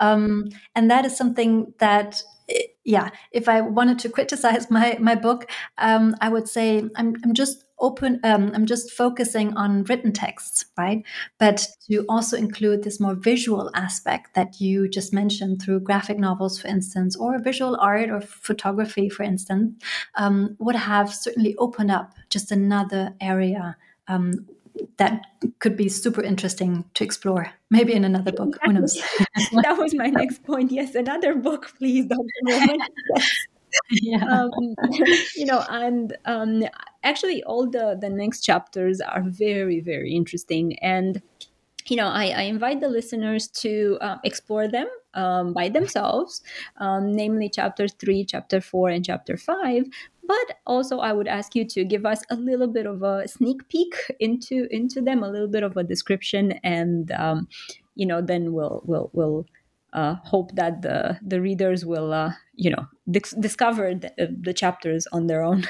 Um, 0.00 0.48
and 0.74 0.90
that 0.90 1.04
is 1.04 1.16
something 1.16 1.72
that 1.78 2.22
eh, 2.48 2.62
yeah 2.84 3.10
if 3.32 3.48
i 3.48 3.60
wanted 3.60 3.98
to 3.98 4.08
criticize 4.08 4.70
my 4.78 4.96
my 5.00 5.14
book 5.14 5.50
um, 5.78 6.14
i 6.20 6.28
would 6.28 6.48
say 6.48 6.84
i'm, 6.96 7.16
I'm 7.24 7.34
just 7.34 7.64
open 7.78 8.20
um, 8.24 8.52
i'm 8.54 8.64
just 8.64 8.90
focusing 8.92 9.54
on 9.54 9.82
written 9.84 10.12
texts 10.12 10.64
right 10.78 11.02
but 11.38 11.66
to 11.90 12.04
also 12.08 12.36
include 12.36 12.84
this 12.84 13.00
more 13.00 13.14
visual 13.14 13.70
aspect 13.74 14.34
that 14.34 14.60
you 14.60 14.88
just 14.88 15.12
mentioned 15.12 15.60
through 15.60 15.80
graphic 15.80 16.18
novels 16.18 16.58
for 16.58 16.68
instance 16.68 17.16
or 17.16 17.38
visual 17.38 17.76
art 17.80 18.08
or 18.08 18.20
photography 18.20 19.08
for 19.08 19.24
instance 19.24 19.74
um, 20.14 20.56
would 20.58 20.76
have 20.76 21.12
certainly 21.12 21.54
opened 21.58 21.90
up 21.90 22.14
just 22.30 22.50
another 22.52 23.14
area 23.20 23.76
um, 24.08 24.46
that 24.98 25.26
could 25.58 25.76
be 25.76 25.88
super 25.88 26.22
interesting 26.22 26.84
to 26.94 27.04
explore. 27.04 27.52
Maybe 27.70 27.92
in 27.92 28.04
another 28.04 28.32
book. 28.32 28.58
Who 28.64 28.72
knows? 28.72 28.94
that 29.62 29.76
was 29.78 29.94
my 29.94 30.08
next 30.08 30.44
point. 30.44 30.72
Yes, 30.72 30.94
another 30.94 31.34
book, 31.34 31.72
please, 31.78 32.06
yeah. 33.90 34.24
Um, 34.24 34.50
you 35.36 35.44
know, 35.44 35.64
and 35.68 36.16
um, 36.24 36.64
actually, 37.02 37.42
all 37.44 37.68
the 37.68 37.98
the 38.00 38.10
next 38.10 38.40
chapters 38.40 39.00
are 39.00 39.22
very, 39.22 39.80
very 39.80 40.14
interesting, 40.14 40.78
and 40.80 41.20
you 41.90 41.96
know, 41.96 42.08
I, 42.08 42.26
I 42.28 42.42
invite 42.42 42.80
the 42.80 42.88
listeners 42.88 43.48
to 43.48 43.98
uh, 44.00 44.16
explore 44.24 44.68
them 44.68 44.88
um, 45.14 45.52
by 45.52 45.68
themselves, 45.68 46.42
um, 46.78 47.12
namely 47.14 47.48
chapter 47.48 47.88
three, 47.88 48.24
chapter 48.24 48.60
four, 48.60 48.88
and 48.88 49.04
chapter 49.04 49.36
five. 49.36 49.84
But 50.26 50.56
also, 50.66 50.98
I 50.98 51.12
would 51.12 51.28
ask 51.28 51.54
you 51.54 51.64
to 51.66 51.84
give 51.84 52.04
us 52.04 52.22
a 52.30 52.36
little 52.36 52.66
bit 52.66 52.86
of 52.86 53.02
a 53.02 53.28
sneak 53.28 53.68
peek 53.68 53.94
into 54.18 54.66
into 54.70 55.00
them, 55.00 55.22
a 55.22 55.30
little 55.30 55.48
bit 55.48 55.62
of 55.62 55.76
a 55.76 55.84
description, 55.84 56.52
and 56.64 57.10
um, 57.12 57.48
you 57.94 58.06
know, 58.06 58.20
then 58.20 58.52
we'll 58.52 58.82
we'll 58.84 59.10
we'll 59.12 59.46
uh, 59.92 60.16
hope 60.24 60.54
that 60.56 60.82
the 60.82 61.18
the 61.22 61.40
readers 61.40 61.84
will 61.84 62.12
uh, 62.12 62.32
you 62.54 62.70
know 62.70 62.86
dis- 63.10 63.36
discover 63.38 63.94
the, 63.94 64.12
the 64.40 64.52
chapters 64.52 65.06
on 65.12 65.26
their 65.28 65.42
own. 65.42 65.64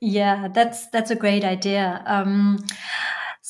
Yeah, 0.00 0.48
that's 0.48 0.88
that's 0.90 1.10
a 1.10 1.16
great 1.16 1.44
idea. 1.44 2.02
Um, 2.06 2.58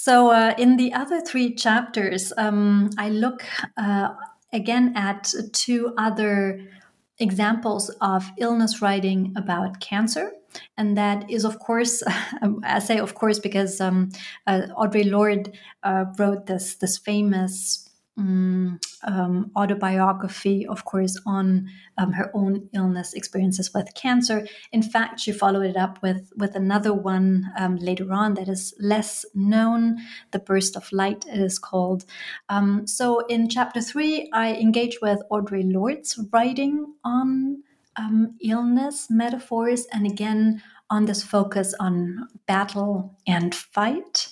So, 0.04 0.32
uh, 0.32 0.52
in 0.58 0.76
the 0.76 0.92
other 0.92 1.22
three 1.22 1.54
chapters, 1.54 2.30
um, 2.36 2.90
I 2.98 3.08
look 3.08 3.42
uh, 3.78 4.10
again 4.52 4.92
at 4.96 5.32
two 5.54 5.94
other 5.96 6.60
examples 7.18 7.88
of 8.02 8.30
illness 8.36 8.82
writing 8.82 9.32
about 9.34 9.80
cancer. 9.80 10.32
And 10.76 10.94
that 10.98 11.30
is, 11.30 11.46
of 11.46 11.58
course, 11.58 12.02
I 12.64 12.80
say 12.80 12.98
of 12.98 13.14
course 13.14 13.38
because 13.38 13.80
um, 13.80 14.10
uh, 14.46 14.66
Audre 14.76 15.10
Lorde 15.10 15.56
uh, 15.82 16.04
wrote 16.18 16.44
this 16.44 16.74
this 16.74 16.98
famous 16.98 17.88
um, 18.16 18.78
um, 19.02 19.50
autobiography, 19.56 20.66
of 20.66 20.84
course, 20.84 21.20
on 21.26 21.68
um, 21.98 22.12
her 22.12 22.30
own 22.34 22.68
illness 22.72 23.12
experiences 23.12 23.72
with 23.74 23.94
cancer. 23.94 24.46
In 24.72 24.82
fact, 24.82 25.20
she 25.20 25.32
followed 25.32 25.66
it 25.66 25.76
up 25.76 26.00
with 26.02 26.32
with 26.36 26.54
another 26.54 26.92
one 26.92 27.50
um, 27.58 27.76
later 27.76 28.12
on 28.12 28.34
that 28.34 28.48
is 28.48 28.74
less 28.78 29.24
known, 29.34 29.98
"The 30.30 30.38
Burst 30.38 30.76
of 30.76 30.90
Light." 30.92 31.24
It 31.26 31.40
is 31.40 31.58
called. 31.58 32.04
Um, 32.48 32.86
so, 32.86 33.26
in 33.26 33.48
chapter 33.48 33.80
three, 33.80 34.30
I 34.32 34.54
engage 34.54 34.98
with 35.02 35.20
Audre 35.30 35.72
Lorde's 35.72 36.18
writing 36.32 36.94
on 37.04 37.62
um, 37.96 38.36
illness 38.40 39.08
metaphors, 39.10 39.86
and 39.92 40.06
again 40.06 40.62
on 40.90 41.06
this 41.06 41.22
focus 41.22 41.74
on 41.80 42.28
battle 42.46 43.16
and 43.26 43.54
fight. 43.54 44.28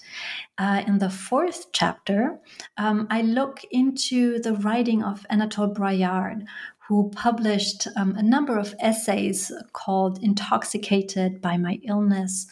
Uh, 0.59 0.83
in 0.87 0.99
the 0.99 1.11
fourth 1.11 1.73
chapter, 1.73 2.39
um, 2.77 3.07
I 3.11 3.23
look 3.23 3.61
into 3.71 4.39
the 4.41 4.55
writing 4.55 5.03
of 5.03 5.27
Anatole 5.31 5.75
Broyard, 5.75 6.45
who 6.89 7.11
published 7.11 7.87
um, 7.97 8.15
a 8.17 8.23
number 8.23 8.59
of 8.59 8.75
essays 8.81 9.53
called 9.73 10.23
Intoxicated 10.23 11.41
by 11.41 11.57
My 11.57 11.81
Illness. 11.85 12.47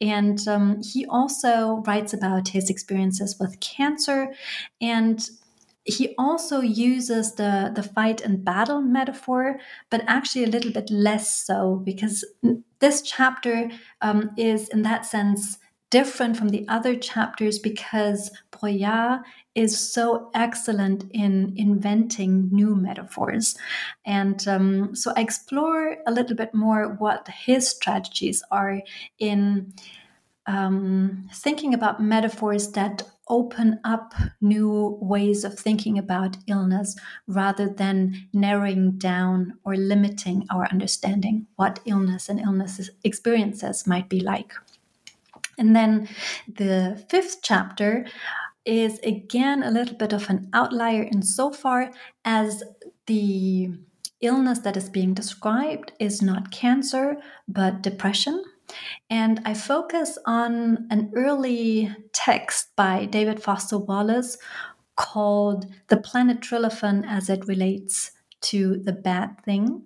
And 0.00 0.46
um, 0.48 0.82
he 0.82 1.06
also 1.06 1.82
writes 1.86 2.12
about 2.12 2.48
his 2.48 2.70
experiences 2.70 3.36
with 3.38 3.60
cancer 3.60 4.32
and 4.80 5.28
he 5.84 6.14
also 6.18 6.60
uses 6.60 7.34
the 7.34 7.72
the 7.74 7.82
fight 7.82 8.20
and 8.20 8.44
battle 8.44 8.80
metaphor, 8.80 9.58
but 9.90 10.02
actually 10.06 10.44
a 10.44 10.48
little 10.48 10.72
bit 10.72 10.90
less 10.90 11.34
so 11.46 11.76
because 11.84 12.24
this 12.80 13.02
chapter 13.02 13.70
um, 14.02 14.30
is 14.36 14.68
in 14.68 14.82
that 14.82 15.06
sense 15.06 15.58
different 15.90 16.36
from 16.36 16.48
the 16.48 16.66
other 16.68 16.96
chapters 16.96 17.58
because 17.58 18.30
Broyard 18.52 19.22
is 19.54 19.78
so 19.78 20.30
excellent 20.34 21.04
in 21.12 21.52
inventing 21.56 22.48
new 22.52 22.76
metaphors. 22.76 23.56
And 24.06 24.46
um, 24.46 24.94
so 24.94 25.12
I 25.16 25.20
explore 25.20 25.96
a 26.06 26.12
little 26.12 26.36
bit 26.36 26.54
more 26.54 26.94
what 26.98 27.28
his 27.28 27.68
strategies 27.68 28.42
are 28.50 28.80
in 29.18 29.72
um, 30.46 31.28
thinking 31.32 31.74
about 31.74 32.02
metaphors 32.02 32.72
that 32.72 33.02
open 33.28 33.78
up 33.84 34.12
new 34.40 34.98
ways 35.00 35.44
of 35.44 35.56
thinking 35.56 35.96
about 35.98 36.36
illness 36.48 36.96
rather 37.28 37.68
than 37.68 38.28
narrowing 38.32 38.92
down 38.98 39.56
or 39.64 39.76
limiting 39.76 40.44
our 40.50 40.66
understanding 40.72 41.46
what 41.56 41.78
illness 41.84 42.28
and 42.28 42.40
illness 42.40 42.90
experiences 43.04 43.86
might 43.86 44.08
be 44.08 44.20
like. 44.20 44.52
And 45.60 45.76
then 45.76 46.08
the 46.48 47.04
fifth 47.08 47.38
chapter 47.42 48.06
is 48.64 48.98
again 49.00 49.62
a 49.62 49.70
little 49.70 49.96
bit 49.96 50.12
of 50.12 50.28
an 50.28 50.48
outlier 50.52 51.04
insofar 51.04 51.92
as 52.24 52.64
the 53.06 53.70
illness 54.20 54.58
that 54.60 54.76
is 54.76 54.90
being 54.90 55.14
described 55.14 55.92
is 55.98 56.20
not 56.20 56.50
cancer 56.50 57.16
but 57.48 57.82
depression 57.82 58.42
and 59.08 59.40
I 59.44 59.54
focus 59.54 60.18
on 60.26 60.86
an 60.90 61.10
early 61.14 61.94
text 62.12 62.74
by 62.76 63.06
David 63.06 63.42
Foster 63.42 63.78
Wallace 63.78 64.38
called 64.96 65.66
The 65.88 65.96
Planet 65.96 66.40
Trillaphon 66.40 67.04
as 67.06 67.28
it 67.28 67.46
relates 67.46 68.12
to 68.42 68.76
the 68.76 68.92
bad 68.92 69.42
thing. 69.44 69.82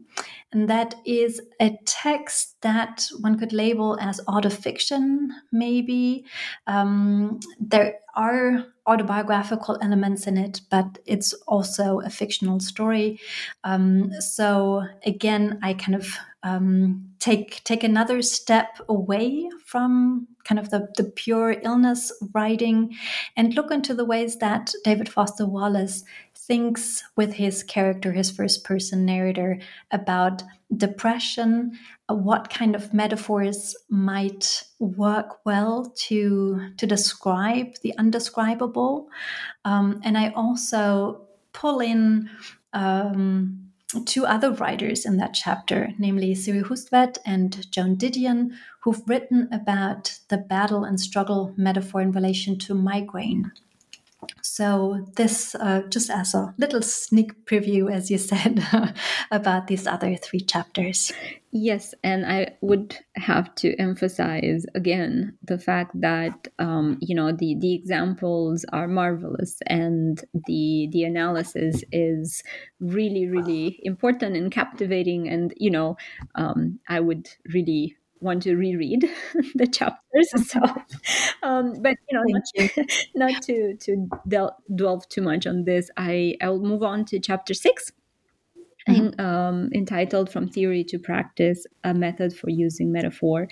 And 0.55 0.71
that 0.71 0.95
is 1.05 1.43
a 1.61 1.77
text 1.85 2.57
that 2.63 3.05
one 3.21 3.37
could 3.39 3.53
label 3.53 3.99
as 4.01 4.21
autofiction, 4.29 5.29
maybe. 5.51 6.25
Um, 6.69 7.41
there 7.59 7.99
are 8.15 8.65
autobiographical 8.87 9.79
elements 9.83 10.29
in 10.29 10.39
it, 10.39 10.61
but 10.71 10.99
it's 11.07 11.33
also 11.49 12.01
a 12.01 12.11
fictional 12.11 12.61
story. 12.61 13.19
Um, 13.65 14.13
so 14.21 14.85
again, 15.05 15.59
I 15.61 15.75
kind 15.75 15.97
of 15.97 16.17
um, 16.45 17.11
take 17.19 17.65
take 17.65 17.83
another 17.83 18.23
step 18.23 18.79
away 18.89 19.49
from 19.65 20.29
kind 20.45 20.59
of 20.59 20.69
the, 20.71 20.89
the 20.97 21.05
pure 21.05 21.57
illness 21.63 22.13
writing 22.35 22.95
and 23.37 23.55
look 23.55 23.71
into 23.71 23.95
the 23.95 24.05
ways 24.05 24.37
that 24.37 24.73
David 24.85 25.09
Foster 25.09 25.47
Wallace 25.47 26.05
thinks 26.37 27.03
with 27.17 27.33
his 27.33 27.63
character, 27.63 28.13
his 28.13 28.31
first 28.31 28.65
person 28.65 29.07
narrator, 29.07 29.59
about 29.91 30.43
depression, 30.77 31.73
uh, 32.11 32.15
what 32.15 32.51
kind 32.51 32.75
of 32.75 32.93
metaphors 32.93 33.75
might 33.89 34.65
work 34.79 35.45
well 35.47 35.93
to, 35.97 36.71
to 36.77 36.87
describe 36.87 37.75
the 37.83 37.97
undescribable. 37.97 39.09
Um, 39.65 40.01
and 40.05 40.19
I 40.19 40.31
also 40.31 41.23
pull 41.55 41.81
in 41.81 42.29
um, 42.75 43.64
two 44.07 44.27
other 44.27 44.51
writers 44.51 45.05
in 45.07 45.17
that 45.19 45.35
chapter, 45.35 45.91
namely 45.99 46.35
Siri 46.35 46.63
Hustvedt 46.63 47.19
and 47.25 47.71
Joan 47.71 47.97
Didion, 47.97 48.53
who've 48.81 49.03
written 49.07 49.49
about 49.53 50.19
the 50.29 50.39
battle 50.39 50.85
and 50.85 51.01
struggle 51.01 51.53
metaphor 51.57 52.01
in 52.01 52.13
relation 52.13 52.59
to 52.61 52.75
migraine. 52.75 53.53
So, 54.43 55.07
this 55.17 55.55
uh, 55.55 55.83
just 55.89 56.11
as 56.11 56.35
a 56.35 56.55
little 56.59 56.83
sneak 56.83 57.45
preview, 57.47 57.93
as 57.93 58.11
you 58.11 58.19
said, 58.19 58.65
about 59.31 59.67
these 59.67 59.87
other 59.87 60.17
three 60.17 60.41
chapters. 60.41 61.13
Yes, 61.57 61.95
and 62.03 62.27
I 62.27 62.57
would 62.63 62.99
have 63.15 63.55
to 63.57 63.77
emphasize 63.77 64.67
again 64.75 65.39
the 65.43 65.59
fact 65.59 65.93
that 66.01 66.49
um, 66.59 66.99
you 67.01 67.15
know 67.15 67.31
the 67.31 67.57
the 67.61 67.75
examples 67.75 68.65
are 68.73 68.89
marvelous, 68.89 69.59
and 69.67 70.23
the 70.47 70.89
the 70.91 71.05
analysis 71.05 71.85
is 71.93 72.43
really 72.81 73.29
really 73.29 73.79
important 73.85 74.37
and 74.37 74.51
captivating, 74.51 75.29
and 75.29 75.55
you 75.57 75.71
know 75.71 75.97
um, 76.35 76.81
I 76.89 77.01
would 77.01 77.29
really 77.53 77.97
want 78.25 78.43
to 78.45 78.57
reread 78.57 79.09
the 79.55 79.67
chapters. 79.67 80.31
So, 80.51 80.61
um, 81.43 81.75
but 81.83 81.97
you 82.09 82.19
know, 82.19 82.25
not, 82.27 82.43
you. 82.55 82.85
not, 83.15 83.43
to 83.43 83.77
to 83.77 84.09
del- 84.27 84.57
delve 84.75 85.09
too 85.09 85.23
much 85.23 85.47
on 85.47 85.65
this, 85.65 85.91
I 85.97 86.37
I 86.41 86.49
will 86.49 86.63
move 86.63 86.83
on 86.83 87.05
to 87.07 87.21
chapter 87.21 87.55
six. 87.55 87.93
Mm-hmm. 88.89 89.19
Um, 89.21 89.71
entitled 89.75 90.31
"From 90.31 90.49
Theory 90.49 90.85
to 90.85 90.99
Practice: 90.99 91.67
A 91.85 91.95
Method 91.95 92.37
for 92.37 92.51
Using 92.51 92.93
Metaphor." 92.93 93.49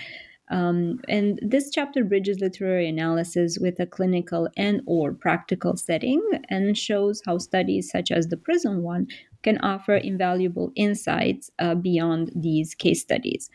Um, 0.51 1.01
and 1.09 1.39
this 1.41 1.71
chapter 1.71 2.05
bridges 2.05 2.41
literary 2.41 2.87
analysis 2.87 3.59
with 3.59 3.81
a 3.81 3.87
clinical 3.87 4.49
and 4.57 4.83
or 4.87 5.15
practical 5.15 5.79
setting 5.79 6.21
and 6.51 6.77
shows 6.77 7.23
how 7.25 7.39
studies 7.39 7.91
such 7.91 8.11
as 8.11 8.27
the 8.27 8.37
prison 8.37 8.83
one 8.83 9.07
can 9.43 9.57
offer 9.59 9.97
invaluable 9.97 10.71
insights 10.75 11.51
uh, 11.59 11.75
beyond 11.75 12.33
these 12.37 12.75
case 12.75 13.01
studies. 13.01 13.49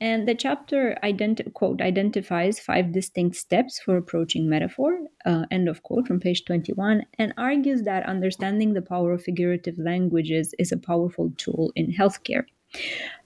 And 0.00 0.28
the 0.28 0.34
chapter 0.34 0.96
identi- 1.02 1.52
quote 1.54 1.80
identifies 1.80 2.60
five 2.60 2.92
distinct 2.92 3.36
steps 3.36 3.80
for 3.80 3.96
approaching 3.96 4.48
metaphor, 4.48 5.00
uh, 5.26 5.46
end 5.50 5.68
of 5.68 5.82
quote 5.82 6.06
from 6.06 6.20
page 6.20 6.44
21, 6.44 7.04
and 7.18 7.34
argues 7.36 7.82
that 7.82 8.06
understanding 8.06 8.74
the 8.74 8.82
power 8.82 9.12
of 9.12 9.24
figurative 9.24 9.76
languages 9.78 10.54
is 10.58 10.70
a 10.70 10.76
powerful 10.76 11.32
tool 11.36 11.72
in 11.74 11.92
healthcare. 11.92 12.44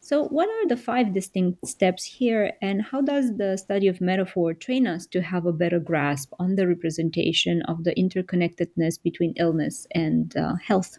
So, 0.00 0.24
what 0.28 0.48
are 0.48 0.68
the 0.68 0.76
five 0.76 1.12
distinct 1.12 1.66
steps 1.66 2.04
here, 2.04 2.52
and 2.62 2.80
how 2.80 3.02
does 3.02 3.36
the 3.36 3.56
study 3.56 3.88
of 3.88 4.00
metaphor 4.00 4.54
train 4.54 4.86
us 4.86 5.06
to 5.08 5.20
have 5.20 5.46
a 5.46 5.52
better 5.52 5.78
grasp 5.78 6.32
on 6.38 6.54
the 6.54 6.66
representation 6.66 7.62
of 7.62 7.84
the 7.84 7.94
interconnectedness 7.94 9.02
between 9.02 9.34
illness 9.36 9.86
and 9.94 10.36
uh, 10.36 10.54
health? 10.56 10.98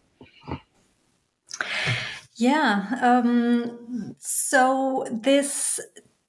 Yeah. 2.35 2.97
Um, 3.01 4.15
so 4.19 5.05
this 5.11 5.79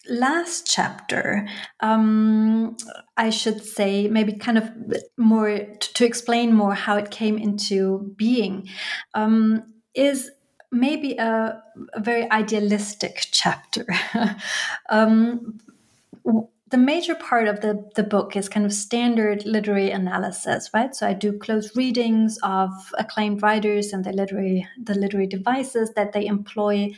last 0.09 0.67
chapter, 0.67 1.49
um, 1.81 2.77
I 3.17 3.31
should 3.31 3.65
say, 3.65 4.09
maybe 4.09 4.35
kind 4.35 4.59
of 4.59 4.71
more 5.17 5.59
to 5.81 6.05
explain 6.05 6.53
more 6.53 6.75
how 6.75 6.97
it 6.97 7.11
came 7.11 7.39
into 7.39 8.13
being, 8.17 8.69
um, 9.15 9.63
is 9.95 10.31
maybe 10.71 11.17
a, 11.17 11.63
a, 11.95 12.01
very 12.01 12.31
idealistic 12.31 13.29
chapter. 13.31 13.87
um, 14.91 15.59
the 16.75 16.79
major 16.79 17.15
part 17.15 17.47
of 17.47 17.61
the, 17.61 17.89
the 17.95 18.03
book 18.03 18.35
is 18.35 18.49
kind 18.49 18.67
of 18.67 18.73
standard 18.73 19.47
literary 19.47 19.93
analysis, 19.93 20.71
right? 20.75 20.93
So 20.93 21.07
I 21.07 21.13
do 21.13 21.39
close 21.39 21.77
readings 21.77 22.37
of 22.43 22.69
acclaimed 22.99 23.43
writers 23.43 23.93
and 23.93 24.05
the 24.05 24.13
literary 24.13 24.67
the 24.83 24.97
literary 24.97 25.29
devices 25.29 25.93
that 25.95 26.13
they 26.13 26.27
employ. 26.27 26.91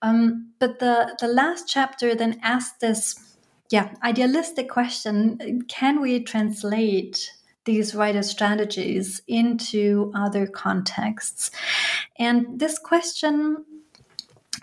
Um, 0.00 0.52
but 0.60 0.78
the 0.78 1.16
the 1.18 1.26
last 1.26 1.66
chapter 1.66 2.14
then 2.14 2.38
asks 2.44 2.78
this 2.78 3.36
yeah, 3.68 3.92
idealistic 4.04 4.68
question 4.68 5.64
can 5.66 6.00
we 6.00 6.22
translate 6.22 7.32
these 7.64 7.96
writer 7.96 8.22
strategies 8.22 9.22
into 9.26 10.12
other 10.14 10.46
contexts? 10.46 11.50
And 12.16 12.60
this 12.60 12.78
question 12.78 13.64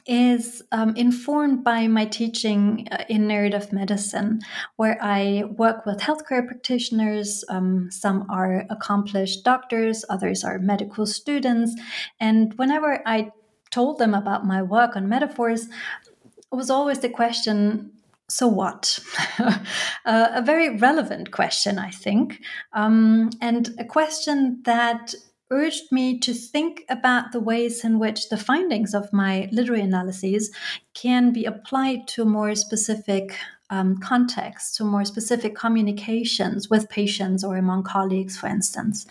is 0.06 0.62
um, 0.72 0.96
informed 0.96 1.64
by 1.64 1.88
my 1.88 2.06
teaching 2.06 2.88
uh, 2.92 3.04
in 3.10 3.28
narrative 3.28 3.72
medicine, 3.72 4.42
where 4.76 4.98
I 5.02 5.44
work 5.58 5.86
with 5.86 6.00
healthcare 6.00 6.46
practitioners. 6.46 7.44
Um, 7.50 7.90
some 7.92 8.26
are 8.30 8.66
accomplished 8.70 9.44
doctors, 9.44 10.04
others 10.10 10.44
are 10.44 10.60
medical 10.60 11.06
students. 11.06 11.80
And 12.20 12.54
whenever 12.56 13.02
I 13.06 13.32
told 13.72 13.98
them 13.98 14.14
about 14.14 14.46
my 14.46 14.62
work 14.62 14.96
on 14.96 15.08
metaphors, 15.08 15.66
it 15.66 16.56
was 16.56 16.70
always 16.70 17.00
the 17.00 17.10
question 17.10 17.92
so 18.30 18.48
what? 18.48 19.00
uh, 19.40 19.60
a 20.06 20.42
very 20.42 20.78
relevant 20.78 21.32
question, 21.32 21.78
I 21.78 21.92
think, 21.92 22.42
um, 22.72 23.30
and 23.42 23.70
a 23.78 23.86
question 23.86 24.62
that 24.64 25.14
urged 25.54 25.92
me 25.92 26.20
to 26.20 26.34
think 26.34 26.84
about 26.90 27.32
the 27.32 27.40
ways 27.40 27.84
in 27.84 28.00
which 28.00 28.30
the 28.30 28.38
findings 28.38 28.94
of 28.94 29.14
my 29.14 29.48
literary 29.52 29.84
analyses 29.84 30.52
can 30.94 31.32
be 31.32 31.46
applied 31.46 32.08
to 32.08 32.26
more 32.26 32.56
specific 32.56 33.38
um, 33.70 33.98
contexts, 33.98 34.76
to 34.78 34.84
more 34.84 35.06
specific 35.06 35.56
communications 35.56 36.70
with 36.70 36.90
patients 36.90 37.44
or 37.44 37.58
among 37.58 37.84
colleagues, 37.84 38.38
for 38.38 38.48
instance. 38.48 39.06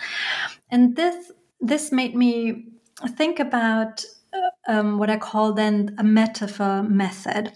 And 0.71 0.97
this 0.97 1.33
this 1.61 1.93
made 1.93 2.15
me 2.17 2.67
think 3.21 3.39
about 3.39 4.05
uh, 4.35 4.73
um, 4.73 4.99
what 4.99 5.11
I 5.11 5.17
call 5.17 5.53
then 5.53 5.95
a 5.99 6.05
metaphor 6.05 6.83
method. 6.83 7.53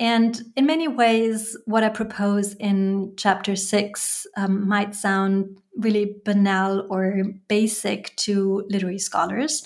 And 0.00 0.40
in 0.56 0.64
many 0.64 0.88
ways, 0.88 1.58
what 1.66 1.84
I 1.84 1.90
propose 1.90 2.54
in 2.54 3.12
chapter 3.18 3.54
six 3.54 4.26
um, 4.34 4.66
might 4.66 4.94
sound 4.94 5.58
really 5.76 6.16
banal 6.24 6.86
or 6.90 7.22
basic 7.48 8.16
to 8.16 8.64
literary 8.70 8.98
scholars. 8.98 9.62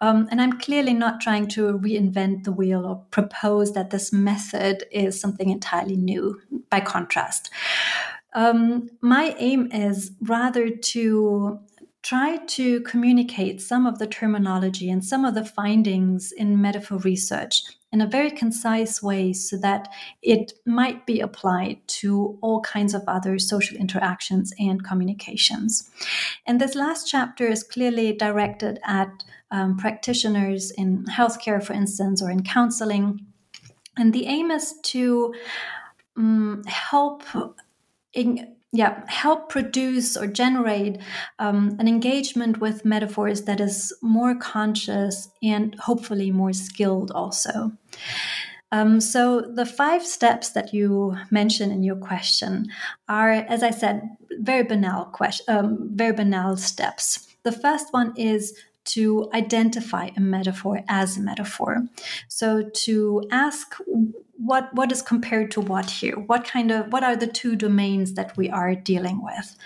Um, 0.00 0.28
and 0.30 0.40
I'm 0.40 0.60
clearly 0.60 0.94
not 0.94 1.20
trying 1.20 1.48
to 1.48 1.78
reinvent 1.78 2.44
the 2.44 2.52
wheel 2.52 2.86
or 2.86 3.04
propose 3.10 3.72
that 3.72 3.90
this 3.90 4.12
method 4.12 4.84
is 4.92 5.20
something 5.20 5.50
entirely 5.50 5.96
new, 5.96 6.40
by 6.70 6.78
contrast. 6.80 7.50
Um, 8.34 8.88
my 9.00 9.34
aim 9.38 9.70
is 9.72 10.12
rather 10.22 10.70
to 10.70 11.58
try 12.02 12.36
to 12.36 12.80
communicate 12.82 13.60
some 13.60 13.86
of 13.86 13.98
the 13.98 14.06
terminology 14.06 14.90
and 14.90 15.04
some 15.04 15.24
of 15.24 15.34
the 15.34 15.44
findings 15.44 16.32
in 16.32 16.60
metaphor 16.60 16.98
research 16.98 17.64
in 17.92 18.00
a 18.00 18.06
very 18.06 18.30
concise 18.30 19.02
way 19.02 19.32
so 19.32 19.56
that 19.58 19.88
it 20.22 20.52
might 20.64 21.04
be 21.04 21.20
applied 21.20 21.78
to 21.86 22.38
all 22.40 22.60
kinds 22.62 22.94
of 22.94 23.02
other 23.06 23.38
social 23.38 23.76
interactions 23.76 24.52
and 24.58 24.82
communications. 24.82 25.90
And 26.46 26.60
this 26.60 26.74
last 26.74 27.06
chapter 27.06 27.46
is 27.46 27.62
clearly 27.62 28.14
directed 28.14 28.78
at 28.84 29.10
um, 29.50 29.76
practitioners 29.76 30.70
in 30.70 31.04
healthcare, 31.04 31.62
for 31.62 31.74
instance, 31.74 32.22
or 32.22 32.30
in 32.30 32.42
counseling. 32.42 33.26
And 33.98 34.14
the 34.14 34.26
aim 34.26 34.50
is 34.50 34.74
to 34.84 35.34
um, 36.16 36.62
help 36.66 37.22
in, 38.14 38.56
yeah 38.72 39.02
help 39.06 39.48
produce 39.48 40.16
or 40.16 40.26
generate 40.26 40.98
um, 41.38 41.76
an 41.78 41.86
engagement 41.86 42.60
with 42.60 42.84
metaphors 42.84 43.42
that 43.42 43.60
is 43.60 43.92
more 44.02 44.34
conscious 44.34 45.28
and 45.42 45.74
hopefully 45.78 46.30
more 46.30 46.52
skilled 46.52 47.10
also. 47.10 47.72
Um, 48.72 49.00
so 49.00 49.42
the 49.42 49.66
five 49.66 50.02
steps 50.02 50.50
that 50.50 50.72
you 50.72 51.16
mentioned 51.30 51.72
in 51.72 51.82
your 51.82 51.96
question 51.96 52.68
are 53.08 53.30
as 53.30 53.62
i 53.62 53.70
said 53.70 54.02
very 54.38 54.62
banal 54.62 55.04
question 55.06 55.44
um, 55.48 55.90
very 55.92 56.12
banal 56.12 56.56
steps. 56.56 57.28
The 57.44 57.52
first 57.52 57.92
one 57.92 58.14
is 58.16 58.56
to 58.84 59.30
identify 59.32 60.10
a 60.16 60.20
metaphor 60.20 60.82
as 60.88 61.16
a 61.16 61.20
metaphor. 61.20 61.82
So 62.28 62.68
to 62.84 63.22
ask 63.30 63.76
what 64.36 64.74
what 64.74 64.90
is 64.90 65.02
compared 65.02 65.50
to 65.52 65.60
what 65.60 65.88
here? 65.88 66.18
What 66.18 66.44
kind 66.44 66.70
of 66.70 66.92
what 66.92 67.04
are 67.04 67.16
the 67.16 67.26
two 67.26 67.54
domains 67.56 68.14
that 68.14 68.36
we 68.36 68.50
are 68.50 68.74
dealing 68.74 69.22
with? 69.22 69.56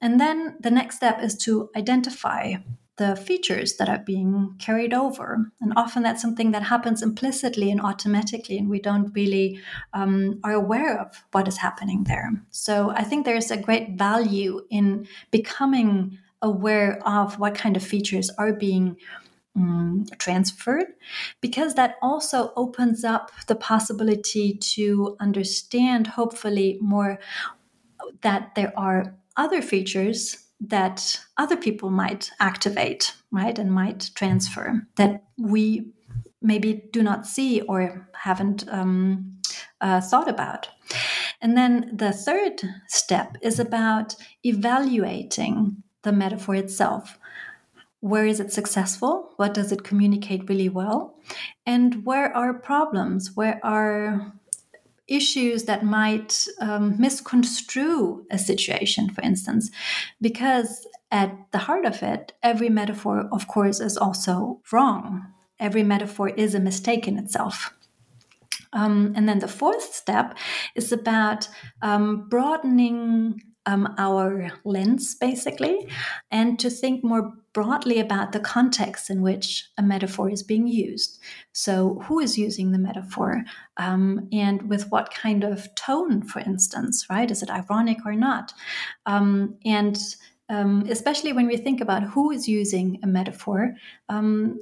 And 0.00 0.20
then 0.20 0.56
the 0.60 0.70
next 0.70 0.96
step 0.96 1.22
is 1.22 1.36
to 1.38 1.70
identify 1.76 2.56
the 2.98 3.16
features 3.16 3.76
that 3.76 3.88
are 3.88 4.02
being 4.04 4.54
carried 4.58 4.92
over. 4.92 5.52
And 5.60 5.72
often 5.76 6.02
that's 6.02 6.20
something 6.20 6.50
that 6.50 6.64
happens 6.64 7.00
implicitly 7.00 7.70
and 7.70 7.80
automatically, 7.80 8.58
and 8.58 8.68
we 8.68 8.80
don't 8.80 9.12
really 9.14 9.60
um, 9.94 10.40
are 10.44 10.52
aware 10.52 11.00
of 11.00 11.24
what 11.30 11.48
is 11.48 11.56
happening 11.56 12.04
there. 12.04 12.32
So 12.50 12.90
I 12.90 13.04
think 13.04 13.24
there's 13.24 13.50
a 13.50 13.56
great 13.56 13.96
value 13.96 14.62
in 14.68 15.06
becoming 15.30 16.18
aware 16.42 17.00
of 17.06 17.38
what 17.38 17.54
kind 17.54 17.76
of 17.76 17.82
features 17.82 18.30
are 18.38 18.52
being 18.52 18.96
um, 19.56 20.06
transferred 20.18 20.86
because 21.40 21.74
that 21.74 21.96
also 22.00 22.52
opens 22.54 23.04
up 23.04 23.30
the 23.48 23.56
possibility 23.56 24.56
to 24.56 25.16
understand 25.18 26.06
hopefully 26.06 26.78
more 26.80 27.18
that 28.20 28.54
there 28.54 28.72
are 28.76 29.16
other 29.36 29.60
features 29.60 30.44
that 30.60 31.20
other 31.36 31.56
people 31.56 31.90
might 31.90 32.30
activate 32.40 33.14
right 33.32 33.58
and 33.58 33.72
might 33.72 34.10
transfer 34.14 34.86
that 34.96 35.24
we 35.38 35.92
maybe 36.40 36.84
do 36.92 37.02
not 37.02 37.26
see 37.26 37.60
or 37.62 38.08
haven't 38.14 38.64
um, 38.68 39.38
uh, 39.80 40.00
thought 40.00 40.28
about. 40.28 40.68
And 41.40 41.56
then 41.56 41.90
the 41.94 42.12
third 42.12 42.62
step 42.88 43.36
is 43.42 43.58
about 43.58 44.14
evaluating 44.44 45.82
the 46.08 46.12
metaphor 46.12 46.54
itself. 46.54 47.18
Where 48.00 48.26
is 48.26 48.40
it 48.40 48.52
successful? 48.52 49.32
What 49.36 49.52
does 49.52 49.70
it 49.72 49.84
communicate 49.84 50.48
really 50.48 50.70
well? 50.70 50.98
And 51.66 52.06
where 52.06 52.34
are 52.34 52.54
problems? 52.54 53.36
Where 53.36 53.60
are 53.62 54.32
issues 55.06 55.64
that 55.64 55.84
might 55.84 56.46
um, 56.60 56.98
misconstrue 56.98 58.24
a 58.30 58.38
situation, 58.38 59.10
for 59.10 59.20
instance? 59.20 59.70
Because 60.20 60.86
at 61.10 61.30
the 61.52 61.58
heart 61.58 61.84
of 61.84 62.02
it, 62.02 62.32
every 62.42 62.70
metaphor, 62.70 63.28
of 63.32 63.46
course, 63.48 63.78
is 63.80 63.98
also 63.98 64.60
wrong. 64.72 65.26
Every 65.60 65.82
metaphor 65.82 66.28
is 66.30 66.54
a 66.54 66.60
mistake 66.60 67.06
in 67.06 67.18
itself. 67.18 67.74
Um, 68.72 69.12
and 69.16 69.28
then 69.28 69.40
the 69.40 69.48
fourth 69.48 69.94
step 69.94 70.36
is 70.74 70.92
about 70.92 71.48
um, 71.82 72.28
broadening 72.28 73.42
um, 73.68 73.94
our 73.98 74.50
lens, 74.64 75.14
basically, 75.14 75.86
and 76.30 76.58
to 76.58 76.70
think 76.70 77.04
more 77.04 77.34
broadly 77.52 77.98
about 77.98 78.32
the 78.32 78.40
context 78.40 79.10
in 79.10 79.20
which 79.20 79.68
a 79.76 79.82
metaphor 79.82 80.30
is 80.30 80.42
being 80.42 80.66
used. 80.66 81.18
So, 81.52 82.00
who 82.04 82.18
is 82.18 82.38
using 82.38 82.72
the 82.72 82.78
metaphor, 82.78 83.44
um, 83.76 84.26
and 84.32 84.62
with 84.70 84.90
what 84.90 85.12
kind 85.12 85.44
of 85.44 85.74
tone, 85.74 86.22
for 86.22 86.40
instance, 86.40 87.06
right? 87.10 87.30
Is 87.30 87.42
it 87.42 87.50
ironic 87.50 87.98
or 88.06 88.14
not? 88.14 88.54
Um, 89.04 89.58
and 89.66 89.98
um, 90.48 90.86
especially 90.88 91.34
when 91.34 91.46
we 91.46 91.58
think 91.58 91.82
about 91.82 92.04
who 92.04 92.30
is 92.30 92.48
using 92.48 92.98
a 93.02 93.06
metaphor, 93.06 93.74
um, 94.08 94.58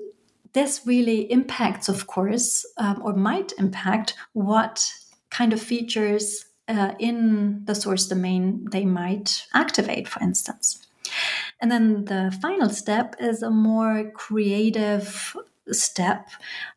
this 0.53 0.81
really 0.85 1.31
impacts, 1.31 1.89
of 1.89 2.09
course, 2.09 2.67
um, 2.79 3.01
or 3.05 3.15
might 3.15 3.53
impact 3.59 4.15
what 4.33 4.91
kind 5.31 5.53
of 5.53 5.63
features 5.63 6.47
uh, 6.69 6.95
in 6.99 7.65
the 7.65 7.75
source 7.75 8.07
domain 8.07 8.67
they 8.71 8.85
might 8.85 9.47
activate, 9.55 10.09
for 10.09 10.23
instance. 10.23 10.87
And 11.61 11.71
then 11.71 12.05
the 12.07 12.37
final 12.43 12.69
step 12.69 13.17
is 13.21 13.43
a 13.43 13.51
more 13.51 14.11
creative 14.15 15.37
step 15.73 16.29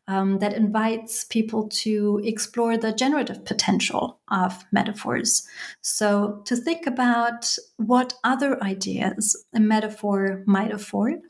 um, 0.08 0.38
that 0.38 0.52
invites 0.52 1.24
people 1.24 1.68
to 1.68 2.20
explore 2.24 2.76
the 2.76 2.92
generative 2.92 3.44
potential 3.44 4.18
of 4.28 4.64
metaphors. 4.72 5.46
So, 5.80 6.42
to 6.46 6.56
think 6.56 6.86
about 6.86 7.56
what 7.76 8.14
other 8.24 8.62
ideas 8.62 9.44
a 9.54 9.60
metaphor 9.60 10.42
might 10.46 10.72
afford 10.72 11.20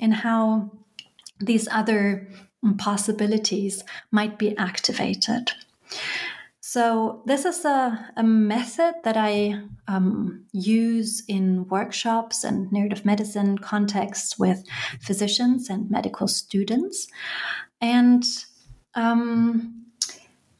and 0.00 0.14
how 0.14 0.72
these 1.40 1.68
other 1.70 2.28
possibilities 2.78 3.82
might 4.10 4.38
be 4.38 4.56
activated. 4.56 5.52
So, 6.76 7.22
this 7.24 7.46
is 7.46 7.64
a, 7.64 8.12
a 8.18 8.22
method 8.22 8.96
that 9.02 9.16
I 9.16 9.62
um, 9.88 10.44
use 10.52 11.24
in 11.26 11.66
workshops 11.68 12.44
and 12.44 12.70
narrative 12.70 13.02
medicine 13.02 13.56
contexts 13.56 14.38
with 14.38 14.62
physicians 15.00 15.70
and 15.70 15.90
medical 15.90 16.28
students. 16.28 17.08
And 17.80 18.22
um, 18.94 19.86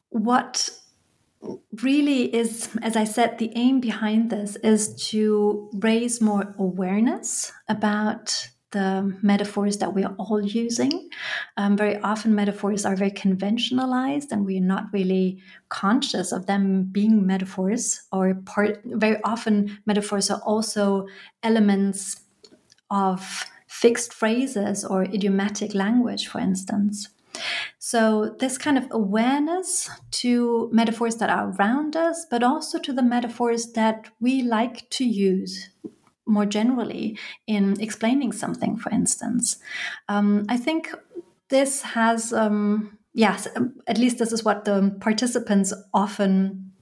what 0.09 0.71
really 1.83 2.35
is, 2.35 2.71
as 2.81 2.97
I 2.97 3.05
said, 3.05 3.37
the 3.37 3.53
aim 3.55 3.81
behind 3.81 4.31
this 4.31 4.57
is 4.64 4.95
to 5.11 5.69
raise 5.75 6.23
more 6.23 6.55
awareness 6.59 7.53
about 7.69 8.49
the 8.77 9.16
metaphors 9.22 9.79
that 9.79 9.95
we 9.95 10.05
are 10.05 10.14
all 10.18 10.45
using. 10.45 11.09
Um, 11.57 11.77
very 11.77 11.97
often, 12.01 12.35
metaphors 12.35 12.85
are 12.85 12.95
very 12.95 13.11
conventionalized, 13.11 14.33
and 14.33 14.45
we're 14.45 14.70
not 14.74 14.93
really 14.93 15.39
conscious 15.70 16.31
of 16.31 16.45
them 16.47 16.85
being 16.93 17.27
metaphors. 17.27 18.03
Or 18.12 18.35
part. 18.35 18.83
Very 18.85 19.18
often, 19.24 19.79
metaphors 19.87 20.31
are 20.31 20.43
also 20.45 21.07
elements 21.43 22.20
of 22.91 23.47
fixed 23.66 24.12
phrases 24.12 24.85
or 24.85 25.05
idiomatic 25.05 25.74
language, 25.74 26.29
for 26.29 26.41
instance. 26.41 27.09
So, 27.79 28.37
this 28.41 28.59
kind 28.59 28.77
of 28.77 28.87
awareness 28.91 29.89
to 30.22 30.68
metaphors 30.72 31.16
that 31.16 31.31
are 31.31 31.51
around 31.53 31.97
us, 31.97 32.27
but 32.31 32.43
also 32.43 32.79
to 32.79 32.93
the 32.93 33.03
metaphors 33.03 33.72
that 33.72 34.11
we 34.20 34.43
like 34.43 34.89
to 34.91 35.05
use 35.05 35.70
more 36.27 36.47
generally 36.47 37.18
in 37.47 37.81
explaining 37.81 38.33
something, 38.33 38.77
for 38.77 38.91
instance. 38.91 39.59
Um, 40.09 40.45
I 40.49 40.57
think 40.57 40.93
this 41.49 41.83
has, 41.83 42.33
um, 42.33 42.99
yes, 43.14 43.47
at 43.87 43.99
least 43.99 44.18
this 44.18 44.33
is 44.33 44.45
what 44.45 44.64
the 44.64 44.97
participants 45.01 45.72
often 45.95 46.72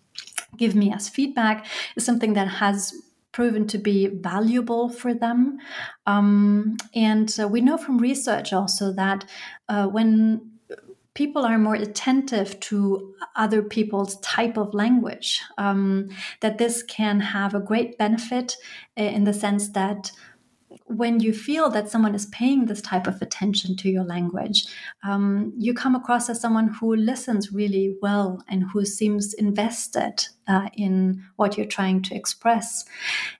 give 0.57 0.75
me 0.75 0.93
as 0.93 1.09
feedback, 1.09 1.67
is 1.97 2.05
something 2.05 2.35
that 2.35 2.49
has 2.49 2.95
proven 3.33 3.67
to 3.67 3.79
be 3.79 4.07
valuable 4.07 4.89
for 4.89 5.13
them. 5.13 5.59
Um, 6.07 6.77
and 6.95 7.35
uh, 7.41 7.49
we 7.49 7.61
know 7.61 7.77
from 7.77 7.99
research 7.99 8.53
also 8.53 8.93
that 8.93 9.25
uh, 9.69 9.87
when 9.89 10.53
people 11.15 11.45
are 11.45 11.59
more 11.59 11.77
attentive 11.77 12.59
to 12.61 13.15
other 13.37 13.63
people's 13.63 14.19
type 14.21 14.57
of 14.57 14.75
language, 14.75 15.41
um, 15.59 16.09
that 16.41 16.59
this 16.59 16.83
can 16.83 17.21
have 17.21 17.55
a 17.55 17.61
great 17.61 17.97
benefit 17.99 18.57
in 18.97 19.25
the 19.25 19.33
sense 19.33 19.71
that 19.71 20.11
when 20.87 21.21
you 21.21 21.33
feel 21.33 21.71
that 21.71 21.89
someone 21.89 22.15
is 22.15 22.27
paying 22.27 22.67
this 22.67 22.83
type 22.83 23.07
of 23.07 23.21
attention 23.23 23.77
to 23.77 23.89
your 23.89 24.05
language, 24.05 24.67
um, 25.03 25.53
you 25.57 25.73
come 25.73 25.95
across 25.95 26.29
as 26.29 26.41
someone 26.41 26.69
who 26.69 26.95
listens 26.95 27.53
really 27.53 27.97
well 28.03 28.43
and 28.49 28.65
who 28.71 28.85
seems 28.85 29.35
invested 29.35 30.27
uh, 30.49 30.69
in 30.75 31.23
what 31.37 31.57
you're 31.57 31.67
trying 31.67 32.03
to 32.03 32.15
express. 32.15 32.85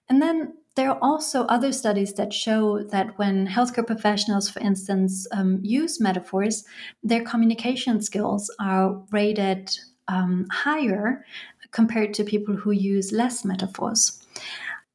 And 0.09 0.21
then 0.21 0.53
there 0.75 0.89
are 0.91 0.99
also 1.01 1.43
other 1.45 1.71
studies 1.71 2.13
that 2.13 2.33
show 2.33 2.83
that 2.83 3.17
when 3.17 3.47
healthcare 3.47 3.87
professionals, 3.87 4.49
for 4.49 4.59
instance, 4.59 5.25
um, 5.31 5.59
use 5.61 6.01
metaphors, 6.01 6.65
their 7.01 7.23
communication 7.23 8.01
skills 8.01 8.53
are 8.59 9.01
rated 9.11 9.71
um, 10.09 10.45
higher 10.51 11.25
compared 11.71 12.13
to 12.13 12.23
people 12.23 12.55
who 12.55 12.71
use 12.71 13.11
less 13.11 13.45
metaphors. 13.45 14.21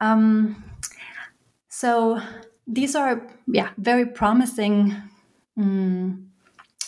Um, 0.01 0.65
so 1.69 2.21
these 2.67 2.95
are, 2.95 3.27
yeah, 3.47 3.71
very 3.79 4.07
promising. 4.07 4.95
Um, 5.59 6.30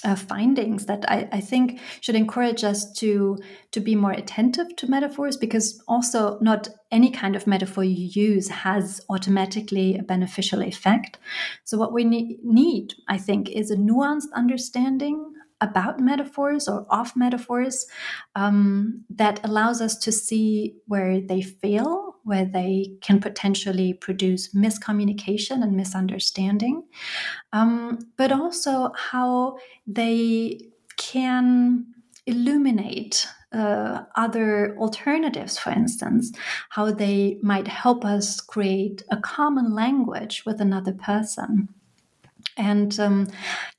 uh, 0.04 0.16
findings 0.16 0.86
that 0.86 1.04
I, 1.08 1.28
I, 1.32 1.40
think 1.40 1.80
should 2.00 2.14
encourage 2.14 2.64
us 2.64 2.92
to 2.94 3.38
to 3.70 3.80
be 3.80 3.94
more 3.94 4.12
attentive 4.12 4.74
to 4.76 4.90
metaphors 4.90 5.36
because 5.36 5.82
also 5.86 6.38
not 6.40 6.68
any 6.90 7.10
kind 7.10 7.36
of 7.36 7.46
metaphor 7.46 7.84
you 7.84 8.08
use 8.12 8.48
has 8.48 9.00
automatically 9.08 9.96
a 9.96 10.02
beneficial 10.02 10.62
effect. 10.62 11.18
So 11.64 11.78
what 11.78 11.92
we 11.92 12.04
ne- 12.04 12.38
need 12.42 12.94
i 13.08 13.18
think 13.18 13.48
is 13.48 13.70
a 13.70 13.76
nuanced 13.76 14.32
understanding 14.34 15.32
about 15.62 16.00
metaphors 16.00 16.68
or 16.68 16.84
of 16.90 17.16
metaphors 17.16 17.86
um, 18.34 19.04
that 19.08 19.40
allows 19.44 19.80
us 19.80 19.96
to 19.96 20.12
see 20.12 20.74
where 20.86 21.20
they 21.20 21.40
fail, 21.40 22.11
where 22.24 22.44
they 22.44 22.94
can 23.00 23.20
potentially 23.20 23.94
produce 23.94 24.54
miscommunication 24.54 25.62
and 25.62 25.76
misunderstanding, 25.76 26.84
um, 27.52 27.98
but 28.16 28.32
also 28.32 28.92
how 28.96 29.56
they 29.86 30.60
can 30.96 31.86
illuminate 32.26 33.26
uh, 33.52 34.04
other 34.16 34.76
alternatives, 34.78 35.58
for 35.58 35.70
instance, 35.70 36.32
how 36.70 36.90
they 36.90 37.38
might 37.42 37.68
help 37.68 38.04
us 38.04 38.40
create 38.40 39.02
a 39.10 39.16
common 39.18 39.74
language 39.74 40.44
with 40.46 40.60
another 40.60 40.92
person. 40.92 41.68
And 42.56 42.98
um, 43.00 43.28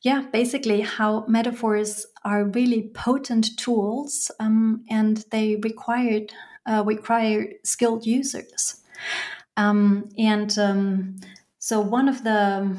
yeah, 0.01 0.23
basically, 0.31 0.81
how 0.81 1.25
metaphors 1.27 2.05
are 2.25 2.45
really 2.45 2.89
potent 2.93 3.57
tools 3.57 4.31
um, 4.39 4.83
and 4.89 5.23
they 5.31 5.57
required, 5.57 6.33
uh, 6.65 6.83
require 6.85 7.53
skilled 7.63 8.05
users. 8.05 8.81
Um, 9.57 10.09
and 10.17 10.57
um, 10.57 11.15
so, 11.59 11.79
one 11.79 12.09
of 12.09 12.23
the 12.23 12.77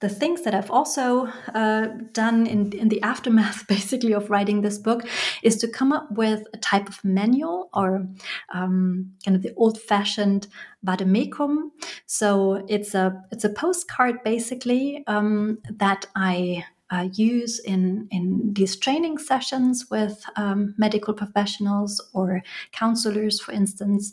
the 0.00 0.08
things 0.10 0.42
that 0.42 0.54
I've 0.54 0.70
also 0.70 1.26
uh, 1.54 1.86
done 2.12 2.46
in, 2.46 2.72
in 2.72 2.88
the 2.90 3.00
aftermath, 3.12 3.66
basically, 3.66 4.12
of 4.12 4.28
writing 4.28 4.60
this 4.60 4.78
book 4.78 5.06
is 5.42 5.56
to 5.58 5.68
come 5.68 5.92
up 5.92 6.10
with 6.10 6.42
a 6.52 6.58
type 6.58 6.88
of 6.88 7.02
manual 7.04 7.70
or 7.72 8.06
um, 8.52 9.12
kind 9.24 9.36
of 9.36 9.42
the 9.42 9.54
old 9.56 9.80
fashioned 9.80 10.48
vademecum. 10.84 11.70
So 12.06 12.66
it's 12.68 12.94
a 12.94 13.22
it's 13.32 13.44
a 13.44 13.50
postcard 13.50 14.22
basically 14.22 15.02
um, 15.06 15.58
that 15.70 16.06
I 16.14 16.64
uh, 16.90 17.08
use 17.12 17.58
in, 17.58 18.06
in 18.10 18.52
these 18.52 18.76
training 18.76 19.18
sessions 19.18 19.86
with 19.90 20.24
um, 20.36 20.74
medical 20.78 21.12
professionals 21.12 22.00
or 22.12 22.42
counselors, 22.72 23.40
for 23.40 23.52
instance. 23.52 24.12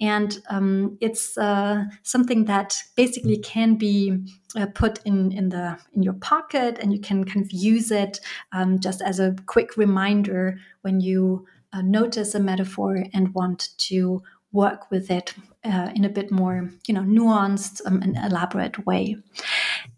And 0.00 0.40
um, 0.48 0.98
it's 1.00 1.36
uh, 1.36 1.84
something 2.02 2.44
that 2.44 2.76
basically 2.96 3.38
can 3.38 3.74
be 3.74 4.18
uh, 4.56 4.66
put 4.66 5.00
in, 5.04 5.32
in, 5.32 5.48
the, 5.48 5.78
in 5.94 6.02
your 6.02 6.14
pocket 6.14 6.78
and 6.80 6.92
you 6.92 7.00
can 7.00 7.24
kind 7.24 7.44
of 7.44 7.50
use 7.52 7.90
it 7.90 8.20
um, 8.52 8.78
just 8.78 9.02
as 9.02 9.18
a 9.18 9.34
quick 9.46 9.76
reminder 9.76 10.58
when 10.82 11.00
you 11.00 11.46
uh, 11.72 11.82
notice 11.82 12.34
a 12.34 12.40
metaphor 12.40 13.04
and 13.14 13.34
want 13.34 13.70
to 13.78 14.22
work 14.52 14.90
with 14.90 15.10
it 15.10 15.34
uh, 15.64 15.90
in 15.94 16.04
a 16.04 16.08
bit 16.08 16.30
more, 16.30 16.70
you 16.86 16.94
know, 16.94 17.02
nuanced 17.02 17.80
um, 17.86 18.02
and 18.02 18.16
elaborate 18.18 18.84
way. 18.86 19.16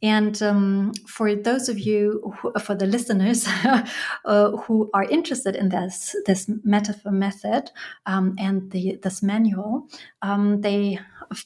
And 0.04 0.40
um, 0.42 0.92
for 1.06 1.34
those 1.34 1.70
of 1.70 1.78
you, 1.78 2.34
who, 2.36 2.52
for 2.60 2.74
the 2.74 2.84
listeners 2.84 3.48
uh, 4.26 4.50
who 4.50 4.90
are 4.92 5.04
interested 5.04 5.56
in 5.56 5.70
this 5.70 6.14
this 6.26 6.46
metaphor 6.62 7.10
method 7.10 7.70
um, 8.04 8.36
and 8.38 8.70
the 8.70 8.98
this 9.02 9.22
manual, 9.22 9.88
um, 10.20 10.60
they 10.60 10.98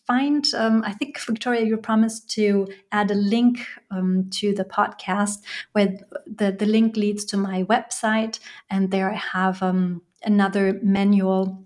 find. 0.09 0.45
Um, 0.57 0.83
I 0.85 0.93
think 0.93 1.21
Victoria, 1.21 1.65
you 1.67 1.77
promised 1.77 2.31
to 2.31 2.67
add 2.91 3.13
a 3.13 3.15
link 3.15 3.61
um, 3.93 4.29
to 4.31 4.53
the 4.53 4.65
podcast, 4.65 5.39
where 5.71 5.97
the 6.27 6.51
the 6.51 6.67
link 6.67 6.97
leads 6.97 7.25
to 7.27 7.37
my 7.37 7.63
website, 7.63 8.41
and 8.71 8.91
there 8.91 9.09
I 9.09 9.15
have 9.39 9.63
um, 9.63 10.03
another 10.25 10.81
manual 10.83 11.65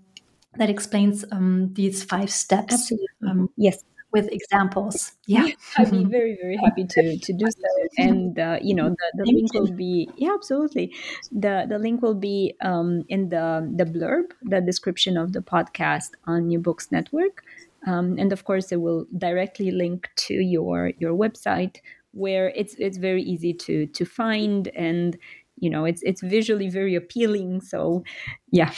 that 0.57 0.69
explains 0.69 1.25
these 1.73 2.03
five 2.03 2.29
steps. 2.29 2.71
Absolutely. 2.71 3.47
yes 3.57 3.83
with 4.13 4.31
examples. 4.31 5.13
Yeah, 5.27 5.47
I'd 5.77 5.91
be 5.91 6.03
very 6.05 6.37
very 6.41 6.57
happy 6.57 6.85
to 6.85 7.17
to 7.17 7.33
do 7.33 7.45
so. 7.47 7.87
And 7.97 8.37
uh, 8.39 8.59
you 8.61 8.75
know 8.75 8.89
the, 8.89 9.23
the 9.23 9.31
link 9.31 9.53
will 9.53 9.71
be 9.75 10.09
yeah 10.15 10.33
absolutely 10.33 10.93
the 11.31 11.65
the 11.67 11.79
link 11.79 12.01
will 12.01 12.15
be 12.15 12.55
um, 12.61 13.03
in 13.09 13.29
the 13.29 13.69
the 13.75 13.85
blurb 13.85 14.31
the 14.43 14.61
description 14.61 15.17
of 15.17 15.33
the 15.33 15.41
podcast 15.41 16.11
on 16.25 16.47
New 16.47 16.59
Books 16.59 16.91
Network. 16.91 17.43
Um, 17.85 18.17
and 18.17 18.31
of 18.31 18.45
course, 18.45 18.71
it 18.71 18.79
will 18.79 19.05
directly 19.17 19.71
link 19.71 20.09
to 20.27 20.33
your 20.35 20.91
your 20.99 21.13
website 21.13 21.77
where 22.11 22.49
it's 22.55 22.75
it's 22.77 22.97
very 22.97 23.23
easy 23.23 23.53
to 23.53 23.87
to 23.87 24.05
find 24.05 24.67
and 24.69 25.17
you 25.59 25.69
know 25.69 25.83
it's 25.85 26.01
it's 26.03 26.21
visually 26.21 26.69
very 26.69 26.95
appealing. 26.95 27.61
So 27.61 28.03
yeah 28.51 28.71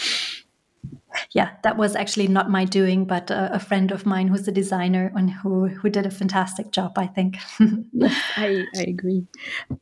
yeah, 1.32 1.52
that 1.64 1.78
was 1.78 1.96
actually 1.96 2.28
not 2.28 2.50
my 2.50 2.66
doing, 2.66 3.06
but 3.06 3.30
a, 3.32 3.56
a, 3.56 3.60
friend 3.60 3.92
of 3.92 4.06
mine 4.06 4.28
who's 4.28 4.48
a 4.48 4.52
designer 4.52 5.12
and 5.16 5.32
who 5.32 5.68
who 5.68 5.90
did 5.90 6.06
a 6.06 6.12
fantastic 6.12 6.72
job. 6.72 6.98
I 6.98 7.08
think. 7.08 7.38
I, 8.38 8.66
I 8.76 8.82
agree. 8.82 9.26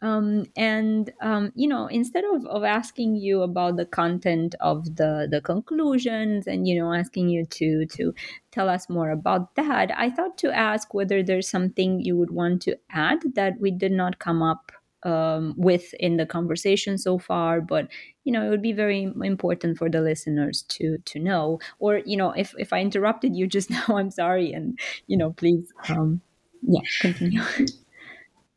Um, 0.02 0.46
and 0.56 1.12
um, 1.22 1.52
you 1.56 1.68
know, 1.68 1.88
instead 1.88 2.24
of, 2.24 2.46
of 2.46 2.64
asking 2.64 3.16
you 3.16 3.42
about 3.42 3.78
the 3.78 3.86
content 3.86 4.56
of 4.60 4.96
the 4.96 5.28
the 5.30 5.42
conclusions 5.42 6.48
and 6.48 6.68
you 6.68 6.80
know 6.80 6.94
asking 6.94 7.30
you 7.30 7.46
to 7.46 7.86
to 7.88 8.14
tell 8.52 8.70
us 8.70 8.90
more 8.90 9.10
about 9.12 9.56
that, 9.56 9.92
I 9.98 10.10
thought 10.10 10.38
to 10.40 10.52
ask 10.52 10.94
whether 10.94 11.24
there's 11.24 11.50
something 11.50 12.00
you 12.00 12.18
would 12.18 12.32
want 12.32 12.62
to 12.64 12.78
add 12.92 13.20
that 13.36 13.60
we 13.60 13.72
did 13.72 13.92
not 13.92 14.20
come 14.20 14.44
up 14.44 14.72
um, 15.06 15.54
with 15.58 15.94
in 16.00 16.18
the 16.18 16.26
conversation 16.26 16.98
so 16.98 17.18
far 17.18 17.62
but 17.62 17.88
you 18.24 18.32
know 18.32 18.46
it 18.46 18.50
would 18.50 18.62
be 18.62 18.74
very 18.74 19.04
important 19.24 19.78
for 19.78 19.90
the 19.90 20.02
listeners 20.02 20.64
to 20.70 20.98
to 21.06 21.20
know. 21.20 21.60
Or 21.80 21.98
you 22.06 22.18
know 22.18 22.32
if 22.32 22.54
if 22.58 22.72
i 22.74 22.80
interrupted 22.82 23.36
you 23.36 23.48
just 23.48 23.70
now 23.78 23.86
i'm 23.90 24.12
sorry 24.12 24.52
and 24.54 24.78
you 25.08 25.18
know 25.18 25.32
please 25.34 25.72
um 25.90 26.22
yeah 26.62 26.82
continue 27.02 27.42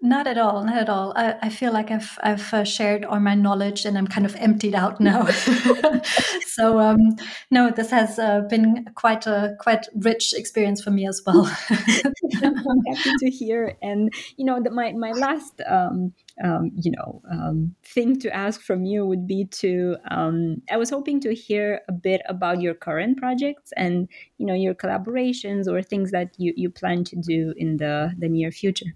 Not 0.02 0.26
at 0.26 0.36
all, 0.36 0.62
not 0.62 0.76
at 0.76 0.90
all. 0.90 1.14
I, 1.16 1.36
I 1.40 1.48
feel 1.48 1.72
like 1.72 1.90
I've 1.90 2.18
I've 2.22 2.52
uh, 2.52 2.64
shared 2.64 3.06
all 3.06 3.18
my 3.18 3.34
knowledge 3.34 3.86
and 3.86 3.96
I'm 3.96 4.06
kind 4.06 4.26
of 4.26 4.36
emptied 4.36 4.74
out 4.74 5.00
now. 5.00 5.26
so 6.46 6.78
um, 6.78 7.16
no, 7.50 7.70
this 7.70 7.90
has 7.90 8.18
uh, 8.18 8.42
been 8.42 8.84
quite 8.94 9.26
a 9.26 9.56
quite 9.58 9.86
rich 9.94 10.34
experience 10.36 10.82
for 10.82 10.90
me 10.90 11.08
as 11.08 11.22
well. 11.26 11.50
I'm 11.70 12.78
happy 12.94 13.10
to 13.20 13.30
hear. 13.30 13.78
And 13.80 14.12
you 14.36 14.44
know, 14.44 14.62
the, 14.62 14.70
my 14.70 14.92
my 14.92 15.12
last 15.12 15.62
um, 15.66 16.12
um, 16.44 16.72
you 16.74 16.90
know 16.90 17.22
um, 17.30 17.74
thing 17.82 18.18
to 18.20 18.36
ask 18.36 18.60
from 18.60 18.84
you 18.84 19.06
would 19.06 19.26
be 19.26 19.46
to 19.62 19.96
um, 20.10 20.60
I 20.70 20.76
was 20.76 20.90
hoping 20.90 21.20
to 21.20 21.34
hear 21.34 21.80
a 21.88 21.92
bit 21.92 22.20
about 22.28 22.60
your 22.60 22.74
current 22.74 23.16
projects 23.16 23.72
and 23.78 24.08
you 24.36 24.44
know 24.44 24.54
your 24.54 24.74
collaborations 24.74 25.66
or 25.66 25.82
things 25.82 26.10
that 26.10 26.34
you 26.36 26.52
you 26.54 26.68
plan 26.68 27.02
to 27.04 27.16
do 27.16 27.54
in 27.56 27.78
the 27.78 28.12
the 28.18 28.28
near 28.28 28.52
future. 28.52 28.92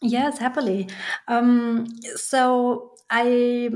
Yes, 0.00 0.38
happily. 0.38 0.88
Um, 1.26 1.86
so 2.16 2.94
I. 3.10 3.70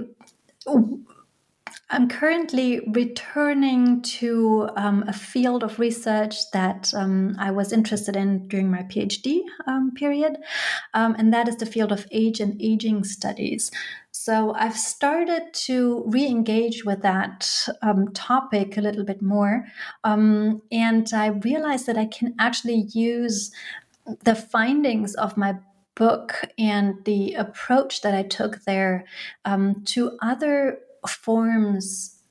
I'm 1.91 2.09
currently 2.09 2.81
returning 2.95 4.01
to 4.01 4.71
um, 4.77 5.05
a 5.07 5.13
field 5.13 5.63
of 5.63 5.79
research 5.79 6.51
that 6.53 6.91
um, 6.97 7.37
I 7.39 7.51
was 7.51 7.71
interested 7.71 8.17
in 8.17 8.49
during 8.49 8.71
my 8.71 8.83
PhD 8.85 9.43
um, 9.67 9.93
period, 9.95 10.39
um, 10.95 11.15
and 11.19 11.35
that 11.35 11.49
is 11.49 11.57
the 11.57 11.67
field 11.67 11.93
of 11.93 12.07
age 12.11 12.41
and 12.41 12.61
aging 12.63 13.05
studies. 13.05 13.71
So 14.11 14.55
I've 14.55 14.79
started 14.79 15.53
to 15.67 16.05
re 16.07 16.27
engage 16.27 16.83
with 16.87 17.03
that 17.03 17.69
um, 17.83 18.11
topic 18.15 18.79
a 18.79 18.81
little 18.81 19.05
bit 19.05 19.21
more, 19.21 19.67
um, 20.03 20.63
and 20.73 21.07
I 21.13 21.27
realized 21.27 21.85
that 21.89 21.99
I 21.99 22.07
can 22.07 22.35
actually 22.39 22.87
use 22.95 23.53
the 24.25 24.35
findings 24.35 25.15
of 25.17 25.37
my 25.37 25.57
book 25.95 26.41
and 26.59 27.05
the 27.05 27.35
approach 27.35 28.01
that 28.03 28.15
I 28.15 28.23
took 28.23 28.63
there 28.65 29.05
um, 29.45 29.83
to 29.87 30.19
other 30.23 30.79
forms 31.07 32.22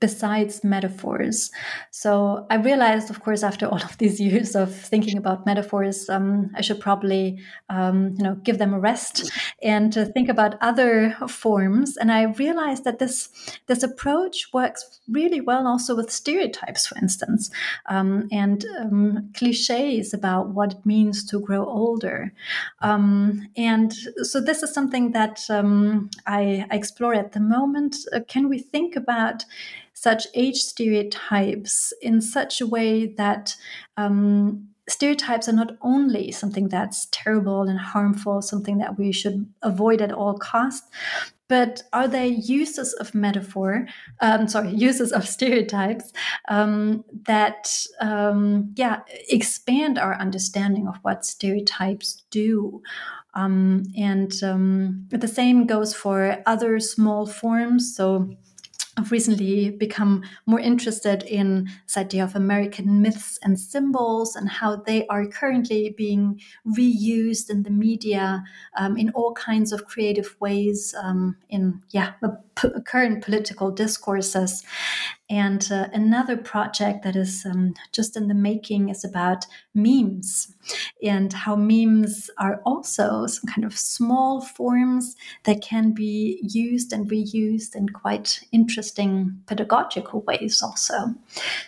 besides 0.00 0.62
metaphors. 0.62 1.50
So 1.90 2.46
I 2.50 2.56
realized, 2.56 3.10
of 3.10 3.20
course, 3.20 3.42
after 3.42 3.66
all 3.70 3.82
of 3.82 3.98
these 3.98 4.20
years 4.20 4.54
of 4.54 4.74
thinking 4.74 5.18
about 5.18 5.46
metaphors, 5.46 6.08
um, 6.08 6.50
I 6.54 6.60
should 6.60 6.80
probably, 6.80 7.40
um, 7.68 8.14
you 8.16 8.24
know, 8.24 8.34
give 8.36 8.58
them 8.58 8.74
a 8.74 8.80
rest 8.80 9.30
and 9.62 9.92
to 9.92 10.04
think 10.06 10.28
about 10.28 10.56
other 10.60 11.16
forms. 11.28 11.96
And 11.96 12.12
I 12.12 12.24
realized 12.24 12.84
that 12.84 12.98
this 12.98 13.28
this 13.66 13.82
approach 13.82 14.52
works 14.52 15.00
really 15.08 15.40
well 15.40 15.66
also 15.66 15.96
with 15.96 16.10
stereotypes, 16.10 16.86
for 16.86 16.98
instance, 16.98 17.50
um, 17.86 18.28
and 18.30 18.64
um, 18.80 19.30
cliches 19.34 20.14
about 20.14 20.50
what 20.50 20.72
it 20.72 20.86
means 20.86 21.24
to 21.26 21.40
grow 21.40 21.64
older. 21.64 22.32
Um, 22.80 23.48
and 23.56 23.92
so 24.22 24.40
this 24.40 24.62
is 24.62 24.72
something 24.72 25.12
that 25.12 25.40
um, 25.50 26.10
I, 26.26 26.66
I 26.70 26.76
explore 26.76 27.14
at 27.14 27.32
the 27.32 27.40
moment. 27.40 27.96
Uh, 28.12 28.20
can 28.28 28.48
we 28.48 28.58
think 28.58 28.96
about 28.96 29.44
such 30.00 30.28
age 30.34 30.58
stereotypes 30.58 31.92
in 32.00 32.20
such 32.20 32.60
a 32.60 32.66
way 32.66 33.06
that 33.16 33.56
um, 33.96 34.68
stereotypes 34.88 35.48
are 35.48 35.52
not 35.52 35.72
only 35.82 36.30
something 36.30 36.68
that's 36.68 37.08
terrible 37.10 37.62
and 37.62 37.80
harmful, 37.80 38.40
something 38.40 38.78
that 38.78 38.96
we 38.96 39.10
should 39.10 39.52
avoid 39.62 40.00
at 40.00 40.12
all 40.12 40.38
costs, 40.38 40.88
but 41.48 41.82
are 41.92 42.06
they 42.06 42.28
uses 42.28 42.92
of 42.94 43.14
metaphor 43.14 43.86
um, 44.20 44.46
sorry 44.46 44.70
uses 44.88 45.12
of 45.12 45.26
stereotypes 45.26 46.12
um, 46.48 47.04
that 47.26 47.74
um, 48.00 48.72
yeah 48.76 49.00
expand 49.30 49.98
our 49.98 50.14
understanding 50.14 50.86
of 50.86 50.96
what 51.02 51.24
stereotypes 51.24 52.22
do? 52.30 52.82
Um, 53.34 53.84
and 53.96 54.32
um, 54.42 55.06
the 55.10 55.28
same 55.28 55.66
goes 55.66 55.94
for 55.94 56.42
other 56.46 56.80
small 56.80 57.26
forms. 57.26 57.94
So 57.94 58.36
I've 58.98 59.12
recently 59.12 59.70
become 59.70 60.24
more 60.44 60.58
interested 60.58 61.22
in 61.22 61.68
this 61.86 61.96
idea 61.96 62.24
of 62.24 62.34
American 62.34 63.00
myths 63.00 63.38
and 63.44 63.58
symbols 63.58 64.34
and 64.34 64.48
how 64.48 64.74
they 64.74 65.06
are 65.06 65.24
currently 65.24 65.94
being 65.96 66.40
reused 66.66 67.48
in 67.48 67.62
the 67.62 67.70
media 67.70 68.42
um, 68.76 68.96
in 68.96 69.10
all 69.10 69.34
kinds 69.34 69.70
of 69.70 69.86
creative 69.86 70.34
ways 70.40 70.96
um, 71.00 71.36
in 71.48 71.80
yeah 71.90 72.14
p- 72.60 72.68
current 72.86 73.24
political 73.24 73.70
discourses. 73.70 74.64
And 75.30 75.70
uh, 75.70 75.88
another 75.92 76.38
project 76.38 77.04
that 77.04 77.14
is 77.14 77.44
um, 77.44 77.74
just 77.92 78.16
in 78.16 78.28
the 78.28 78.34
making 78.34 78.88
is 78.88 79.04
about 79.04 79.44
memes 79.74 80.54
and 81.02 81.32
how 81.32 81.54
memes 81.54 82.30
are 82.38 82.62
also 82.64 83.26
some 83.26 83.52
kind 83.52 83.66
of 83.66 83.76
small 83.76 84.40
forms 84.40 85.16
that 85.44 85.60
can 85.60 85.92
be 85.92 86.40
used 86.42 86.94
and 86.94 87.10
reused 87.10 87.74
in 87.74 87.90
quite 87.90 88.40
interesting 88.52 89.38
pedagogical 89.46 90.22
ways, 90.22 90.62
also. 90.62 91.14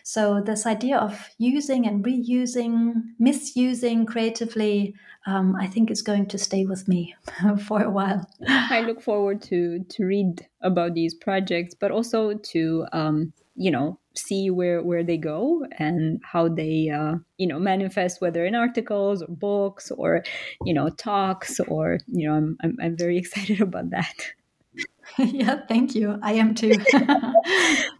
So, 0.04 0.40
this 0.40 0.64
idea 0.64 0.96
of 0.96 1.28
using 1.36 1.86
and 1.86 2.04
reusing, 2.04 2.94
misusing 3.18 4.06
creatively. 4.06 4.94
Um, 5.26 5.54
I 5.56 5.66
think 5.66 5.90
is 5.90 6.02
going 6.02 6.26
to 6.28 6.38
stay 6.38 6.64
with 6.64 6.88
me 6.88 7.14
for 7.66 7.82
a 7.82 7.90
while. 7.90 8.26
I 8.48 8.80
look 8.80 9.02
forward 9.02 9.42
to 9.42 9.84
to 9.88 10.04
read 10.04 10.46
about 10.62 10.94
these 10.94 11.14
projects, 11.14 11.74
but 11.74 11.90
also 11.90 12.34
to 12.34 12.86
um, 12.92 13.32
you 13.54 13.70
know 13.70 13.98
see 14.14 14.50
where 14.50 14.82
where 14.82 15.04
they 15.04 15.16
go 15.16 15.64
and 15.78 16.20
how 16.24 16.48
they 16.48 16.88
uh, 16.88 17.14
you 17.36 17.46
know 17.46 17.58
manifest 17.58 18.20
whether 18.20 18.44
in 18.44 18.54
articles 18.54 19.22
or 19.22 19.28
books 19.28 19.90
or 19.90 20.24
you 20.64 20.74
know 20.74 20.88
talks 20.88 21.60
or 21.68 21.98
you 22.06 22.26
know 22.26 22.34
i'm 22.34 22.56
i'm, 22.62 22.76
I'm 22.82 22.96
very 22.96 23.18
excited 23.22 23.60
about 23.60 23.90
that. 23.90 24.14
Yeah 25.18 25.60
thank 25.68 25.96
you. 25.96 26.18
I 26.22 26.34
am 26.34 26.54
too. 26.54 26.72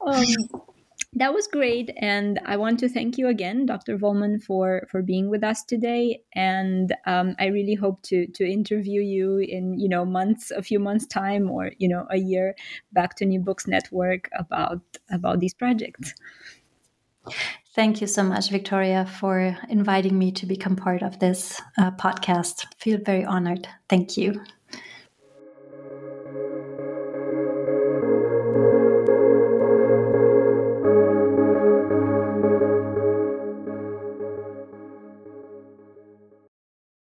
Um, 0.06 0.24
that 1.12 1.34
was 1.34 1.48
great 1.48 1.90
and 1.96 2.38
i 2.46 2.56
want 2.56 2.78
to 2.78 2.88
thank 2.88 3.18
you 3.18 3.26
again 3.26 3.66
dr 3.66 3.98
Wohlmann 3.98 4.40
for 4.40 4.86
for 4.90 5.02
being 5.02 5.28
with 5.28 5.42
us 5.42 5.64
today 5.64 6.22
and 6.34 6.94
um, 7.06 7.34
i 7.40 7.46
really 7.46 7.74
hope 7.74 8.00
to 8.02 8.26
to 8.28 8.44
interview 8.48 9.00
you 9.00 9.38
in 9.38 9.78
you 9.78 9.88
know 9.88 10.04
months 10.04 10.52
a 10.52 10.62
few 10.62 10.78
months 10.78 11.06
time 11.06 11.50
or 11.50 11.72
you 11.78 11.88
know 11.88 12.06
a 12.10 12.16
year 12.16 12.54
back 12.92 13.16
to 13.16 13.26
new 13.26 13.40
books 13.40 13.66
network 13.66 14.28
about 14.38 14.80
about 15.10 15.40
these 15.40 15.54
projects 15.54 16.14
Thank 17.72 18.00
you 18.00 18.08
so 18.08 18.24
much, 18.24 18.50
Victoria, 18.50 19.06
for 19.06 19.56
inviting 19.68 20.18
me 20.18 20.32
to 20.32 20.46
become 20.46 20.74
part 20.74 21.02
of 21.02 21.20
this 21.20 21.60
uh, 21.78 21.92
podcast. 21.92 22.66
feel 22.78 22.98
very 22.98 23.24
honored. 23.24 23.68
Thank 23.88 24.16
you. 24.16 24.42